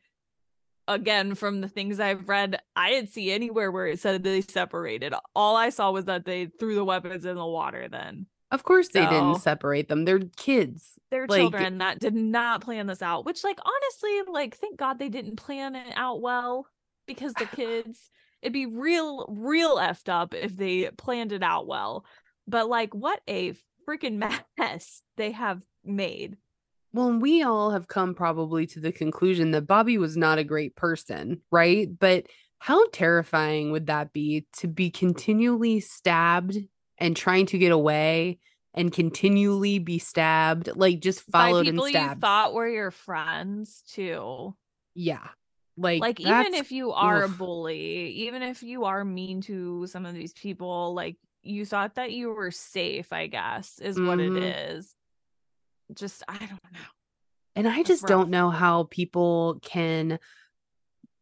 again, 0.88 1.34
from 1.36 1.60
the 1.60 1.68
things 1.68 2.00
I've 2.00 2.28
read, 2.28 2.58
I 2.74 2.90
didn't 2.90 3.10
see 3.10 3.30
anywhere 3.30 3.70
where 3.70 3.86
it 3.86 4.00
said 4.00 4.24
they 4.24 4.40
separated. 4.40 5.14
All 5.36 5.56
I 5.56 5.70
saw 5.70 5.92
was 5.92 6.06
that 6.06 6.24
they 6.24 6.46
threw 6.46 6.74
the 6.74 6.84
weapons 6.84 7.24
in 7.24 7.36
the 7.36 7.46
water. 7.46 7.88
Then 7.88 8.26
Of 8.50 8.64
course 8.64 8.88
they 8.88 9.06
didn't 9.06 9.36
separate 9.36 9.88
them. 9.88 10.04
They're 10.04 10.20
kids. 10.36 10.98
their 11.10 11.26
Like- 11.28 11.40
children 11.42 11.78
that 11.78 12.00
did 12.00 12.14
not 12.14 12.60
plan 12.60 12.88
this 12.88 13.02
out. 13.02 13.24
Which, 13.24 13.44
like, 13.44 13.58
honestly, 13.64 14.32
like, 14.32 14.56
thank 14.56 14.76
God 14.78 14.98
they 14.98 15.08
didn't 15.08 15.36
plan 15.36 15.76
it 15.76 15.92
out 15.94 16.20
well 16.20 16.66
because 17.06 17.34
the 17.34 17.46
kids. 17.46 18.10
It'd 18.44 18.52
be 18.52 18.66
real, 18.66 19.24
real 19.28 19.78
effed 19.78 20.10
up 20.10 20.34
if 20.34 20.54
they 20.54 20.90
planned 20.98 21.32
it 21.32 21.42
out 21.42 21.66
well. 21.66 22.04
But 22.46 22.68
like, 22.68 22.94
what 22.94 23.22
a 23.26 23.54
freaking 23.88 24.22
mess 24.58 25.02
they 25.16 25.30
have 25.30 25.62
made. 25.82 26.36
Well, 26.92 27.08
and 27.08 27.22
we 27.22 27.42
all 27.42 27.70
have 27.70 27.88
come 27.88 28.14
probably 28.14 28.66
to 28.68 28.80
the 28.80 28.92
conclusion 28.92 29.52
that 29.52 29.66
Bobby 29.66 29.96
was 29.96 30.14
not 30.14 30.36
a 30.38 30.44
great 30.44 30.76
person, 30.76 31.40
right? 31.50 31.88
But 31.98 32.26
how 32.58 32.86
terrifying 32.90 33.72
would 33.72 33.86
that 33.86 34.12
be 34.12 34.46
to 34.58 34.68
be 34.68 34.90
continually 34.90 35.80
stabbed 35.80 36.58
and 36.98 37.16
trying 37.16 37.46
to 37.46 37.58
get 37.58 37.72
away 37.72 38.38
and 38.74 38.92
continually 38.92 39.78
be 39.78 39.98
stabbed, 39.98 40.76
like 40.76 41.00
just 41.00 41.22
followed 41.22 41.64
By 41.64 41.68
and 41.70 41.78
people 41.78 41.88
you 41.88 41.94
stabbed? 41.94 42.20
thought 42.20 42.52
were 42.52 42.68
your 42.68 42.90
friends 42.90 43.82
too. 43.88 44.54
yeah. 44.94 45.28
Like, 45.76 46.00
Like 46.00 46.20
even 46.20 46.54
if 46.54 46.72
you 46.72 46.92
are 46.92 47.22
a 47.24 47.28
bully, 47.28 48.08
even 48.12 48.42
if 48.42 48.62
you 48.62 48.84
are 48.84 49.04
mean 49.04 49.40
to 49.42 49.86
some 49.86 50.06
of 50.06 50.14
these 50.14 50.32
people, 50.32 50.94
like 50.94 51.16
you 51.42 51.64
thought 51.66 51.94
that 51.94 52.12
you 52.12 52.30
were 52.30 52.50
safe, 52.50 53.12
I 53.12 53.26
guess, 53.28 53.78
is 53.78 54.00
what 54.00 54.20
it 54.20 54.34
Mhm. 54.34 54.42
is. 54.42 54.94
Just 55.94 56.22
I 56.28 56.38
don't 56.38 56.72
know. 56.72 56.86
And 57.56 57.68
I 57.68 57.82
just 57.82 58.06
don't 58.06 58.30
know 58.30 58.50
how 58.50 58.84
people 58.84 59.58
can 59.62 60.18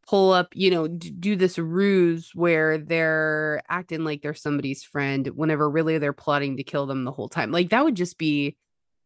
pull 0.06 0.32
up, 0.32 0.48
you 0.54 0.70
know, 0.70 0.88
d- 0.88 1.10
do 1.10 1.36
this 1.36 1.58
ruse 1.58 2.34
where 2.34 2.76
they're 2.78 3.62
acting 3.68 4.04
like 4.04 4.22
they're 4.22 4.34
somebody's 4.34 4.82
friend 4.82 5.28
whenever 5.28 5.70
really 5.70 5.98
they're 5.98 6.12
plotting 6.12 6.56
to 6.56 6.64
kill 6.64 6.86
them 6.86 7.04
the 7.04 7.12
whole 7.12 7.28
time. 7.28 7.50
Like 7.52 7.70
that 7.70 7.84
would 7.84 7.94
just 7.94 8.18
be 8.18 8.56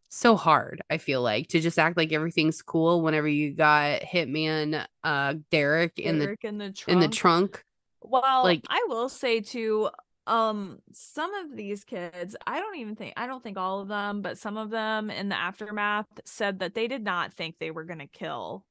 so 0.08 0.36
hard, 0.36 0.82
I 0.90 0.98
feel 0.98 1.22
like, 1.22 1.48
to 1.48 1.60
just 1.60 1.78
act 1.78 1.96
like 1.96 2.12
everything's 2.12 2.62
cool 2.62 3.02
whenever 3.02 3.28
you 3.28 3.52
got 3.54 4.02
Hitman 4.02 4.86
uh 5.04 5.34
Derek 5.50 5.98
in 5.98 6.18
the 6.18 6.36
in 6.42 6.58
the 6.58 6.72
trunk. 6.72 6.88
in 6.88 7.00
the 7.00 7.08
trunk. 7.08 7.64
Well, 8.02 8.44
like- 8.44 8.64
I 8.68 8.84
will 8.88 9.08
say 9.08 9.40
too, 9.40 9.90
um, 10.26 10.78
some 10.92 11.34
of 11.34 11.56
these 11.56 11.84
kids, 11.84 12.36
I 12.46 12.60
don't 12.60 12.76
even 12.76 12.96
think 12.96 13.14
I 13.16 13.26
don't 13.26 13.42
think 13.42 13.58
all 13.58 13.80
of 13.80 13.88
them, 13.88 14.22
but 14.22 14.38
some 14.38 14.56
of 14.56 14.70
them 14.70 15.10
in 15.10 15.28
the 15.28 15.36
aftermath 15.36 16.06
said 16.24 16.60
that 16.60 16.74
they 16.74 16.88
did 16.88 17.04
not 17.04 17.32
think 17.32 17.56
they 17.58 17.70
were 17.70 17.84
gonna 17.84 18.06
kill 18.08 18.64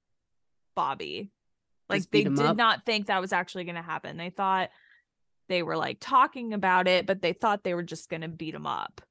Bobby. 0.75 1.31
Like 1.87 2.09
they 2.09 2.23
did 2.23 2.39
up? 2.39 2.57
not 2.57 2.85
think 2.85 3.07
that 3.07 3.21
was 3.21 3.31
actually 3.31 3.63
gonna 3.65 3.81
happen. 3.81 4.17
They 4.17 4.31
thought 4.31 4.69
they 5.47 5.63
were 5.63 5.77
like 5.77 5.97
talking 5.99 6.53
about 6.53 6.87
it, 6.87 7.05
but 7.05 7.21
they 7.21 7.33
thought 7.33 7.63
they 7.63 7.73
were 7.73 7.83
just 7.83 8.09
gonna 8.09 8.27
beat 8.27 8.55
him 8.55 8.65
up. 8.65 9.01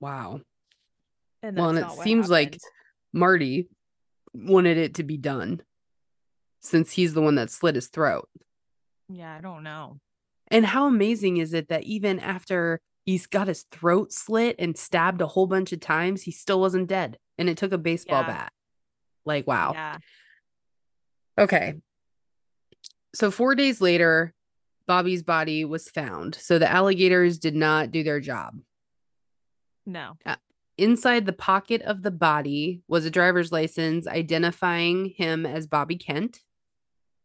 Wow. 0.00 0.40
And 1.42 1.56
Well, 1.56 1.70
and 1.70 1.78
it 1.78 1.90
seems 2.02 2.30
like- 2.30 2.58
Marty 3.12 3.68
wanted 4.32 4.78
it 4.78 4.94
to 4.94 5.02
be 5.02 5.18
done 5.18 5.60
since 6.60 6.92
he's 6.92 7.12
the 7.12 7.20
one 7.20 7.34
that 7.34 7.50
slit 7.50 7.74
his 7.74 7.88
throat. 7.88 8.28
yeah, 9.08 9.36
I 9.36 9.40
don't 9.42 9.62
know. 9.62 10.00
And 10.48 10.64
how 10.64 10.86
amazing 10.86 11.36
is 11.38 11.52
it 11.52 11.68
that 11.68 11.82
even 11.84 12.18
after 12.20 12.80
he's 13.04 13.26
got 13.26 13.48
his 13.48 13.64
throat 13.64 14.12
slit 14.12 14.56
and 14.58 14.78
stabbed 14.78 15.20
a 15.20 15.26
whole 15.26 15.46
bunch 15.46 15.72
of 15.72 15.80
times, 15.80 16.22
he 16.22 16.30
still 16.30 16.60
wasn't 16.60 16.88
dead? 16.88 17.18
And 17.36 17.48
it 17.50 17.58
took 17.58 17.72
a 17.72 17.78
baseball 17.78 18.22
Yeah. 18.22 18.26
bat. 18.26 18.52
Like, 19.26 19.46
wow. 19.46 19.72
Yeah. 19.74 19.98
Okay. 21.38 21.74
So, 23.14 23.30
four 23.30 23.54
days 23.54 23.80
later, 23.82 24.32
Bobby's 24.86 25.22
body 25.22 25.64
was 25.66 25.90
found. 25.90 26.34
So, 26.34 26.58
the 26.58 26.70
alligators 26.70 27.38
did 27.38 27.54
not 27.54 27.90
do 27.90 28.02
their 28.02 28.20
job. 28.20 28.58
No. 29.84 30.16
Uh, 30.24 30.36
Inside 30.82 31.26
the 31.26 31.32
pocket 31.32 31.80
of 31.82 32.02
the 32.02 32.10
body 32.10 32.82
was 32.88 33.04
a 33.04 33.10
driver's 33.10 33.52
license 33.52 34.08
identifying 34.08 35.10
him 35.10 35.46
as 35.46 35.68
Bobby 35.68 35.94
Kent. 35.94 36.40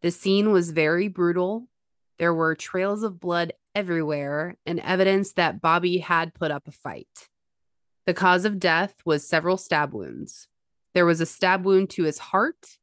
The 0.03 0.12
scene 0.12 0.51
was 0.51 0.70
very 0.70 1.08
brutal. 1.08 1.68
There 2.20 2.36
were 2.36 2.53
trails 2.53 3.01
of 3.01 3.20
blood 3.20 3.53
everywhere 3.74 4.58
and 4.68 4.80
evidence 4.82 5.34
that 5.34 5.60
Bobby 5.60 5.97
had 5.97 6.36
put 6.36 6.51
up 6.51 6.68
a 6.68 6.72
fight. 6.72 7.30
The 8.05 8.14
cause 8.14 8.45
of 8.45 8.60
death 8.60 8.93
was 9.05 9.28
several 9.28 9.58
stab 9.58 9.91
wounds. 9.91 10.47
There 10.93 11.08
was 11.08 11.20
a 11.20 11.26
stab 11.26 11.66
wound 11.66 11.89
to 11.89 12.03
his 12.03 12.20
heart, 12.20 12.78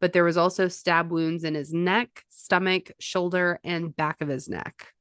but 0.00 0.14
there 0.14 0.24
was 0.24 0.38
also 0.38 0.68
stab 0.68 1.10
wounds 1.10 1.44
in 1.44 1.54
his 1.54 1.74
neck, 1.74 2.24
stomach, 2.30 2.92
shoulder, 2.98 3.60
and 3.62 3.94
back 3.94 4.22
of 4.22 4.28
his 4.28 4.48
neck. 4.48 4.94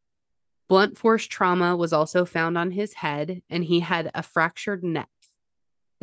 Blunt 0.67 0.97
force 0.97 1.25
trauma 1.27 1.77
was 1.77 1.93
also 1.93 2.25
found 2.25 2.57
on 2.57 2.71
his 2.71 2.95
head, 2.95 3.41
and 3.49 3.63
he 3.63 3.79
had 3.79 4.11
a 4.13 4.21
fractured 4.21 4.83
neck. 4.83 5.07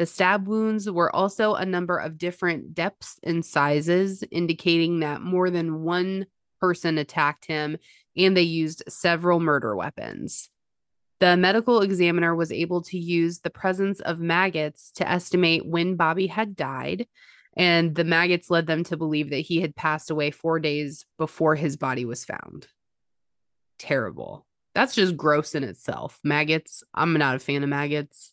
The 0.01 0.07
stab 0.07 0.49
wounds 0.49 0.91
were 0.91 1.15
also 1.15 1.53
a 1.53 1.67
number 1.67 1.99
of 1.99 2.17
different 2.17 2.73
depths 2.73 3.21
and 3.23 3.45
sizes, 3.45 4.25
indicating 4.31 5.01
that 5.01 5.21
more 5.21 5.51
than 5.51 5.83
one 5.83 6.25
person 6.59 6.97
attacked 6.97 7.45
him, 7.45 7.77
and 8.17 8.35
they 8.35 8.41
used 8.41 8.83
several 8.89 9.41
murder 9.41 9.77
weapons. 9.77 10.49
The 11.19 11.37
medical 11.37 11.83
examiner 11.83 12.35
was 12.35 12.51
able 12.51 12.81
to 12.85 12.99
use 12.99 13.41
the 13.41 13.51
presence 13.51 14.01
of 14.01 14.19
maggots 14.19 14.91
to 14.93 15.07
estimate 15.07 15.67
when 15.67 15.97
Bobby 15.97 16.29
had 16.29 16.57
died, 16.57 17.07
And 17.55 17.95
the 17.95 18.05
maggots 18.05 18.49
led 18.49 18.67
them 18.67 18.85
to 18.85 18.97
believe 18.97 19.29
that 19.29 19.41
he 19.41 19.61
had 19.61 19.77
passed 19.77 20.11
away 20.11 20.31
four 20.31 20.61
days 20.61 21.05
before 21.19 21.57
his 21.57 21.77
body 21.77 22.07
was 22.07 22.25
found. 22.25 22.69
Terrible. 23.79 24.47
That's 24.75 24.95
just 24.95 25.19
gross 25.19 25.55
in 25.55 25.63
itself. 25.63 26.19
Maggots. 26.25 26.83
I'm 26.95 27.13
not 27.13 27.37
a 27.37 27.39
fan 27.39 27.63
of 27.63 27.69
maggots. 27.69 28.33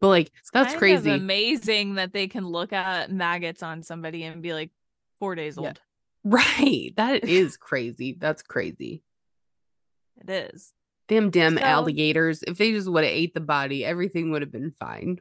But 0.00 0.08
like 0.08 0.32
that's 0.52 0.68
Kind 0.68 0.74
of 0.74 0.78
crazy. 0.78 1.10
amazing 1.10 1.94
that 1.96 2.12
they 2.12 2.26
can 2.28 2.46
look 2.46 2.72
at 2.72 3.10
maggots 3.12 3.62
on 3.62 3.82
somebody 3.82 4.22
and 4.24 4.42
be 4.42 4.54
like 4.54 4.70
four 5.18 5.34
days 5.34 5.56
Yeah. 5.60 5.68
old. 5.68 5.80
Right. 6.24 6.92
That 6.96 7.24
is 7.28 7.56
crazy. 7.56 8.16
That's 8.18 8.42
crazy. 8.42 9.02
It 10.22 10.30
is. 10.54 10.72
Damn 11.08 11.30
damn 11.30 11.56
So- 11.58 11.62
alligators. 11.64 12.42
If 12.42 12.56
they 12.58 12.72
just 12.72 12.88
would 12.88 13.04
have 13.04 13.12
ate 13.12 13.34
the 13.34 13.40
body, 13.40 13.84
everything 13.84 14.30
would 14.30 14.42
have 14.42 14.52
been 14.52 14.72
fine. 14.78 15.20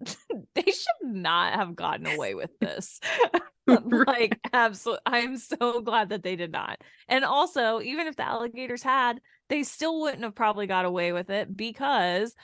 They 0.54 0.62
should 0.70 1.12
not 1.12 1.54
have 1.54 1.74
gotten 1.76 2.06
away 2.06 2.34
with 2.34 2.50
this. 2.60 3.00
like 3.66 4.38
absolutely 4.54 5.02
i'm 5.04 5.36
so 5.36 5.82
glad 5.82 6.08
that 6.08 6.22
they 6.22 6.36
did 6.36 6.50
not 6.50 6.80
and 7.06 7.22
also 7.22 7.82
even 7.82 8.06
if 8.06 8.16
the 8.16 8.26
alligators 8.26 8.82
had 8.82 9.20
they 9.50 9.62
still 9.62 10.00
wouldn't 10.00 10.22
have 10.22 10.34
probably 10.34 10.66
got 10.66 10.86
away 10.86 11.12
with 11.12 11.28
it 11.28 11.54
because 11.54 12.34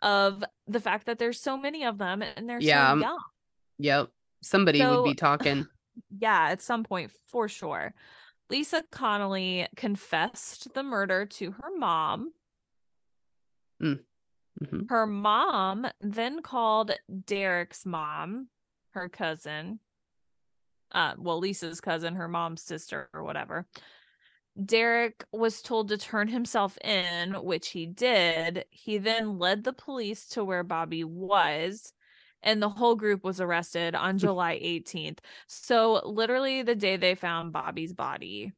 of 0.00 0.44
the 0.66 0.80
fact 0.80 1.06
that 1.06 1.18
there's 1.18 1.40
so 1.40 1.56
many 1.56 1.84
of 1.84 1.98
them 1.98 2.22
and 2.22 2.48
they're 2.48 2.60
Yeah, 2.60 2.92
so 2.94 3.00
young 3.00 3.18
Yep. 3.78 4.08
Somebody 4.42 4.84
would 4.84 5.04
be 5.04 5.14
talking. 5.14 5.66
yeah 6.18 6.48
at 6.50 6.60
some 6.60 6.82
point 6.82 7.12
for 7.28 7.48
sure 7.48 7.94
lisa 8.50 8.82
connelly 8.90 9.66
confessed 9.76 10.74
the 10.74 10.82
murder 10.82 11.24
to 11.24 11.52
her 11.52 11.70
mom 11.76 12.32
Mhm. 13.80 14.88
her 14.88 15.06
mom 15.06 15.86
then 16.00 16.42
called 16.42 16.92
derek's 17.26 17.86
mom 17.86 18.48
her 18.90 19.08
cousin 19.08 19.78
uh 20.92 21.14
well 21.18 21.38
lisa's 21.38 21.80
cousin 21.80 22.14
her 22.16 22.28
mom's 22.28 22.62
sister 22.62 23.08
or 23.12 23.22
whatever 23.22 23.66
derek 24.62 25.24
was 25.32 25.62
told 25.62 25.88
to 25.88 25.98
turn 25.98 26.28
himself 26.28 26.78
in 26.84 27.32
which 27.42 27.70
he 27.70 27.86
did. 27.86 28.64
He 28.70 28.98
then 28.98 29.38
led 29.38 29.64
the 29.64 29.72
police 29.72 30.26
to 30.28 30.44
where 30.44 30.62
bobby 30.62 31.04
was 31.04 31.92
and 32.42 32.62
the 32.62 32.68
whole 32.68 32.94
group 32.94 33.24
was 33.24 33.40
arrested 33.40 33.94
on 33.94 34.18
july 34.18 34.60
18th 34.62 35.18
so 35.46 36.00
literally 36.04 36.62
the 36.62 36.74
day 36.74 36.96
they 36.96 37.14
found 37.14 37.52
bobby's 37.52 37.92
body. 37.92 38.52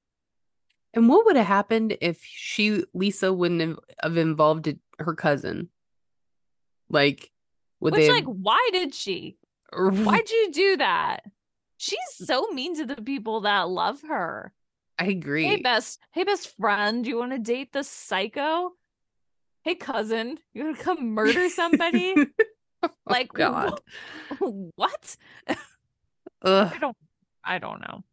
And 0.97 1.11
what 1.11 1.27
would 1.27 1.37
have 1.37 1.47
happened 1.47 1.99
if 2.01 2.25
she, 2.25 2.83
Lisa, 2.95 3.31
wouldn't 3.31 3.61
have, 3.61 3.79
have 4.03 4.17
involved 4.17 4.75
her 4.99 5.15
cousin? 5.15 5.69
Like, 6.89 7.31
would 7.81 7.93
which 7.93 8.07
they? 8.07 8.11
like 8.11 8.25
why 8.25 8.71
did 8.73 8.95
she? 8.95 9.37
Why'd 9.73 10.31
you 10.31 10.51
do 10.53 10.77
that? 10.79 11.25
She's 11.77 11.99
so 12.15 12.49
mean 12.49 12.77
to 12.77 12.87
the 12.87 13.03
people 13.03 13.43
that 13.43 13.69
love 13.69 14.01
her 14.09 14.55
I 14.99 15.07
agree. 15.07 15.47
Hey 15.47 15.63
best, 15.63 16.01
hey 16.13 16.25
best 16.25 16.57
friend, 16.57 17.07
you 17.07 17.19
want 17.19 17.33
to 17.33 17.39
date 17.39 17.73
the 17.73 17.85
psycho? 17.85 18.73
Hey 19.63 19.75
cousin, 19.75 20.39
you 20.55 20.65
want 20.65 20.79
to 20.79 20.85
come 20.85 21.09
murder 21.11 21.49
somebody? 21.49 22.15
Oh, 22.83 22.91
like 23.13 23.31
Oh, 23.35 23.37
God. 23.39 23.81
wh- 24.41 24.43
what? 24.77 25.17
Ugh. 26.43 26.73
I 26.75 26.79
don't 26.79 26.97
I 27.45 27.59
don't 27.59 27.81
know. 27.81 28.05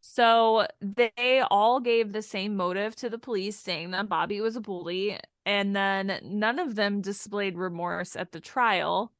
So 0.00 0.66
they 0.80 1.42
all 1.50 1.80
gave 1.80 2.12
the 2.12 2.22
same 2.22 2.56
motive 2.56 2.96
to 2.96 3.10
the 3.10 3.18
police 3.18 3.56
saying 3.56 3.90
that 3.90 4.08
Bobby 4.08 4.40
was 4.40 4.56
a 4.56 4.60
bully 4.60 5.18
and 5.44 5.76
then 5.76 6.18
none 6.24 6.58
of 6.58 6.74
them 6.76 7.00
displayed 7.00 7.58
remorse 7.58 8.16
at 8.16 8.32
the 8.32 8.40
trial, 8.40 9.12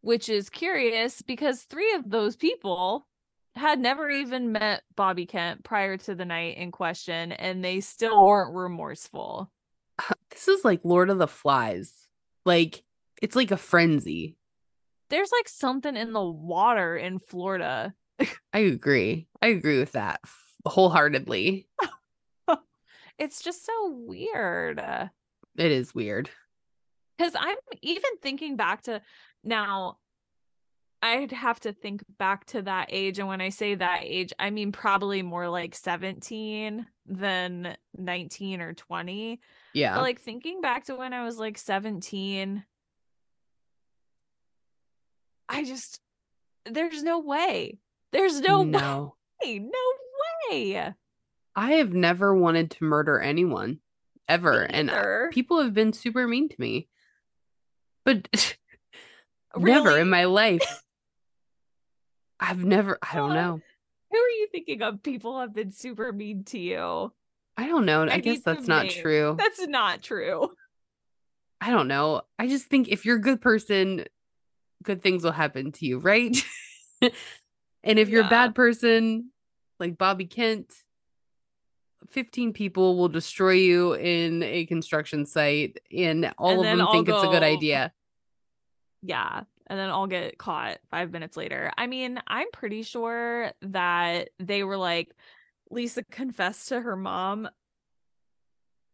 which 0.00 0.28
is 0.28 0.48
curious 0.48 1.20
because 1.22 1.62
three 1.62 1.92
of 1.94 2.08
those 2.10 2.34
people 2.36 3.06
had 3.56 3.80
never 3.80 4.08
even 4.10 4.52
met 4.52 4.82
Bobby 4.94 5.26
Kent 5.26 5.64
prior 5.64 5.96
to 5.98 6.14
the 6.14 6.24
night 6.24 6.56
in 6.58 6.70
question 6.70 7.32
and 7.32 7.64
they 7.64 7.80
still 7.80 8.24
weren't 8.24 8.54
remorseful. 8.54 9.50
This 10.30 10.48
is 10.48 10.64
like 10.64 10.80
Lord 10.84 11.08
of 11.08 11.16
the 11.16 11.26
Flies. 11.26 11.92
Like, 12.44 12.82
it's 13.22 13.34
like 13.34 13.50
a 13.52 13.56
frenzy. 13.56 14.36
There's 15.08 15.32
like 15.32 15.48
something 15.48 15.96
in 15.96 16.12
the 16.12 16.22
water 16.22 16.94
in 16.94 17.18
Florida. 17.20 17.94
I 18.52 18.58
agree. 18.58 19.28
I 19.40 19.46
agree 19.48 19.78
with 19.78 19.92
that 19.92 20.20
wholeheartedly. 20.66 21.68
It's 23.18 23.42
just 23.42 23.64
so 23.64 23.92
weird. 24.06 24.78
It 24.78 25.72
is 25.72 25.94
weird. 25.94 26.28
because 27.16 27.32
I'm 27.34 27.56
even 27.80 28.10
thinking 28.20 28.56
back 28.56 28.82
to 28.82 29.00
now. 29.42 29.96
I'd 31.06 31.32
have 31.32 31.60
to 31.60 31.72
think 31.72 32.02
back 32.18 32.44
to 32.46 32.62
that 32.62 32.88
age, 32.90 33.18
and 33.18 33.28
when 33.28 33.40
I 33.40 33.48
say 33.50 33.74
that 33.74 34.00
age, 34.02 34.32
I 34.38 34.50
mean 34.50 34.72
probably 34.72 35.22
more 35.22 35.48
like 35.48 35.74
17 35.74 36.86
than 37.06 37.76
19 37.96 38.60
or 38.60 38.74
20. 38.74 39.40
Yeah. 39.74 39.94
But 39.94 40.02
like 40.02 40.20
thinking 40.20 40.60
back 40.60 40.84
to 40.86 40.94
when 40.96 41.12
I 41.12 41.24
was 41.24 41.38
like 41.38 41.58
17, 41.58 42.64
I 45.48 45.64
just 45.64 46.00
there's 46.70 47.02
no 47.02 47.20
way. 47.20 47.78
There's 48.12 48.40
no 48.40 48.62
no. 48.64 49.14
way. 49.42 49.58
No 49.60 50.50
way. 50.50 50.92
I 51.54 51.72
have 51.74 51.92
never 51.92 52.34
wanted 52.34 52.72
to 52.72 52.84
murder 52.84 53.18
anyone 53.20 53.78
ever. 54.28 54.62
And 54.62 54.90
uh, 54.90 54.94
I- 54.94 55.26
people 55.30 55.62
have 55.62 55.72
been 55.74 55.92
super 55.92 56.26
mean 56.26 56.48
to 56.48 56.56
me. 56.58 56.88
But 58.04 58.28
never 59.56 59.98
in 59.98 60.08
my 60.10 60.24
life. 60.24 60.82
I've 62.38 62.64
never, 62.64 62.98
I 63.02 63.14
don't 63.16 63.34
know. 63.34 63.60
Who 64.10 64.18
are 64.18 64.30
you 64.30 64.48
thinking 64.52 64.82
of? 64.82 65.02
People 65.02 65.40
have 65.40 65.54
been 65.54 65.72
super 65.72 66.12
mean 66.12 66.44
to 66.44 66.58
you. 66.58 67.12
I 67.56 67.68
don't 67.68 67.86
know. 67.86 68.04
I, 68.04 68.14
I 68.14 68.18
guess 68.20 68.40
that's 68.40 68.68
not 68.68 68.82
names. 68.84 68.94
true. 68.94 69.36
That's 69.38 69.66
not 69.66 70.02
true. 70.02 70.50
I 71.60 71.70
don't 71.70 71.88
know. 71.88 72.22
I 72.38 72.48
just 72.48 72.66
think 72.66 72.88
if 72.88 73.04
you're 73.04 73.16
a 73.16 73.20
good 73.20 73.40
person, 73.40 74.04
good 74.82 75.02
things 75.02 75.24
will 75.24 75.32
happen 75.32 75.72
to 75.72 75.86
you, 75.86 75.98
right? 75.98 76.36
and 77.02 77.98
if 77.98 78.08
you're 78.08 78.24
a 78.24 78.28
bad 78.28 78.54
person, 78.54 79.30
like 79.80 79.96
Bobby 79.96 80.26
Kent, 80.26 80.72
15 82.10 82.52
people 82.52 82.96
will 82.96 83.08
destroy 83.08 83.52
you 83.52 83.94
in 83.94 84.42
a 84.42 84.66
construction 84.66 85.26
site, 85.26 85.80
and 85.90 86.32
all 86.38 86.50
And 86.50 86.60
of 86.60 86.78
them 86.78 86.86
I'll 86.86 86.92
think 86.92 87.08
it's 87.08 87.24
a 87.24 87.28
good 87.28 87.42
idea. 87.42 87.92
Yeah. 89.02 89.42
And 89.68 89.78
then 89.78 89.88
I'll 89.88 90.06
get 90.06 90.38
caught 90.38 90.78
five 90.90 91.10
minutes 91.10 91.36
later. 91.36 91.72
I 91.76 91.86
mean, 91.86 92.20
I'm 92.26 92.50
pretty 92.52 92.82
sure 92.82 93.50
that 93.62 94.30
they 94.38 94.62
were 94.62 94.76
like, 94.76 95.12
Lisa 95.70 96.04
confessed 96.04 96.68
to 96.68 96.80
her 96.80 96.96
mom. 96.96 97.48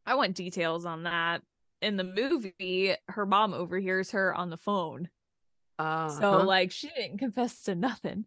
I 0.06 0.14
want 0.14 0.34
details 0.34 0.86
on 0.86 1.02
that. 1.02 1.42
In 1.82 1.96
the 1.96 2.04
movie, 2.04 2.94
her 3.08 3.26
mom 3.26 3.52
overhears 3.52 4.12
her 4.12 4.34
on 4.34 4.50
the 4.50 4.56
phone. 4.56 5.08
Uh, 5.78 6.08
So 6.08 6.38
like 6.42 6.70
she 6.70 6.88
didn't 6.96 7.18
confess 7.18 7.62
to 7.64 7.74
nothing. 7.74 8.24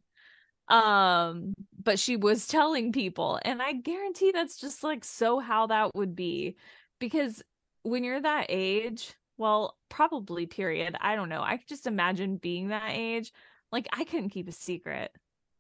Um, 0.68 1.54
but 1.82 2.00
she 2.00 2.18
was 2.18 2.48
telling 2.48 2.92
people, 2.92 3.40
and 3.44 3.62
I 3.62 3.74
guarantee 3.74 4.32
that's 4.32 4.58
just 4.60 4.84
like 4.84 5.04
so 5.04 5.40
how 5.40 5.68
that 5.68 5.96
would 5.96 6.16
be. 6.16 6.58
Because 7.00 7.44
when 7.84 8.04
you're 8.04 8.22
that 8.22 8.48
age, 8.50 9.14
well, 9.38 9.76
probably 9.90 10.46
period. 10.46 10.96
I 11.00 11.16
don't 11.16 11.30
know. 11.30 11.42
I 11.42 11.58
could 11.58 11.68
just 11.68 11.88
imagine 11.88 12.38
being 12.38 12.70
that 12.70 12.92
age. 12.92 13.32
Like 13.72 13.88
I 13.92 14.04
couldn't 14.06 14.30
keep 14.30 14.48
a 14.48 14.52
secret. 14.54 15.12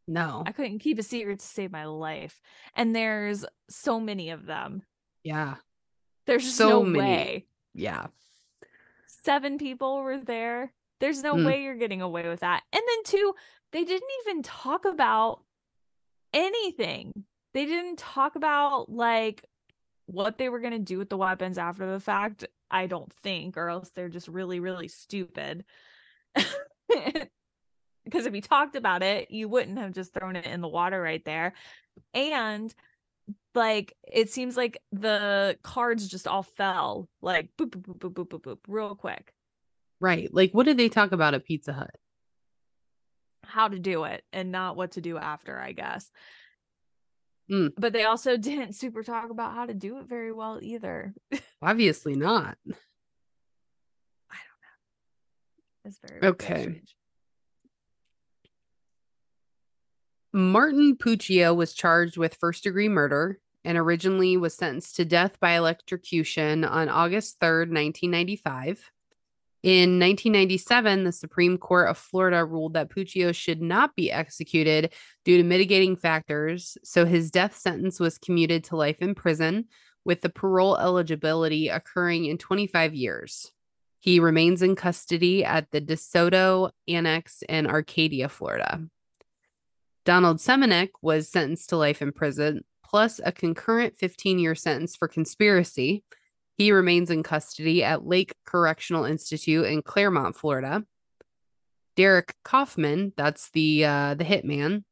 no. 0.07 0.43
I 0.45 0.51
couldn't 0.51 0.79
keep 0.79 0.99
a 0.99 1.03
secret 1.03 1.39
to 1.39 1.45
save 1.45 1.71
my 1.71 1.85
life. 1.85 2.39
And 2.75 2.95
there's 2.95 3.43
so 3.69 3.99
many 3.99 4.29
of 4.29 4.45
them. 4.45 4.83
yeah. 5.23 5.55
There's 6.27 6.53
So 6.53 6.69
no 6.69 6.83
many. 6.83 6.99
way. 6.99 7.45
Yeah. 7.73 8.07
seven 9.07 9.57
people 9.57 9.97
were 10.01 10.19
there. 10.19 10.71
There's 10.99 11.21
no 11.23 11.35
Mm. 11.35 11.45
way 11.45 11.63
you're 11.63 11.75
getting 11.75 12.01
away 12.01 12.27
with 12.27 12.39
that. 12.41 12.63
And 12.71 12.81
then 12.87 13.03
two, 13.03 13.33
they 13.71 13.83
didn't 13.83 14.09
even 14.21 14.41
talk 14.43 14.85
about 14.85 15.43
anything. 16.33 17.25
They 17.53 17.65
didn't 17.65 17.97
talk 17.97 18.35
about 18.35 18.89
like 18.89 19.45
what 20.07 20.37
they 20.37 20.49
were 20.49 20.59
going 20.59 20.73
to 20.73 20.79
do 20.79 20.97
with 20.97 21.09
the 21.09 21.17
weapons 21.17 21.57
after 21.57 21.89
the 21.91 21.99
fact. 21.99 22.45
I 22.69 22.87
don't 22.87 23.11
think, 23.23 23.57
or 23.57 23.69
else 23.69 23.89
they're 23.89 24.09
just 24.09 24.27
really, 24.27 24.59
really 24.59 24.87
stupid. 24.87 25.65
Because 28.05 28.27
if 28.27 28.35
you 28.35 28.41
talked 28.41 28.75
about 28.75 29.01
it, 29.01 29.31
you 29.31 29.49
wouldn't 29.49 29.79
have 29.79 29.91
just 29.91 30.13
thrown 30.13 30.35
it 30.35 30.45
in 30.45 30.61
the 30.61 30.67
water 30.67 31.01
right 31.01 31.25
there. 31.25 31.53
And 32.13 32.73
like 33.55 33.95
it 34.03 34.29
seems 34.29 34.55
like 34.55 34.79
the 34.91 35.57
cards 35.63 36.07
just 36.07 36.27
all 36.27 36.43
fell 36.43 37.09
like 37.21 37.49
boop 37.57 37.71
boop 37.71 37.97
boop 37.97 37.97
boop 37.97 38.13
boop 38.13 38.27
boop, 38.27 38.41
boop 38.41 38.57
real 38.67 38.95
quick. 38.95 39.33
Right. 39.99 40.31
Like, 40.31 40.51
what 40.51 40.65
did 40.65 40.77
they 40.77 40.89
talk 40.89 41.13
about 41.13 41.33
at 41.33 41.45
Pizza 41.45 41.73
Hut? 41.73 41.95
How 43.43 43.67
to 43.69 43.79
do 43.79 44.03
it 44.03 44.23
and 44.33 44.51
not 44.51 44.75
what 44.75 44.91
to 44.91 45.01
do 45.01 45.17
after, 45.17 45.59
I 45.59 45.71
guess. 45.71 46.11
Mm. 47.49 47.71
But 47.77 47.93
they 47.93 48.03
also 48.03 48.37
didn't 48.37 48.73
super 48.73 49.03
talk 49.03 49.29
about 49.29 49.53
how 49.53 49.65
to 49.65 49.73
do 49.73 49.99
it 49.99 50.07
very 50.07 50.31
well 50.31 50.59
either. 50.61 51.13
Obviously 51.61 52.15
not. 52.15 52.57
I 52.67 54.37
don't 54.37 54.61
know. 54.61 55.85
It's 55.85 55.99
very 56.05 56.19
very 56.19 56.31
Okay. 56.31 56.61
strange. 56.61 56.95
Martin 60.33 60.97
Puccio 60.97 61.55
was 61.55 61.73
charged 61.73 62.17
with 62.17 62.35
first 62.35 62.63
degree 62.63 62.89
murder 62.89 63.39
and 63.63 63.77
originally 63.77 64.35
was 64.35 64.53
sentenced 64.53 64.97
to 64.97 65.05
death 65.05 65.39
by 65.39 65.53
electrocution 65.53 66.65
on 66.65 66.89
August 66.89 67.39
3rd, 67.39 67.71
1995. 67.71 68.91
In 69.65 69.97
1997, 69.99 71.05
the 71.05 71.11
Supreme 71.11 71.57
Court 71.57 71.89
of 71.89 71.97
Florida 71.97 72.45
ruled 72.45 72.75
that 72.75 72.91
Puccio 72.91 73.33
should 73.33 73.63
not 73.63 73.95
be 73.95 74.11
executed 74.11 74.93
due 75.23 75.37
to 75.37 75.43
mitigating 75.43 75.95
factors, 75.95 76.77
so 76.83 77.03
his 77.03 77.31
death 77.31 77.57
sentence 77.57 77.99
was 77.99 78.19
commuted 78.19 78.65
to 78.65 78.75
life 78.75 78.97
in 78.99 79.15
prison, 79.15 79.65
with 80.03 80.21
the 80.21 80.29
parole 80.29 80.77
eligibility 80.77 81.69
occurring 81.69 82.25
in 82.25 82.37
25 82.37 82.93
years. 82.93 83.51
He 84.01 84.19
remains 84.19 84.61
in 84.61 84.75
custody 84.75 85.43
at 85.43 85.71
the 85.71 85.81
DeSoto 85.81 86.69
Annex 86.87 87.41
in 87.49 87.65
Arcadia, 87.65 88.29
Florida. 88.29 88.81
Donald 90.05 90.37
Semenec 90.37 90.89
was 91.01 91.27
sentenced 91.27 91.69
to 91.69 91.77
life 91.77 92.03
in 92.03 92.11
prison, 92.11 92.63
plus 92.83 93.19
a 93.25 93.31
concurrent 93.31 93.97
15 93.97 94.37
year 94.37 94.53
sentence 94.53 94.95
for 94.95 95.07
conspiracy. 95.07 96.03
He 96.57 96.71
remains 96.71 97.09
in 97.09 97.23
custody 97.23 97.83
at 97.83 98.05
Lake 98.05 98.33
Correctional 98.45 99.05
Institute 99.05 99.65
in 99.65 99.81
Clermont, 99.81 100.35
Florida. 100.35 100.83
Derek 101.95 102.33
Kaufman, 102.43 103.13
that's 103.15 103.49
the 103.51 103.85
uh, 103.85 104.15
the 104.15 104.25
hitman, 104.25 104.83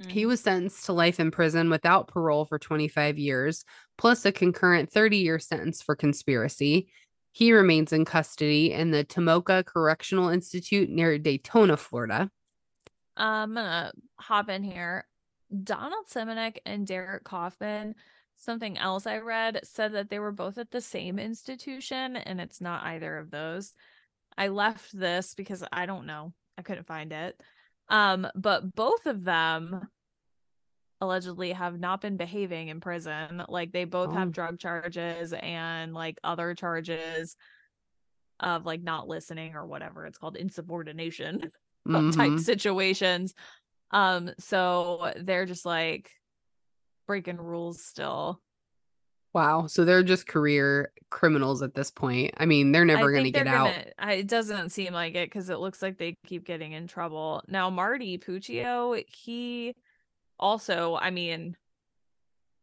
mm-hmm. 0.00 0.08
he 0.08 0.26
was 0.26 0.40
sentenced 0.40 0.86
to 0.86 0.92
life 0.92 1.20
in 1.20 1.30
prison 1.30 1.70
without 1.70 2.08
parole 2.08 2.46
for 2.46 2.58
25 2.58 3.18
years, 3.18 3.64
plus 3.96 4.24
a 4.24 4.32
concurrent 4.32 4.90
30 4.90 5.18
year 5.18 5.38
sentence 5.38 5.82
for 5.82 5.94
conspiracy. 5.94 6.88
He 7.32 7.52
remains 7.52 7.92
in 7.92 8.04
custody 8.04 8.72
in 8.72 8.90
the 8.90 9.04
Tomoka 9.04 9.64
Correctional 9.64 10.30
Institute 10.30 10.88
near 10.88 11.18
Daytona, 11.18 11.76
Florida. 11.76 12.30
I'm 13.16 13.54
gonna 13.54 13.92
hop 14.18 14.48
in 14.48 14.62
here. 14.62 15.06
Donald 15.64 16.06
Semenec 16.08 16.58
and 16.66 16.86
Derek 16.86 17.24
Kaufman, 17.24 17.94
something 18.38 18.78
else 18.78 19.06
I 19.06 19.18
read 19.18 19.60
said 19.64 19.92
that 19.92 20.08
they 20.08 20.18
were 20.18 20.32
both 20.32 20.58
at 20.58 20.70
the 20.70 20.80
same 20.80 21.18
institution, 21.18 22.16
and 22.16 22.40
it's 22.40 22.60
not 22.60 22.84
either 22.84 23.18
of 23.18 23.30
those. 23.30 23.74
I 24.36 24.48
left 24.48 24.96
this 24.96 25.34
because 25.34 25.64
I 25.70 25.86
don't 25.86 26.06
know. 26.06 26.32
I 26.56 26.62
couldn't 26.62 26.86
find 26.86 27.12
it. 27.12 27.40
Um, 27.88 28.26
but 28.34 28.74
both 28.74 29.06
of 29.06 29.24
them 29.24 29.88
allegedly 31.00 31.52
have 31.52 31.78
not 31.78 32.00
been 32.00 32.16
behaving 32.16 32.68
in 32.68 32.80
prison. 32.80 33.42
Like 33.48 33.72
they 33.72 33.84
both 33.84 34.10
oh. 34.10 34.12
have 34.12 34.32
drug 34.32 34.58
charges 34.58 35.32
and 35.32 35.92
like 35.92 36.18
other 36.22 36.54
charges 36.54 37.36
of 38.40 38.64
like 38.64 38.82
not 38.82 39.08
listening 39.08 39.54
or 39.54 39.66
whatever 39.66 40.06
it's 40.06 40.18
called 40.18 40.36
insubordination 40.36 41.50
mm-hmm. 41.88 42.10
type 42.10 42.38
situations. 42.38 43.34
Um, 43.90 44.30
so 44.38 45.12
they're 45.16 45.46
just 45.46 45.64
like 45.64 46.10
breaking 47.08 47.38
rules 47.38 47.82
still. 47.82 48.40
Wow. 49.34 49.66
So 49.66 49.84
they're 49.84 50.04
just 50.04 50.28
career 50.28 50.92
criminals 51.10 51.62
at 51.62 51.74
this 51.74 51.90
point. 51.90 52.34
I 52.36 52.46
mean, 52.46 52.70
they're 52.70 52.84
never 52.84 53.10
going 53.10 53.24
to 53.24 53.30
get 53.30 53.48
out. 53.48 53.74
Gonna, 53.98 54.12
it 54.12 54.28
doesn't 54.28 54.70
seem 54.70 54.92
like 54.92 55.16
it 55.16 55.28
because 55.28 55.50
it 55.50 55.58
looks 55.58 55.82
like 55.82 55.98
they 55.98 56.16
keep 56.26 56.44
getting 56.44 56.72
in 56.72 56.86
trouble. 56.86 57.42
Now, 57.48 57.70
Marty 57.70 58.18
Puccio, 58.18 59.02
he 59.08 59.74
also, 60.38 60.96
I 61.00 61.10
mean, 61.10 61.56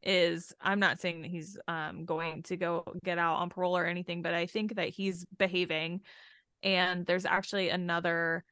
is 0.01 0.53
I'm 0.61 0.79
not 0.79 1.01
saying 1.01 1.23
that 1.23 1.31
he's 1.31 1.57
um 1.67 2.05
going 2.05 2.43
to 2.43 2.57
go 2.57 2.83
get 3.03 3.17
out 3.17 3.37
on 3.37 3.49
parole 3.49 3.75
or 3.75 3.85
anything, 3.85 4.21
but 4.21 4.35
I 4.35 4.45
think 4.45 4.75
that 4.75 4.89
he's 4.89 5.25
behaving. 5.37 6.01
And 6.61 7.05
there's 7.05 7.25
actually 7.25 7.69
another 7.69 8.43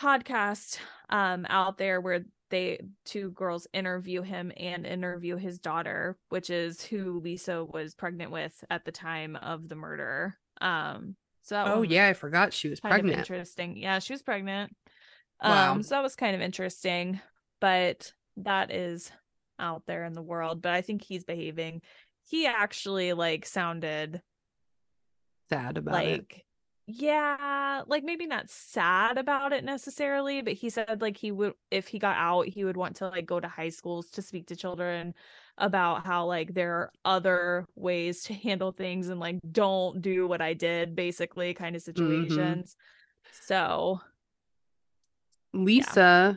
podcast 0.00 0.78
um 1.10 1.46
out 1.48 1.76
there 1.78 2.00
where 2.00 2.24
they 2.52 2.78
two 3.04 3.30
girls 3.30 3.66
interview 3.72 4.20
him 4.20 4.52
and 4.56 4.86
interview 4.86 5.36
his 5.36 5.58
daughter, 5.58 6.18
which 6.28 6.50
is 6.50 6.82
who 6.84 7.18
Lisa 7.18 7.64
was 7.64 7.94
pregnant 7.94 8.30
with 8.30 8.62
at 8.70 8.84
the 8.84 8.92
time 8.92 9.34
of 9.36 9.68
the 9.68 9.74
murder. 9.74 10.36
Um 10.60 11.16
so 11.40 11.64
Oh 11.66 11.82
yeah, 11.82 12.06
I 12.06 12.12
forgot 12.12 12.52
she 12.52 12.68
was 12.68 12.78
pregnant. 12.78 13.18
interesting. 13.18 13.76
Yeah, 13.76 13.98
she 13.98 14.12
was 14.12 14.22
pregnant. 14.22 14.76
Wow. 15.42 15.72
Um 15.72 15.82
so 15.82 15.96
that 15.96 16.02
was 16.02 16.14
kind 16.14 16.36
of 16.36 16.42
interesting, 16.42 17.20
but 17.60 18.12
that 18.36 18.70
is 18.70 19.10
out 19.58 19.84
there 19.86 20.04
in 20.04 20.12
the 20.12 20.22
world, 20.22 20.60
but 20.60 20.72
I 20.72 20.82
think 20.82 21.02
he's 21.02 21.24
behaving. 21.24 21.80
He 22.28 22.46
actually 22.46 23.14
like 23.14 23.46
sounded 23.46 24.20
sad 25.48 25.78
about 25.78 25.94
like, 25.94 26.36
it 26.36 26.42
yeah 26.86 27.82
like 27.86 28.02
maybe 28.02 28.26
not 28.26 28.50
sad 28.50 29.16
about 29.16 29.52
it 29.52 29.62
necessarily 29.62 30.42
but 30.42 30.54
he 30.54 30.68
said 30.68 31.00
like 31.00 31.16
he 31.16 31.30
would 31.30 31.54
if 31.70 31.86
he 31.86 31.98
got 31.98 32.16
out 32.16 32.48
he 32.48 32.64
would 32.64 32.76
want 32.76 32.96
to 32.96 33.08
like 33.08 33.24
go 33.24 33.38
to 33.38 33.46
high 33.46 33.68
schools 33.68 34.10
to 34.10 34.20
speak 34.20 34.46
to 34.48 34.56
children 34.56 35.14
about 35.58 36.04
how 36.04 36.26
like 36.26 36.54
there 36.54 36.72
are 36.72 36.92
other 37.04 37.66
ways 37.76 38.24
to 38.24 38.34
handle 38.34 38.72
things 38.72 39.08
and 39.08 39.20
like 39.20 39.38
don't 39.52 40.02
do 40.02 40.26
what 40.26 40.40
i 40.40 40.52
did 40.54 40.96
basically 40.96 41.54
kind 41.54 41.76
of 41.76 41.82
mm-hmm. 41.82 42.02
situations 42.02 42.74
mm-hmm. 42.74 43.36
so 43.46 44.00
lisa 45.52 45.90
yeah. 45.94 46.34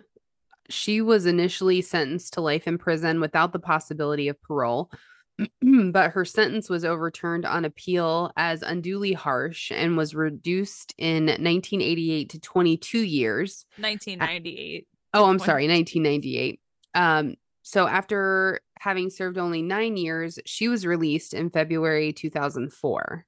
she 0.70 1.02
was 1.02 1.26
initially 1.26 1.82
sentenced 1.82 2.34
to 2.34 2.42
life 2.42 2.68
in 2.68 2.78
prison 2.78 3.20
without 3.20 3.52
the 3.52 3.60
possibility 3.60 4.28
of 4.28 4.40
parole 4.44 4.92
but 5.92 6.12
her 6.12 6.26
sentence 6.26 6.70
was 6.70 6.86
overturned 6.86 7.46
on 7.46 7.66
appeal 7.66 8.32
as 8.38 8.62
unduly 8.62 9.14
harsh 9.14 9.72
and 9.72 9.98
was 9.98 10.16
reduced 10.16 10.94
in 10.98 11.26
1988 11.26 12.30
to 12.30 12.40
22 12.40 13.00
years. 13.00 13.66
1998. 13.78 14.88
Oh, 15.14 15.26
I'm 15.26 15.40
sorry, 15.40 15.68
1998. 15.68 16.60
Um, 16.94 17.36
so 17.64 17.88
after 17.88 18.62
having 18.80 19.10
served 19.10 19.38
only 19.38 19.62
nine 19.62 19.98
years, 19.98 20.40
she 20.46 20.68
was 20.68 20.86
released 20.86 21.34
in 21.34 21.50
February 21.50 22.14
2004. 22.14 23.26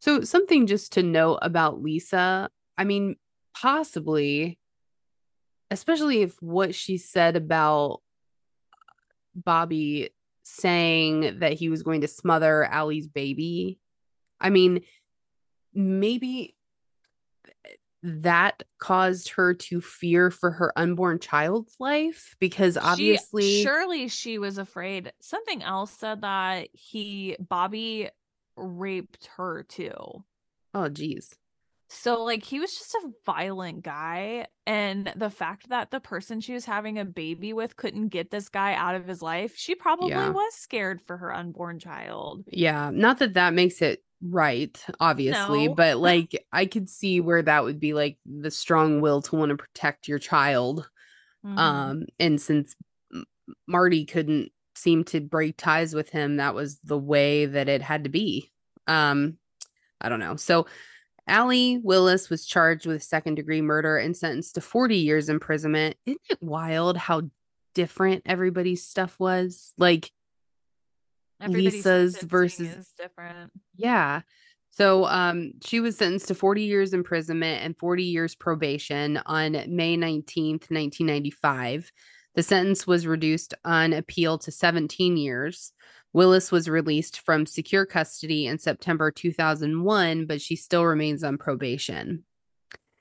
So 0.00 0.22
something 0.22 0.66
just 0.66 0.92
to 0.92 1.02
note 1.02 1.38
about 1.42 1.82
Lisa. 1.82 2.50
I 2.76 2.84
mean, 2.84 3.16
possibly, 3.54 4.58
especially 5.70 6.22
if 6.22 6.40
what 6.40 6.74
she 6.74 6.98
said 6.98 7.36
about 7.36 8.00
Bobby 9.34 10.10
saying 10.48 11.40
that 11.40 11.52
he 11.52 11.68
was 11.68 11.82
going 11.82 12.02
to 12.02 12.08
smother 12.08 12.66
Ali's 12.66 13.06
baby. 13.06 13.78
I 14.40 14.50
mean, 14.50 14.82
maybe 15.74 16.54
that 18.02 18.62
caused 18.78 19.30
her 19.30 19.54
to 19.54 19.80
fear 19.80 20.30
for 20.30 20.52
her 20.52 20.72
unborn 20.76 21.18
child's 21.18 21.74
life 21.80 22.36
because 22.38 22.76
obviously 22.76 23.42
she, 23.42 23.62
surely 23.62 24.08
she 24.08 24.38
was 24.38 24.58
afraid. 24.58 25.12
Something 25.20 25.62
else 25.62 25.90
said 25.90 26.22
that 26.22 26.68
he 26.72 27.36
bobby 27.40 28.10
raped 28.56 29.28
her 29.36 29.64
too. 29.64 30.24
Oh 30.74 30.88
geez 30.88 31.34
so 31.88 32.22
like 32.22 32.44
he 32.44 32.60
was 32.60 32.74
just 32.74 32.94
a 32.94 33.10
violent 33.24 33.82
guy 33.82 34.46
and 34.66 35.10
the 35.16 35.30
fact 35.30 35.70
that 35.70 35.90
the 35.90 36.00
person 36.00 36.40
she 36.40 36.52
was 36.52 36.66
having 36.66 36.98
a 36.98 37.04
baby 37.04 37.54
with 37.54 37.76
couldn't 37.76 38.08
get 38.08 38.30
this 38.30 38.50
guy 38.50 38.74
out 38.74 38.94
of 38.94 39.06
his 39.06 39.22
life, 39.22 39.54
she 39.56 39.74
probably 39.74 40.10
yeah. 40.10 40.28
was 40.28 40.54
scared 40.54 41.00
for 41.06 41.16
her 41.16 41.34
unborn 41.34 41.78
child. 41.78 42.44
Yeah, 42.46 42.90
not 42.92 43.18
that 43.20 43.34
that 43.34 43.54
makes 43.54 43.80
it 43.80 44.04
right, 44.20 44.78
obviously, 45.00 45.68
no. 45.68 45.74
but 45.74 45.96
like 45.98 46.44
I 46.52 46.66
could 46.66 46.90
see 46.90 47.20
where 47.20 47.40
that 47.40 47.64
would 47.64 47.80
be 47.80 47.94
like 47.94 48.18
the 48.26 48.50
strong 48.50 49.00
will 49.00 49.22
to 49.22 49.36
want 49.36 49.50
to 49.50 49.56
protect 49.56 50.08
your 50.08 50.18
child. 50.18 50.86
Mm-hmm. 51.44 51.58
Um 51.58 52.02
and 52.20 52.38
since 52.38 52.76
Marty 53.66 54.04
couldn't 54.04 54.52
seem 54.74 55.04
to 55.04 55.20
break 55.22 55.56
ties 55.56 55.94
with 55.94 56.10
him, 56.10 56.36
that 56.36 56.54
was 56.54 56.78
the 56.80 56.98
way 56.98 57.46
that 57.46 57.70
it 57.70 57.80
had 57.80 58.04
to 58.04 58.10
be. 58.10 58.52
Um 58.86 59.38
I 60.02 60.10
don't 60.10 60.20
know. 60.20 60.36
So 60.36 60.66
Ali 61.28 61.78
Willis 61.78 62.30
was 62.30 62.46
charged 62.46 62.86
with 62.86 63.02
second 63.02 63.36
degree 63.36 63.60
murder 63.60 63.98
and 63.98 64.16
sentenced 64.16 64.54
to 64.54 64.60
40 64.60 64.96
years 64.96 65.28
imprisonment. 65.28 65.96
Isn't 66.06 66.20
it 66.30 66.42
wild 66.42 66.96
how 66.96 67.22
different 67.74 68.22
everybody's 68.26 68.84
stuff 68.84 69.18
was? 69.18 69.72
Like 69.78 70.10
Everybody's 71.40 71.74
Lisa's 71.74 72.22
versus 72.22 72.92
different. 72.98 73.52
Yeah. 73.76 74.22
So 74.70 75.06
um 75.06 75.52
she 75.64 75.80
was 75.80 75.96
sentenced 75.96 76.28
to 76.28 76.34
40 76.34 76.62
years 76.62 76.92
imprisonment 76.92 77.64
and 77.64 77.76
40 77.76 78.04
years 78.04 78.34
probation 78.34 79.18
on 79.26 79.52
May 79.52 79.96
19th, 79.96 80.70
1995. 80.70 81.92
The 82.34 82.42
sentence 82.42 82.86
was 82.86 83.06
reduced 83.06 83.54
on 83.64 83.92
appeal 83.92 84.38
to 84.38 84.50
17 84.52 85.16
years. 85.16 85.72
Willis 86.12 86.50
was 86.50 86.68
released 86.68 87.20
from 87.20 87.46
secure 87.46 87.84
custody 87.86 88.46
in 88.46 88.58
September 88.58 89.10
2001, 89.10 90.26
but 90.26 90.40
she 90.40 90.56
still 90.56 90.84
remains 90.84 91.22
on 91.22 91.38
probation. 91.38 92.24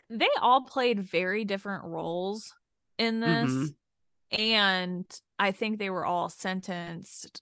They 0.09 0.29
all 0.41 0.61
played 0.63 0.99
very 0.99 1.45
different 1.45 1.85
roles 1.85 2.53
in 2.97 3.19
this. 3.19 3.51
Mm-hmm. 3.51 4.41
And 4.41 5.05
I 5.39 5.51
think 5.51 5.79
they 5.79 5.89
were 5.89 6.05
all 6.05 6.29
sentenced 6.29 7.41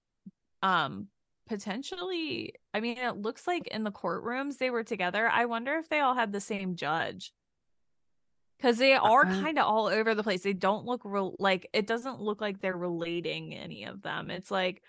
um 0.61 1.07
potentially 1.47 2.53
I 2.73 2.79
mean 2.79 2.97
it 2.97 3.17
looks 3.17 3.45
like 3.45 3.67
in 3.67 3.83
the 3.83 3.91
courtrooms 3.91 4.57
they 4.57 4.69
were 4.69 4.83
together. 4.83 5.27
I 5.27 5.45
wonder 5.45 5.75
if 5.75 5.89
they 5.89 5.99
all 5.99 6.15
had 6.15 6.31
the 6.31 6.41
same 6.41 6.75
judge. 6.75 7.33
because 8.57 8.77
they 8.77 8.93
are 8.93 9.25
Uh-uh. 9.25 9.41
kind 9.41 9.59
of 9.59 9.65
all 9.65 9.87
over 9.87 10.15
the 10.15 10.23
place. 10.23 10.41
They 10.43 10.53
don't 10.53 10.85
look 10.85 11.01
real 11.05 11.35
like 11.39 11.67
it 11.73 11.87
doesn't 11.87 12.21
look 12.21 12.41
like 12.41 12.61
they're 12.61 12.77
relating 12.77 13.53
any 13.55 13.83
of 13.85 14.01
them. 14.01 14.29
It's 14.31 14.49
like 14.51 14.81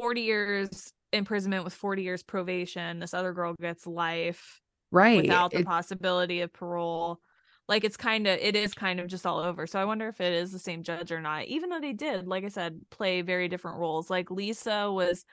40 0.00 0.20
years 0.22 0.92
imprisonment 1.12 1.64
with 1.64 1.72
40 1.74 2.02
years 2.02 2.22
probation. 2.22 2.98
This 2.98 3.14
other 3.14 3.32
girl 3.32 3.54
gets 3.60 3.86
life 3.86 4.60
right. 4.90 5.22
without 5.22 5.50
the 5.52 5.60
It- 5.60 5.66
possibility 5.66 6.40
of 6.40 6.52
parole. 6.52 7.20
Like 7.68 7.82
it's 7.82 7.96
kind 7.96 8.26
of 8.28 8.38
it 8.38 8.54
is 8.54 8.74
kind 8.74 9.00
of 9.00 9.08
just 9.08 9.26
all 9.26 9.38
over. 9.40 9.66
So 9.66 9.80
I 9.80 9.84
wonder 9.84 10.06
if 10.08 10.20
it 10.20 10.32
is 10.32 10.52
the 10.52 10.58
same 10.58 10.82
judge 10.84 11.10
or 11.10 11.20
not. 11.20 11.46
Even 11.46 11.68
though 11.70 11.80
they 11.80 11.92
did, 11.92 12.28
like 12.28 12.44
I 12.44 12.48
said, 12.48 12.80
play 12.90 13.22
very 13.22 13.48
different 13.48 13.78
roles. 13.78 14.08
Like 14.08 14.30
Lisa 14.30 14.90
was 14.92 15.24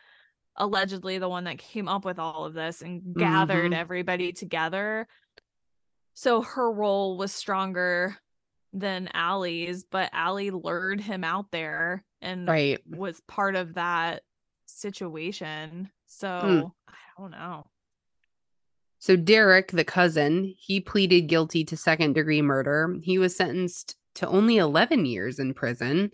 allegedly 0.56 1.20
the 1.20 1.30
one 1.30 1.44
that 1.44 1.60
came 1.60 1.88
up 1.88 2.06
with 2.06 2.18
all 2.18 2.46
of 2.46 2.54
this 2.56 2.82
and 2.82 3.16
gathered 3.16 3.72
Mhm. 3.72 3.76
everybody 3.76 4.32
together. 4.34 5.08
So 6.16 6.42
her 6.42 6.72
role 6.72 7.18
was 7.18 7.32
stronger 7.32 8.18
than 8.72 9.10
Ali's, 9.14 9.84
but 9.84 10.12
Ali 10.14 10.50
lured 10.52 11.02
him 11.02 11.24
out 11.24 11.52
there 11.52 12.04
and 12.22 12.48
right. 12.48 12.80
was 12.88 13.20
part 13.22 13.56
of 13.56 13.76
that 13.76 14.24
situation. 14.74 15.90
So 16.06 16.40
Hmm. 16.88 16.92
I 16.94 17.22
don't 17.22 17.32
know. 17.32 17.66
So 19.00 19.16
Derek, 19.16 19.72
the 19.72 19.84
cousin, 19.84 20.54
he 20.58 20.80
pleaded 20.80 21.28
guilty 21.28 21.66
to 21.66 21.76
second 21.76 22.14
degree 22.14 22.42
murder. 22.42 22.96
He 23.02 23.18
was 23.18 23.36
sentenced 23.36 23.98
to 24.16 24.28
only 24.28 24.58
11 24.58 25.06
years 25.06 25.40
in 25.40 25.54
prison. 25.54 26.12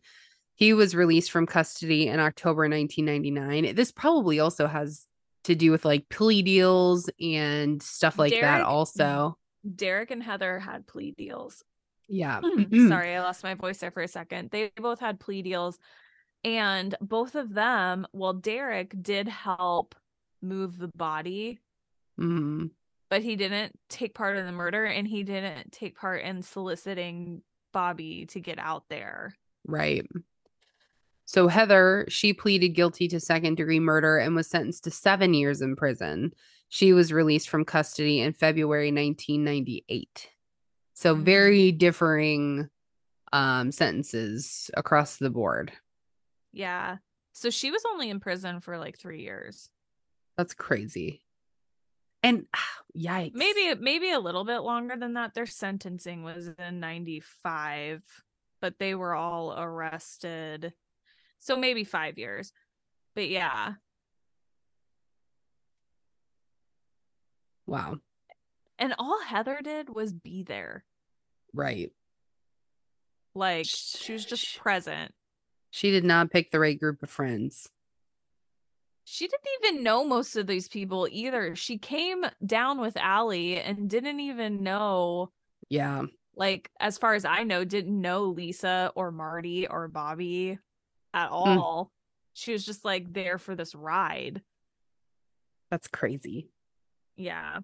He 0.56 0.74
was 0.74 0.96
released 0.96 1.32
from 1.32 1.46
custody 1.46 2.08
in 2.08 2.20
October 2.20 2.68
1999. 2.68 3.76
This 3.76 3.92
probably 3.92 4.40
also 4.40 4.68
has 4.68 5.06
to 5.44 5.56
do 5.56 5.72
with 5.72 5.86
like 5.86 6.10
plea 6.10 6.42
deals 6.42 7.10
and 7.22 7.82
stuff 7.82 8.18
like 8.18 8.34
that 8.42 8.62
also. 8.62 9.38
Derek 9.76 10.12
and 10.12 10.24
Heather 10.24 10.58
had 10.60 10.88
plea 10.88 11.14
deals. 11.18 11.64
Yeah. 12.08 12.42
Sorry, 12.88 13.16
I 13.16 13.22
lost 13.22 13.44
my 13.44 13.54
voice 13.54 13.78
there 13.78 13.92
for 13.92 14.02
a 14.02 14.08
second. 14.08 14.50
They 14.50 14.72
both 14.76 15.00
had 15.00 15.20
plea 15.20 15.44
deals. 15.44 15.78
And 16.44 16.96
both 17.02 17.36
of 17.36 17.54
them, 17.54 18.08
well, 18.14 18.34
Derek 18.34 18.94
did 19.02 19.28
help 19.28 19.96
move 20.42 20.78
the 20.78 20.88
body, 20.96 21.60
Mhm. 22.18 22.72
but 23.10 23.24
he 23.24 23.36
didn't 23.36 23.78
take 23.90 24.14
part 24.14 24.38
in 24.38 24.46
the 24.46 24.52
murder 24.52 24.86
and 24.86 25.08
he 25.08 25.24
didn't 25.24 25.72
take 25.72 25.98
part 25.98 26.22
in 26.22 26.42
soliciting 26.42 27.42
Bobby 27.74 28.26
to 28.28 28.40
get 28.40 28.58
out 28.58 28.88
there. 28.90 29.36
Right. 29.66 30.08
So 31.26 31.48
Heather, 31.48 32.06
she 32.10 32.34
pleaded 32.34 32.70
guilty 32.70 33.08
to 33.10 33.20
second 33.20 33.56
degree 33.56 33.80
murder 33.80 34.18
and 34.18 34.36
was 34.36 34.48
sentenced 34.48 34.86
to 34.86 34.92
seven 34.92 35.34
years 35.34 35.62
in 35.62 35.76
prison. 35.76 36.34
She 36.70 36.94
was 36.94 37.14
released 37.14 37.50
from 37.50 37.66
custody 37.66 38.20
in 38.22 38.34
February 38.34 38.92
1998. 38.92 40.30
So 40.94 41.16
Mhm. 41.16 41.24
very 41.24 41.72
differing 41.72 42.70
um 43.32 43.72
sentences 43.72 44.72
across 44.76 45.18
the 45.18 45.30
board. 45.30 45.72
Yeah. 46.60 46.98
So 47.32 47.50
she 47.50 47.72
was 47.72 47.84
only 47.90 48.10
in 48.10 48.20
prison 48.20 48.60
for 48.60 48.78
like 48.78 48.98
three 49.00 49.22
years. 49.22 49.70
That's 50.36 50.54
crazy. 50.54 51.22
And 52.22 52.48
yikes. 52.98 53.34
Maybe 53.34 53.76
maybe 53.80 54.12
a 54.12 54.20
little 54.20 54.44
bit 54.44 54.60
longer 54.60 54.98
than 54.98 55.14
that. 55.14 55.34
Their 55.34 55.46
sentencing 55.46 56.22
was 56.24 56.50
in 56.60 56.82
95, 56.82 58.04
but 58.60 58.78
they 58.78 58.94
were 58.94 59.16
all 59.16 59.58
arrested. 59.58 60.74
So 61.40 61.56
maybe 61.56 61.86
5 61.86 62.18
years. 62.18 62.52
But 63.16 63.30
yeah, 63.30 63.76
wow. 67.66 68.00
and 68.78 68.94
all 69.00 69.22
Heather 69.22 69.60
did 69.64 69.90
was 69.90 70.12
be 70.12 70.44
there. 70.44 70.84
Right. 71.54 71.94
Like 73.34 73.66
she 73.66 74.12
was 74.12 74.26
just 74.26 74.58
present. 74.60 75.14
She 75.72 75.92
did 75.92 76.04
not 76.04 76.32
pick 76.32 76.52
the 76.52 76.60
right 76.60 76.80
group 76.80 77.04
of 77.04 77.10
friends. 77.10 77.70
She 79.06 79.28
didn't 79.28 79.48
even 79.64 79.84
know 79.84 80.06
most 80.06 80.36
of 80.36 80.46
these 80.46 80.68
people 80.68 81.08
either. 81.12 81.56
She 81.56 81.78
came 81.78 82.26
down 82.46 82.80
with 82.80 82.96
Ali 82.98 83.60
and 83.60 83.90
didn't 83.90 84.20
even 84.20 84.62
know 84.62 85.32
Yeah. 85.70 86.04
like 86.36 86.70
as 86.80 86.98
far 86.98 87.16
as 87.16 87.26
I 87.26 87.44
know, 87.44 87.64
didn't 87.64 88.00
know 88.00 88.26
Lisa 88.26 88.92
or 88.96 89.12
Marty 89.12 89.68
or 89.68 89.88
Bobby 89.88 90.60
at 91.14 91.28
hmm. 91.30 91.34
all. 91.34 91.92
She 92.34 92.52
was 92.52 92.66
just 92.66 92.86
like 92.86 93.12
there 93.12 93.38
for 93.38 93.56
this 93.56 93.74
ride. 93.74 94.42
That's 95.72 95.88
crazy. 95.88 96.50
Yeah. 97.16 97.60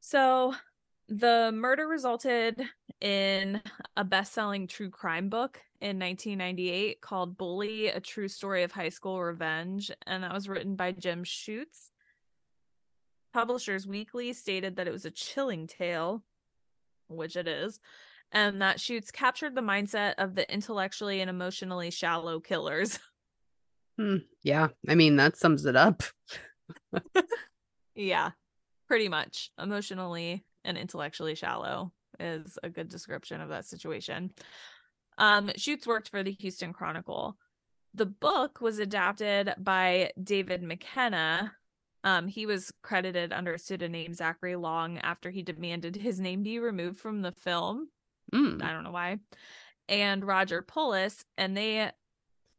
So 0.00 0.54
the 1.08 1.52
murder 1.54 1.86
resulted 1.86 2.60
in 3.00 3.60
a 3.96 4.04
best-selling 4.04 4.66
true 4.66 4.90
crime 4.90 5.28
book 5.28 5.60
in 5.80 5.98
1998 5.98 7.00
called 7.00 7.36
Bully: 7.36 7.88
A 7.88 8.00
True 8.00 8.28
Story 8.28 8.62
of 8.62 8.72
High 8.72 8.88
School 8.88 9.22
Revenge, 9.22 9.90
and 10.06 10.22
that 10.22 10.32
was 10.32 10.48
written 10.48 10.76
by 10.76 10.92
Jim 10.92 11.24
Schutz. 11.24 11.90
Publishers 13.32 13.86
Weekly 13.86 14.32
stated 14.32 14.76
that 14.76 14.88
it 14.88 14.92
was 14.92 15.04
a 15.04 15.10
chilling 15.10 15.66
tale, 15.66 16.24
which 17.08 17.36
it 17.36 17.46
is, 17.46 17.80
and 18.32 18.62
that 18.62 18.80
Schutz 18.80 19.10
captured 19.10 19.54
the 19.54 19.60
mindset 19.60 20.14
of 20.18 20.34
the 20.34 20.50
intellectually 20.52 21.20
and 21.20 21.30
emotionally 21.30 21.90
shallow 21.90 22.40
killers. 22.40 22.98
Hmm. 23.98 24.16
Yeah. 24.42 24.68
I 24.86 24.94
mean, 24.94 25.16
that 25.16 25.38
sums 25.38 25.64
it 25.64 25.74
up. 25.74 26.02
Yeah, 27.96 28.32
pretty 28.86 29.08
much. 29.08 29.50
Emotionally 29.58 30.44
and 30.66 30.76
intellectually 30.76 31.34
shallow 31.34 31.92
is 32.20 32.58
a 32.62 32.68
good 32.68 32.88
description 32.88 33.40
of 33.40 33.48
that 33.48 33.64
situation. 33.64 34.30
Um, 35.18 35.50
Schutz 35.56 35.86
worked 35.86 36.10
for 36.10 36.22
the 36.22 36.32
Houston 36.32 36.72
Chronicle. 36.72 37.36
The 37.94 38.06
book 38.06 38.60
was 38.60 38.78
adapted 38.78 39.54
by 39.58 40.10
David 40.22 40.62
McKenna. 40.62 41.52
Um, 42.04 42.28
he 42.28 42.44
was 42.44 42.72
credited 42.82 43.32
under 43.32 43.54
a 43.54 43.58
pseudonym 43.58 44.12
Zachary 44.12 44.56
Long 44.56 44.98
after 44.98 45.30
he 45.30 45.42
demanded 45.42 45.96
his 45.96 46.20
name 46.20 46.42
be 46.42 46.58
removed 46.58 46.98
from 46.98 47.22
the 47.22 47.32
film. 47.32 47.88
Mm. 48.34 48.62
I 48.62 48.72
don't 48.72 48.84
know 48.84 48.90
why. 48.90 49.18
And 49.88 50.24
Roger 50.24 50.62
Pullis, 50.62 51.24
and 51.38 51.56
they 51.56 51.90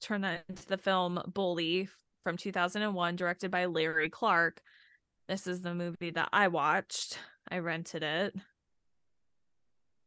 turned 0.02 0.24
that 0.24 0.46
into 0.50 0.66
the 0.66 0.78
film 0.78 1.22
Bully 1.34 1.90
from 2.24 2.38
2001, 2.38 3.16
directed 3.16 3.52
by 3.52 3.66
Larry 3.66 4.10
Clark. 4.10 4.62
This 5.28 5.46
is 5.46 5.62
the 5.62 5.76
movie 5.76 6.12
that 6.12 6.30
I 6.32 6.48
watched. 6.48 7.20
I 7.50 7.60
rented 7.60 8.04
it. 8.04 8.36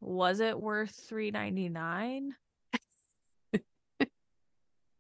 Was 0.01 0.41
it 0.41 0.61
worth 0.61 0.91
three 0.91 1.31
ninety 1.31 1.69
nine? 1.69 2.35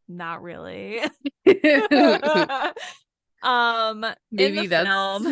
Not 0.09 0.43
really. 0.43 1.01
um, 3.43 4.05
maybe 4.31 4.67
that's 4.67 5.25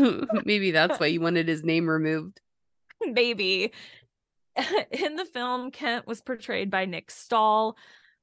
maybe 0.44 0.70
that's 0.70 0.98
why 0.98 1.06
you 1.06 1.20
wanted 1.20 1.48
his 1.48 1.64
name 1.64 1.88
removed. 1.88 2.40
maybe 3.06 3.72
in 4.90 5.16
the 5.16 5.24
film 5.24 5.70
kent 5.70 6.06
was 6.06 6.20
portrayed 6.20 6.68
by 6.70 6.84
nick 6.84 7.10
stahl 7.12 7.76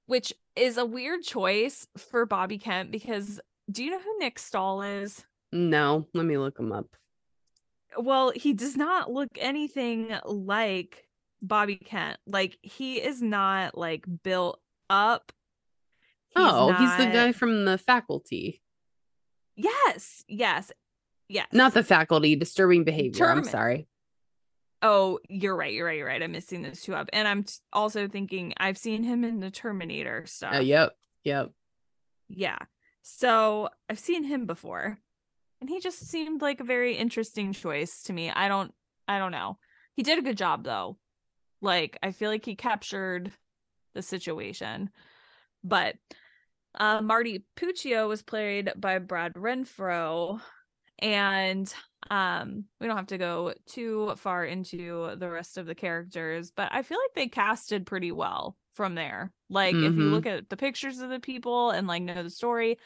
which 0.08 0.34
is 0.58 0.78
a 0.78 0.86
weird 0.86 1.22
choice 1.22 1.88
for 1.98 2.26
bobby 2.26 2.58
kent 2.58 2.92
because 2.92 3.40
do 3.72 3.84
you 3.84 3.92
know 3.92 4.00
who 4.00 4.20
nick 4.20 4.38
stahl 4.38 4.82
is 4.82 5.24
No, 5.54 6.06
let 6.14 6.26
me 6.26 6.38
look 6.38 6.60
him 6.60 6.72
up. 6.74 6.88
Well 7.98 8.32
he 8.36 8.54
does 8.54 8.76
not 8.76 9.12
look 9.12 9.30
anything 9.38 10.16
like 10.26 11.08
bobby 11.42 11.76
kent 11.76 12.18
like 12.26 12.58
he 12.62 12.96
is 12.96 13.22
not 13.22 13.78
like 13.78 14.06
built 14.24 14.60
up 14.90 15.32
oh, 16.36 16.72
he's 16.74 16.98
the 16.98 17.12
guy 17.12 17.32
from 17.32 17.66
the 17.66 17.78
faculty. 17.78 18.62
yes 19.56 20.24
yes 20.28 20.72
yes 21.28 21.48
Not 21.52 21.74
the 21.74 21.84
faculty, 21.84 22.36
disturbing 22.36 22.84
behavior. 22.84 23.26
I'm 23.26 23.44
sorry. 23.44 23.88
Oh, 24.82 25.20
you're 25.28 25.56
right. 25.56 25.74
You're 25.74 25.86
right. 25.88 25.98
You're 25.98 26.08
right. 26.08 26.22
I'm 26.22 26.32
missing 26.32 26.62
those 26.62 26.82
two 26.82 26.94
up. 26.94 27.10
And 27.12 27.28
I'm 27.28 27.44
t- 27.44 27.54
also 27.74 28.08
thinking 28.08 28.54
I've 28.58 28.78
seen 28.78 29.04
him 29.04 29.24
in 29.24 29.40
the 29.40 29.50
Terminator 29.50 30.22
uh, 30.26 30.28
stuff. 30.28 30.54
Oh, 30.56 30.60
yep. 30.60 30.92
Yep. 31.24 31.52
Yeah. 32.30 32.58
So 33.02 33.70
I've 33.90 33.98
seen 33.98 34.24
him 34.24 34.46
before. 34.46 35.00
And 35.66 35.70
he 35.72 35.80
just 35.80 36.08
seemed 36.08 36.44
like 36.44 36.60
a 36.60 36.64
very 36.64 36.96
interesting 36.96 37.52
choice 37.52 38.04
to 38.04 38.14
me. 38.14 38.30
I 38.30 38.48
don't 38.50 38.72
I 39.08 39.18
don't 39.18 39.32
know. 39.32 39.58
He 39.96 40.04
did 40.04 40.20
a 40.20 40.22
good 40.22 40.38
job 40.38 40.64
though. 40.64 41.00
Like 41.60 41.98
I 42.04 42.12
feel 42.12 42.30
like 42.30 42.46
he 42.46 42.56
captured 42.56 43.32
the 43.96 44.04
situation. 44.04 44.92
But 45.64 45.96
uh 46.76 47.02
Marty 47.02 47.46
Puccio 47.58 48.08
was 48.08 48.22
played 48.22 48.74
by 48.76 49.00
Brad 49.00 49.34
Renfro 49.34 50.40
and 51.00 51.74
um 52.12 52.66
we 52.80 52.86
don't 52.86 52.98
have 52.98 53.08
to 53.08 53.18
go 53.18 53.56
too 53.66 54.14
far 54.18 54.46
into 54.46 55.16
the 55.16 55.32
rest 55.32 55.58
of 55.58 55.66
the 55.66 55.74
characters, 55.74 56.52
but 56.52 56.70
I 56.72 56.84
feel 56.84 57.00
like 57.00 57.16
they 57.16 57.28
casted 57.28 57.88
pretty 57.88 58.12
well 58.12 58.56
from 58.74 58.94
there. 58.94 59.32
Like 59.50 59.74
if 59.74 59.82
you 59.82 59.90
Mhm. 59.90 60.12
look 60.12 60.28
at 60.28 60.48
the 60.48 60.58
pictures 60.58 61.00
of 61.00 61.10
the 61.10 61.20
people 61.20 61.72
and 61.72 61.88
like 61.88 62.04
know 62.04 62.22
the 62.22 62.30
story, 62.30 62.78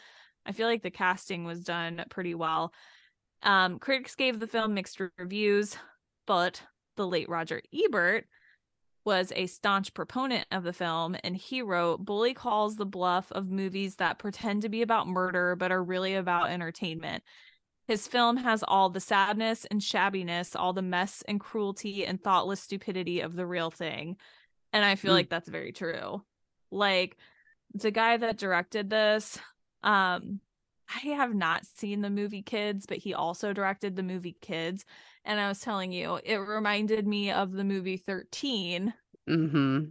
I 0.45 0.51
feel 0.51 0.67
like 0.67 0.83
the 0.83 0.91
casting 0.91 1.43
was 1.43 1.63
done 1.63 2.03
pretty 2.09 2.35
well. 2.35 2.73
Um 3.43 3.79
critics 3.79 4.15
gave 4.15 4.39
the 4.39 4.47
film 4.47 4.73
mixed 4.73 4.99
reviews, 5.17 5.77
but 6.25 6.61
the 6.95 7.07
late 7.07 7.29
Roger 7.29 7.61
Ebert 7.73 8.25
was 9.05 9.31
a 9.35 9.47
staunch 9.47 9.93
proponent 9.93 10.45
of 10.51 10.63
the 10.63 10.73
film, 10.73 11.15
and 11.23 11.35
he 11.35 11.61
wrote 11.61 12.03
Bully 12.03 12.33
calls 12.33 12.75
the 12.75 12.85
bluff 12.85 13.31
of 13.31 13.49
movies 13.49 13.95
that 13.95 14.19
pretend 14.19 14.61
to 14.61 14.69
be 14.69 14.81
about 14.81 15.07
murder 15.07 15.55
but 15.55 15.71
are 15.71 15.83
really 15.83 16.15
about 16.15 16.49
entertainment. 16.49 17.23
His 17.87 18.07
film 18.07 18.37
has 18.37 18.63
all 18.67 18.89
the 18.89 18.99
sadness 18.99 19.65
and 19.65 19.81
shabbiness, 19.81 20.55
all 20.55 20.73
the 20.73 20.83
mess 20.83 21.23
and 21.27 21.39
cruelty 21.39 22.05
and 22.05 22.21
thoughtless 22.21 22.61
stupidity 22.61 23.21
of 23.21 23.35
the 23.35 23.47
real 23.47 23.71
thing. 23.71 24.17
And 24.71 24.85
I 24.85 24.95
feel 24.95 25.11
mm. 25.11 25.15
like 25.15 25.29
that's 25.29 25.49
very 25.49 25.71
true. 25.71 26.21
Like 26.69 27.17
the 27.73 27.89
guy 27.89 28.17
that 28.17 28.37
directed 28.37 28.91
this, 28.91 29.39
um, 29.83 30.39
I 30.89 31.09
have 31.09 31.33
not 31.33 31.65
seen 31.65 32.01
the 32.01 32.09
movie 32.09 32.41
Kids, 32.41 32.85
but 32.85 32.97
he 32.97 33.13
also 33.13 33.53
directed 33.53 33.95
the 33.95 34.03
movie 34.03 34.37
Kids. 34.41 34.85
And 35.23 35.39
I 35.39 35.47
was 35.47 35.59
telling 35.59 35.91
you, 35.91 36.19
it 36.23 36.37
reminded 36.37 37.07
me 37.07 37.31
of 37.31 37.51
the 37.51 37.63
movie 37.63 37.97
13. 37.97 38.93
Mm-hmm. 39.29 39.85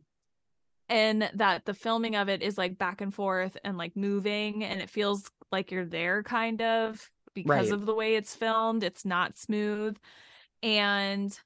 And 0.88 1.30
that 1.34 1.66
the 1.66 1.74
filming 1.74 2.16
of 2.16 2.28
it 2.28 2.42
is 2.42 2.58
like 2.58 2.78
back 2.78 3.00
and 3.00 3.14
forth 3.14 3.56
and 3.62 3.76
like 3.76 3.94
moving, 3.94 4.64
and 4.64 4.80
it 4.80 4.90
feels 4.90 5.30
like 5.52 5.70
you're 5.70 5.84
there 5.84 6.22
kind 6.22 6.62
of 6.62 7.10
because 7.34 7.70
right. 7.70 7.74
of 7.74 7.86
the 7.86 7.94
way 7.94 8.16
it's 8.16 8.34
filmed. 8.34 8.82
It's 8.82 9.04
not 9.04 9.36
smooth. 9.36 9.96
And 10.62 11.38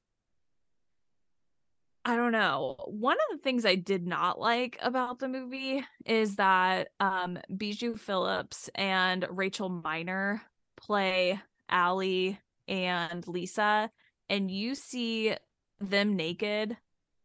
I 2.05 2.17
don't 2.17 2.33
know. 2.33 2.77
One 2.89 3.17
of 3.17 3.37
the 3.37 3.43
things 3.43 3.65
I 3.65 3.77
did 3.77 4.07
not 4.07 4.41
like 4.41 4.77
about 4.83 5.21
the 5.21 5.29
movie 5.29 5.85
is 6.05 6.37
that 6.37 6.89
um 6.99 7.39
Bijou 7.57 7.97
Phillips 7.97 8.69
and 8.75 9.27
Rachel 9.31 9.69
Miner 9.69 10.43
play 10.77 11.41
Ali 11.71 12.39
and 12.67 13.27
Lisa, 13.29 13.91
and 14.29 14.51
you 14.51 14.75
see 14.75 15.35
them 15.81 16.17
naked 16.17 16.77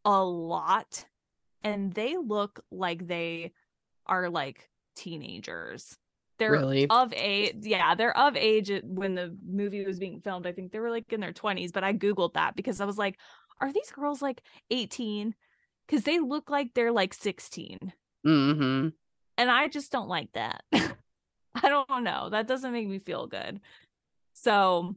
a 0.06 0.24
lot, 0.24 1.06
and 1.64 1.92
they 1.94 2.16
look 2.18 2.64
like 2.72 3.08
they 3.08 3.54
are 4.06 4.30
like 4.30 4.70
teenagers. 4.96 5.98
They're 6.38 6.52
really? 6.52 6.88
of 6.90 7.14
age. 7.16 7.56
Yeah, 7.62 7.96
they're 7.96 8.16
of 8.16 8.36
age 8.36 8.72
when 8.84 9.16
the 9.16 9.36
movie 9.46 9.84
was 9.84 9.98
being 9.98 10.22
filmed. 10.22 10.46
I 10.46 10.52
think 10.52 10.72
they 10.72 10.80
were 10.80 10.92
like 10.92 11.12
in 11.12 11.20
their 11.20 11.34
20s, 11.34 11.72
but 11.74 11.84
I 11.84 11.94
Googled 11.94 12.34
that 12.34 12.56
because 12.56 12.80
I 12.80 12.86
was 12.86 12.98
like, 12.98 13.18
are 13.60 13.72
these 13.72 13.92
girls 13.92 14.22
like 14.22 14.42
18? 14.70 15.36
Because 15.86 16.04
they 16.04 16.20
look 16.20 16.50
like 16.50 16.74
they're 16.74 16.92
like 16.92 17.14
16. 17.14 17.94
Mm-hmm. 18.26 18.90
And 19.38 19.52
I 19.52 19.68
just 19.68 19.92
don't 19.92 20.10
like 20.10 20.32
that. 20.34 20.64
I 20.74 21.70
don't 21.70 22.04
know. 22.04 22.30
That 22.30 22.48
doesn't 22.48 22.74
make 22.74 22.88
me 22.88 23.00
feel 23.00 23.28
good. 23.28 23.62
So, 24.34 24.96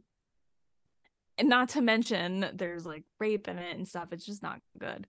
and 1.38 1.48
not 1.48 1.70
to 1.70 1.80
mention 1.80 2.46
there's 2.54 2.84
like 2.84 3.04
rape 3.18 3.48
in 3.48 3.58
it 3.58 3.76
and 3.76 3.88
stuff. 3.88 4.12
It's 4.12 4.26
just 4.26 4.42
not 4.42 4.60
good. 4.78 5.06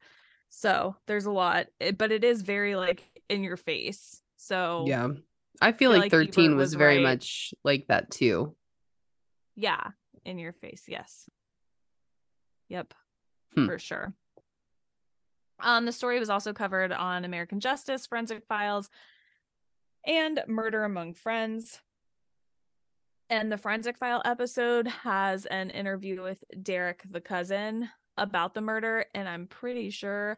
So 0.49 0.95
there's 1.07 1.25
a 1.25 1.31
lot, 1.31 1.67
but 1.97 2.11
it 2.11 2.23
is 2.23 2.41
very 2.41 2.75
like 2.75 3.03
in 3.29 3.43
your 3.43 3.57
face. 3.57 4.21
So 4.37 4.85
yeah, 4.87 5.05
I 5.05 5.07
feel, 5.07 5.21
I 5.61 5.71
feel 5.71 5.91
like, 5.91 6.01
like 6.01 6.11
13 6.11 6.55
was, 6.55 6.67
was 6.69 6.73
very 6.75 6.97
right. 6.97 7.03
much 7.03 7.53
like 7.63 7.87
that 7.87 8.11
too. 8.11 8.55
Yeah, 9.55 9.81
in 10.25 10.39
your 10.39 10.53
face. 10.53 10.83
Yes. 10.87 11.29
Yep 12.69 12.93
hmm. 13.55 13.65
for 13.65 13.79
sure. 13.79 14.13
Um, 15.59 15.85
the 15.85 15.91
story 15.91 16.19
was 16.19 16.29
also 16.29 16.53
covered 16.53 16.91
on 16.91 17.23
American 17.23 17.59
Justice, 17.59 18.07
Forensic 18.07 18.43
Files, 18.47 18.89
and 20.05 20.41
Murder 20.47 20.83
Among 20.83 21.13
Friends. 21.13 21.79
And 23.29 23.51
the 23.51 23.57
Forensic 23.57 23.97
File 23.97 24.21
episode 24.25 24.87
has 24.87 25.45
an 25.45 25.69
interview 25.69 26.21
with 26.21 26.43
Derek, 26.61 27.03
the 27.09 27.21
cousin, 27.21 27.87
about 28.17 28.53
the 28.53 28.61
murder. 28.61 29.05
And 29.13 29.29
I'm 29.29 29.47
pretty 29.47 29.89
sure 29.89 30.37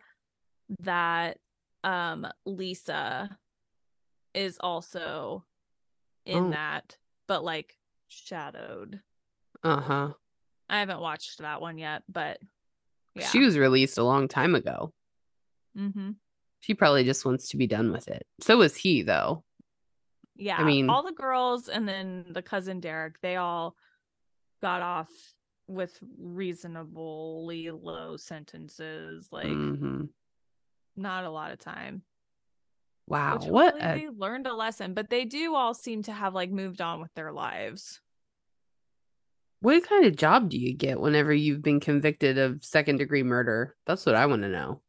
that 0.80 1.38
um, 1.84 2.28
Lisa 2.46 3.36
is 4.34 4.58
also 4.60 5.44
in 6.26 6.46
oh. 6.46 6.50
that, 6.52 6.98
but 7.28 7.44
like 7.44 7.78
shadowed. 8.08 9.02
Uh 9.64 9.82
huh. 9.82 10.10
I 10.70 10.80
haven't 10.80 11.02
watched 11.02 11.40
that 11.40 11.62
one 11.62 11.78
yet, 11.78 12.04
but 12.08 12.40
yeah. 13.16 13.28
She 13.28 13.40
was 13.40 13.58
released 13.58 13.98
a 13.98 14.04
long 14.04 14.28
time 14.28 14.56
ago. 14.56 14.92
Mm-hmm. 15.78 16.12
She 16.62 16.74
probably 16.74 17.04
just 17.04 17.26
wants 17.26 17.50
to 17.50 17.58
be 17.58 17.68
done 17.68 17.92
with 17.92 18.08
it. 18.08 18.26
So 18.42 18.58
was 18.58 18.76
he, 18.76 19.04
though. 19.04 19.44
Yeah. 20.36 20.58
I 20.58 20.64
mean, 20.64 20.90
all 20.90 21.04
the 21.04 21.12
girls 21.12 21.68
and 21.68 21.88
then 21.88 22.26
the 22.32 22.42
cousin 22.42 22.80
Derek, 22.80 23.20
they 23.22 23.36
all 23.36 23.76
got 24.62 24.82
off 24.82 25.10
with 25.68 25.98
reasonably 26.18 27.70
low 27.70 28.18
sentences. 28.18 29.28
Like, 29.32 29.46
mm-hmm. 29.46 30.06
not 30.96 31.26
a 31.26 31.30
lot 31.30 31.52
of 31.52 31.60
time. 31.60 32.02
Wow. 33.08 33.40
what? 33.40 33.76
A... 33.76 34.00
They 34.00 34.08
learned 34.10 34.48
a 34.48 34.54
lesson, 34.54 34.94
but 34.94 35.10
they 35.10 35.26
do 35.26 35.54
all 35.56 35.74
seem 35.74 36.04
to 36.04 36.14
have 36.14 36.34
like 36.34 36.50
moved 36.50 36.82
on 36.82 37.02
with 37.02 37.14
their 37.14 37.32
lives 37.32 38.00
what 39.64 39.88
kind 39.88 40.06
of 40.06 40.18
job 40.18 40.50
do 40.50 40.60
you 40.60 40.74
get 40.74 41.00
whenever 41.00 41.34
you've 41.34 41.62
been 41.62 41.80
convicted 41.80 42.38
of 42.38 42.66
second 42.66 42.98
degree 42.98 43.24
murder? 43.24 43.78
That's 43.86 44.06
what 44.06 44.14
I 44.14 44.26
want 44.26 44.42
to 44.42 44.50
know. 44.50 44.82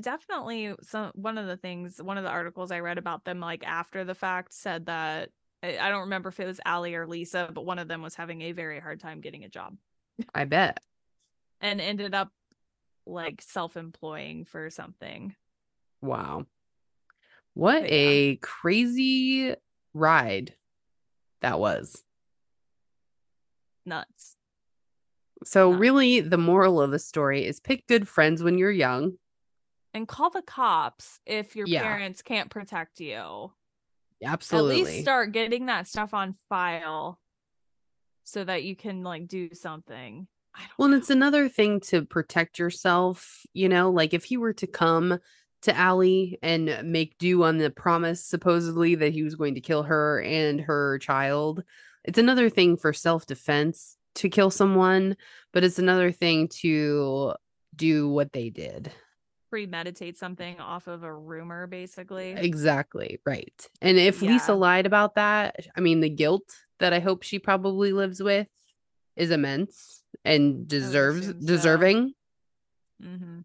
Definitely 0.00 0.74
some 0.82 1.10
one 1.14 1.38
of 1.38 1.48
the 1.48 1.56
things 1.56 2.00
one 2.00 2.18
of 2.18 2.22
the 2.22 2.30
articles 2.30 2.70
I 2.70 2.78
read 2.78 2.98
about 2.98 3.24
them 3.24 3.40
like 3.40 3.64
after 3.66 4.04
the 4.04 4.14
fact 4.14 4.54
said 4.54 4.86
that 4.86 5.30
I 5.64 5.90
don't 5.90 6.02
remember 6.02 6.28
if 6.28 6.38
it 6.38 6.46
was 6.46 6.60
Ali 6.64 6.94
or 6.94 7.04
Lisa, 7.04 7.50
but 7.52 7.66
one 7.66 7.80
of 7.80 7.88
them 7.88 8.00
was 8.00 8.14
having 8.14 8.42
a 8.42 8.52
very 8.52 8.78
hard 8.78 9.00
time 9.00 9.20
getting 9.20 9.42
a 9.42 9.48
job. 9.48 9.76
I 10.32 10.44
bet. 10.44 10.78
and 11.60 11.80
ended 11.80 12.14
up 12.14 12.28
like 13.06 13.42
self-employing 13.42 14.44
for 14.44 14.70
something. 14.70 15.34
Wow. 16.00 16.46
What 17.54 17.82
yeah. 17.82 17.88
a 17.90 18.36
crazy 18.36 19.56
ride 19.94 20.54
that 21.40 21.58
was 21.58 22.04
nuts. 23.84 24.36
So, 25.44 25.70
nuts. 25.70 25.80
really, 25.80 26.20
the 26.20 26.38
moral 26.38 26.80
of 26.80 26.90
the 26.90 26.98
story 26.98 27.46
is 27.46 27.60
pick 27.60 27.86
good 27.86 28.08
friends 28.08 28.42
when 28.42 28.58
you're 28.58 28.70
young 28.70 29.14
and 29.94 30.08
call 30.08 30.30
the 30.30 30.42
cops 30.42 31.20
if 31.26 31.54
your 31.56 31.66
yeah. 31.66 31.82
parents 31.82 32.22
can't 32.22 32.50
protect 32.50 33.00
you. 33.00 33.52
Absolutely. 34.24 34.80
At 34.80 34.86
least 34.86 35.02
start 35.02 35.32
getting 35.32 35.66
that 35.66 35.88
stuff 35.88 36.14
on 36.14 36.36
file 36.48 37.18
so 38.24 38.44
that 38.44 38.62
you 38.62 38.76
can 38.76 39.02
like 39.02 39.26
do 39.26 39.50
something. 39.52 40.26
Well, 40.78 40.88
know. 40.88 40.96
it's 40.96 41.10
another 41.10 41.48
thing 41.48 41.80
to 41.88 42.04
protect 42.04 42.58
yourself, 42.58 43.40
you 43.52 43.68
know, 43.68 43.90
like 43.90 44.14
if 44.14 44.24
he 44.24 44.36
were 44.36 44.52
to 44.54 44.66
come 44.66 45.18
to 45.62 45.82
Ali 45.82 46.38
and 46.42 46.80
make 46.84 47.18
do 47.18 47.42
on 47.44 47.58
the 47.58 47.70
promise 47.70 48.24
supposedly 48.24 48.94
that 48.96 49.12
he 49.12 49.22
was 49.22 49.34
going 49.34 49.54
to 49.54 49.60
kill 49.60 49.82
her 49.84 50.20
and 50.22 50.60
her 50.60 50.98
child, 50.98 51.62
it's 52.04 52.18
another 52.18 52.50
thing 52.50 52.76
for 52.76 52.92
self-defense 52.92 53.96
to 54.14 54.28
kill 54.28 54.50
someone 54.50 55.16
but 55.52 55.64
it's 55.64 55.78
another 55.78 56.12
thing 56.12 56.48
to 56.48 57.34
do 57.74 58.08
what 58.08 58.32
they 58.32 58.50
did. 58.50 58.92
Premeditate 59.50 60.16
something 60.16 60.58
off 60.60 60.86
of 60.86 61.02
a 61.02 61.14
rumor 61.14 61.66
basically. 61.66 62.30
Exactly 62.30 63.20
right. 63.26 63.68
And 63.80 63.98
if 63.98 64.22
yeah. 64.22 64.32
lisa 64.32 64.54
lied 64.54 64.86
about 64.86 65.16
that 65.16 65.66
i 65.76 65.80
mean 65.80 66.00
the 66.00 66.10
guilt 66.10 66.44
that 66.78 66.92
i 66.92 67.00
hope 67.00 67.22
she 67.22 67.38
probably 67.38 67.92
lives 67.92 68.22
with 68.22 68.48
is 69.16 69.30
immense 69.30 70.02
and 70.24 70.66
deserves 70.66 71.26
so. 71.26 71.32
deserving. 71.34 72.14
Mm-hmm 73.02 73.40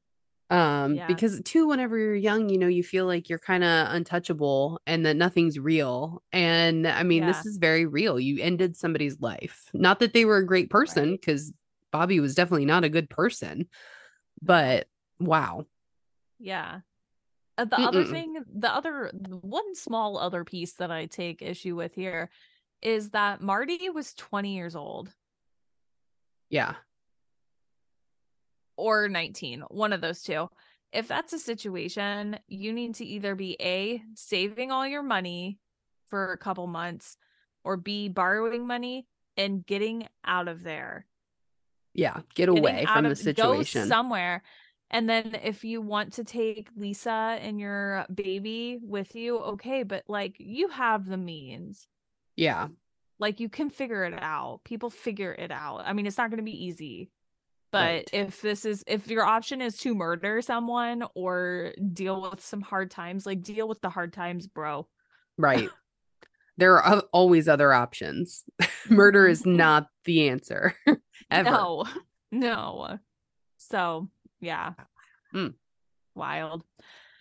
um 0.50 0.95
yeah. 0.95 1.08
because 1.08 1.41
too 1.43 1.68
whenever 1.68 1.98
you're 1.98 2.16
young 2.16 2.48
you 2.48 2.58
know 2.58 2.68
you 2.68 2.84
feel 2.84 3.06
like 3.06 3.28
you're 3.28 3.39
kind 3.39 3.64
of 3.64 3.88
untouchable 3.93 4.80
and 4.88 5.06
that 5.06 5.18
nothing's 5.18 5.60
real 5.60 6.24
and 6.32 6.88
i 6.88 7.04
mean 7.04 7.24
yeah. 7.24 7.28
this 7.28 7.45
is 7.45 7.58
very 7.58 7.86
real 7.86 8.20
you 8.20 8.41
ended 8.41 8.76
somebody's 8.76 9.20
life 9.20 9.70
not 9.74 10.00
that 10.00 10.14
they 10.14 10.24
were 10.24 10.38
a 10.38 10.45
great 10.45 10.70
person 10.70 11.12
because 11.12 11.48
right. 11.48 12.00
bobby 12.00 12.20
was 12.20 12.34
definitely 12.34 12.66
not 12.66 12.86
a 12.86 12.89
good 12.89 13.10
person 13.10 13.68
but 14.41 14.88
wow 15.20 15.66
yeah 16.39 16.80
uh, 17.58 17.66
the 17.66 17.76
Mm-mm. 17.76 17.88
other 17.88 18.06
thing 18.06 18.41
the 18.56 18.74
other 18.74 19.12
one 19.41 19.76
small 19.76 20.18
other 20.18 20.45
piece 20.45 20.74
that 20.74 20.91
i 20.91 21.08
take 21.08 21.41
issue 21.41 21.76
with 21.76 21.93
here 21.93 22.30
is 22.82 23.10
that 23.10 23.41
marty 23.41 23.89
was 23.89 24.14
20 24.14 24.56
years 24.56 24.78
old 24.78 25.12
yeah 26.50 26.76
or 28.78 29.10
19, 29.10 29.64
one 29.70 29.94
of 29.94 30.02
those 30.02 30.22
two. 30.22 30.50
If 30.94 31.08
that's 31.08 31.34
a 31.34 31.40
situation, 31.40 32.40
you 32.48 32.72
need 32.72 32.96
to 32.96 33.06
either 33.06 33.36
be 33.36 33.58
A, 33.60 34.02
saving 34.16 34.72
all 34.72 34.88
your 34.88 35.04
money 35.04 35.60
for 36.10 36.32
a 36.32 36.38
couple 36.38 36.68
months, 36.68 37.18
or 37.64 37.76
B, 37.76 38.08
borrowing 38.08 38.66
money 38.66 39.06
and 39.36 39.66
getting 39.66 40.08
out 40.24 40.48
of 40.48 40.64
there. 40.64 41.06
Yeah, 41.94 42.22
get 42.36 42.48
away 42.48 42.86
from 42.86 43.06
of, 43.06 43.10
the 43.10 43.16
situation. 43.16 43.84
Go 43.84 43.88
somewhere. 43.88 44.44
And 44.90 45.10
then 45.10 45.38
if 45.44 45.66
you 45.66 45.82
want 45.82 46.14
to 46.14 46.24
take 46.24 46.70
Lisa 46.78 47.38
and 47.42 47.60
your 47.60 48.06
baby 48.14 48.80
with 48.82 49.16
you, 49.16 49.38
okay, 49.40 49.84
but 49.84 50.04
like 50.08 50.36
you 50.40 50.70
have 50.70 51.06
the 51.06 51.18
means. 51.18 51.88
Yeah. 52.36 52.70
Like 53.20 53.40
you 53.40 53.50
can 53.50 53.70
figure 53.70 54.06
it 54.06 54.14
out. 54.14 54.62
People 54.64 54.90
figure 54.90 55.34
it 55.34 55.52
out. 55.52 55.82
I 55.86 55.94
mean, 55.94 56.06
it's 56.06 56.18
not 56.18 56.30
going 56.30 56.38
to 56.38 56.44
be 56.44 56.66
easy, 56.66 57.10
But 57.72 57.80
Right. 57.84 58.09
if 58.13 58.41
this 58.41 58.63
is 58.65 58.84
if 58.88 59.07
your 59.07 59.24
option 59.26 59.61
is 59.61 59.78
to 59.80 59.93
murder 59.93 60.41
someone 60.41 61.03
or 61.15 61.74
deal 61.93 62.22
with 62.30 62.41
some 62.41 62.61
hard 62.61 62.89
times, 62.91 63.26
like 63.26 63.41
deal 63.43 63.68
with 63.68 63.82
the 63.82 63.89
hard 63.89 64.13
times, 64.13 64.47
bro. 64.47 64.88
Right. 65.38 65.70
there 66.57 66.80
are 66.82 67.01
always 67.11 67.47
other 67.47 67.72
options. 67.74 68.43
Murder 68.89 69.28
is 69.28 69.45
not 69.45 69.89
the 70.05 70.30
answer 70.30 70.74
ever. 71.32 71.49
No. 71.51 71.86
No. 72.32 72.99
So, 73.57 74.09
yeah. 74.41 74.74
Mm. 75.34 75.53
Wild. 76.15 76.63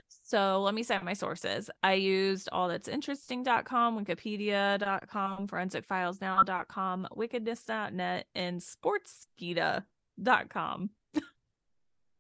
So, 0.09 0.61
let 0.63 0.75
me 0.75 0.83
cite 0.83 1.05
my 1.05 1.13
sources. 1.13 1.71
I 1.85 1.95
used 1.95 2.49
all 2.51 2.67
that's 2.69 2.89
interesting.com, 2.89 4.05
wikipedia.com, 4.05 5.47
forensicfilesnow.com, 5.47 7.09
wickedness.net, 7.15 8.27
and 8.35 8.61
sportskeeda.com. 8.61 9.83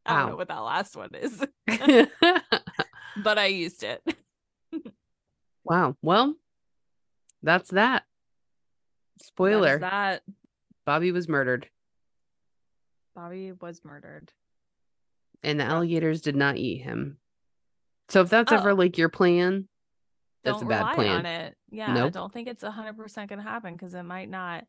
I 0.07 0.17
don't 0.21 0.31
know 0.31 0.37
what 0.37 0.49
that 0.49 0.59
last 0.59 0.95
one 0.97 1.15
is, 1.15 1.45
but 3.17 3.39
I 3.39 3.47
used 3.47 3.83
it. 3.83 4.03
wow. 5.65 5.97
Well, 6.03 6.35
that's 7.43 7.71
that. 7.71 8.05
Spoiler 9.21 9.79
That 9.79 10.23
Bobby 10.85 11.11
was 11.11 11.29
murdered, 11.29 11.69
Bobby 13.15 13.53
was 13.53 13.85
murdered. 13.85 14.31
and 15.43 15.59
the 15.59 15.65
alligators 15.65 16.21
did 16.21 16.37
not 16.37 16.57
eat 16.57 16.79
him. 16.83 17.19
So 18.09 18.21
if 18.21 18.29
that's 18.31 18.53
ever 18.53 18.71
Oh. 18.73 18.75
like 18.75 18.99
your 18.99 19.09
plan, 19.09 19.67
that's 20.45 20.59
don't 20.61 20.67
a 20.67 20.71
bad 20.71 20.79
rely 20.79 20.95
plan. 20.95 21.19
on 21.19 21.27
it. 21.27 21.57
Yeah, 21.71 22.05
I 22.05 22.09
don't 22.11 22.33
think 22.33 22.47
it's 22.47 22.63
a 22.63 22.71
hundred 22.71 22.97
percent 22.97 23.29
gonna 23.31 23.43
happen 23.43 23.73
because 23.73 23.95
it 23.95 24.03
might 24.05 24.29
not. 24.31 24.65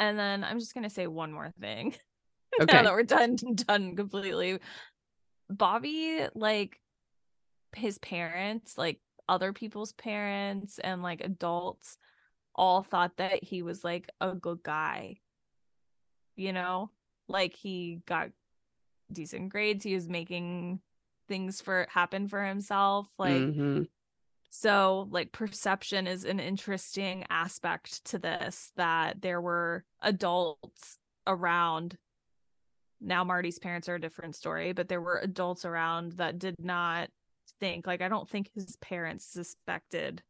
And 0.00 0.18
then 0.18 0.42
I'm 0.42 0.58
just 0.58 0.74
gonna 0.74 0.90
say 0.90 1.06
one 1.06 1.32
more 1.32 1.52
thing. 1.60 1.94
Okay. 2.62 2.76
now 2.76 2.82
that 2.82 2.92
we're 2.92 3.02
done 3.02 3.36
done 3.54 3.96
completely. 3.96 4.58
Bobby, 5.48 6.26
like 6.34 6.80
his 7.74 7.98
parents, 7.98 8.76
like 8.78 9.00
other 9.28 9.52
people's 9.52 9.92
parents 9.92 10.78
and 10.78 11.02
like 11.02 11.20
adults 11.20 11.98
all 12.54 12.82
thought 12.82 13.16
that 13.18 13.42
he 13.44 13.62
was 13.62 13.84
like 13.84 14.10
a 14.20 14.34
good 14.34 14.62
guy. 14.62 15.18
You 16.36 16.52
know? 16.52 16.90
Like 17.28 17.54
he 17.54 18.00
got 18.06 18.30
decent 19.12 19.50
grades, 19.50 19.84
he 19.84 19.94
was 19.94 20.08
making 20.08 20.80
things 21.28 21.60
for 21.60 21.86
happen 21.90 22.26
for 22.28 22.44
himself. 22.44 23.08
Like 23.18 23.42
Mhm. 23.42 23.88
so, 24.50 25.08
like, 25.10 25.32
perception 25.32 26.06
is 26.08 26.24
an 26.24 26.40
interesting 26.40 27.24
aspect 27.30 28.04
to 28.06 28.18
this 28.18 28.72
that 28.76 29.22
there 29.22 29.40
were 29.40 29.84
adults 30.02 30.98
around. 31.26 31.96
Now, 33.00 33.24
Marty's 33.24 33.58
parents 33.58 33.88
are 33.88 33.94
a 33.94 34.00
different 34.00 34.36
story, 34.36 34.72
but 34.72 34.88
there 34.88 35.00
were 35.00 35.18
adults 35.18 35.64
around 35.64 36.12
that 36.12 36.38
did 36.38 36.56
not 36.58 37.08
think, 37.58 37.86
like, 37.86 38.02
I 38.02 38.08
don't 38.08 38.28
think 38.28 38.50
his 38.54 38.76
parents 38.76 39.24
suspected, 39.24 40.22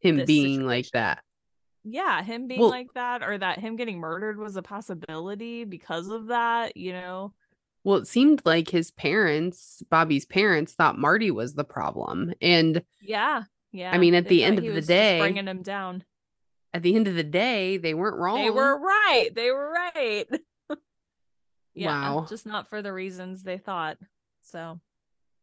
him 0.00 0.24
being 0.26 0.66
like 0.66 0.90
that. 0.92 1.22
yeah, 1.84 2.22
him 2.22 2.46
being 2.46 2.60
Well- 2.60 2.70
like 2.70 2.92
that 2.94 3.22
or 3.22 3.38
that 3.38 3.58
him 3.58 3.76
getting 3.76 3.98
murdered 3.98 4.38
was 4.38 4.56
a 4.56 4.62
possibility 4.62 5.64
because 5.64 6.08
of 6.08 6.26
that, 6.26 6.76
you 6.76 6.92
know? 6.92 7.32
Well, 7.84 7.96
it 7.96 8.06
seemed 8.06 8.42
like 8.44 8.70
his 8.70 8.90
parents, 8.90 9.82
Bobby's 9.90 10.24
parents, 10.24 10.72
thought 10.72 10.98
Marty 10.98 11.30
was 11.30 11.54
the 11.54 11.64
problem. 11.64 12.32
And 12.40 12.82
Yeah. 13.00 13.44
Yeah. 13.72 13.90
I 13.92 13.98
mean, 13.98 14.14
at 14.14 14.24
they 14.24 14.28
the 14.30 14.44
end 14.44 14.58
of 14.58 14.74
the 14.74 14.80
day- 14.80 15.18
bringing 15.20 15.46
him 15.46 15.62
down. 15.62 16.04
at 16.72 16.82
the 16.82 16.94
end 16.96 17.06
of 17.08 17.14
the 17.14 17.22
day, 17.24 17.76
they 17.76 17.92
weren't 17.94 18.16
wrong. 18.16 18.38
They 18.38 18.50
were 18.50 18.78
right. 18.78 19.28
They 19.34 19.50
were 19.50 19.70
right. 19.70 20.24
yeah, 21.74 22.12
Wow. 22.14 22.26
just 22.28 22.46
not 22.46 22.68
for 22.68 22.82
the 22.82 22.92
reasons 22.92 23.42
they 23.42 23.58
thought. 23.58 23.98
So, 24.42 24.80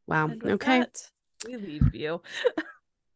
Wow. 0.08 0.32
Okay. 0.44 0.80
that, 0.80 1.02
we 1.46 1.58
leave 1.58 1.94
you. 1.94 2.22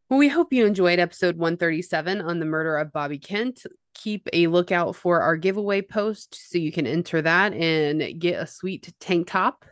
Well, 0.08 0.20
we 0.20 0.28
hope 0.28 0.52
you 0.52 0.64
enjoyed 0.66 1.00
episode 1.00 1.36
137 1.36 2.20
on 2.20 2.38
the 2.38 2.46
murder 2.46 2.76
of 2.76 2.92
Bobby 2.92 3.18
Kent. 3.18 3.66
Keep 3.94 4.28
a 4.32 4.46
lookout 4.46 4.94
for 4.94 5.20
our 5.20 5.36
giveaway 5.36 5.82
post 5.82 6.32
so 6.48 6.58
you 6.58 6.70
can 6.70 6.86
enter 6.86 7.20
that 7.22 7.52
and 7.54 8.20
get 8.20 8.40
a 8.40 8.46
sweet 8.46 8.94
tank 9.00 9.26
top. 9.26 9.64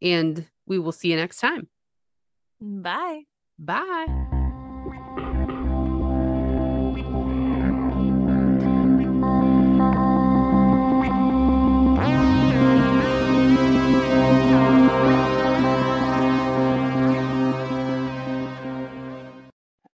And 0.00 0.48
we 0.64 0.78
will 0.78 0.92
see 0.92 1.10
you 1.10 1.16
next 1.16 1.40
time. 1.40 1.68
Bye. 2.58 3.24
Bye. 3.58 4.28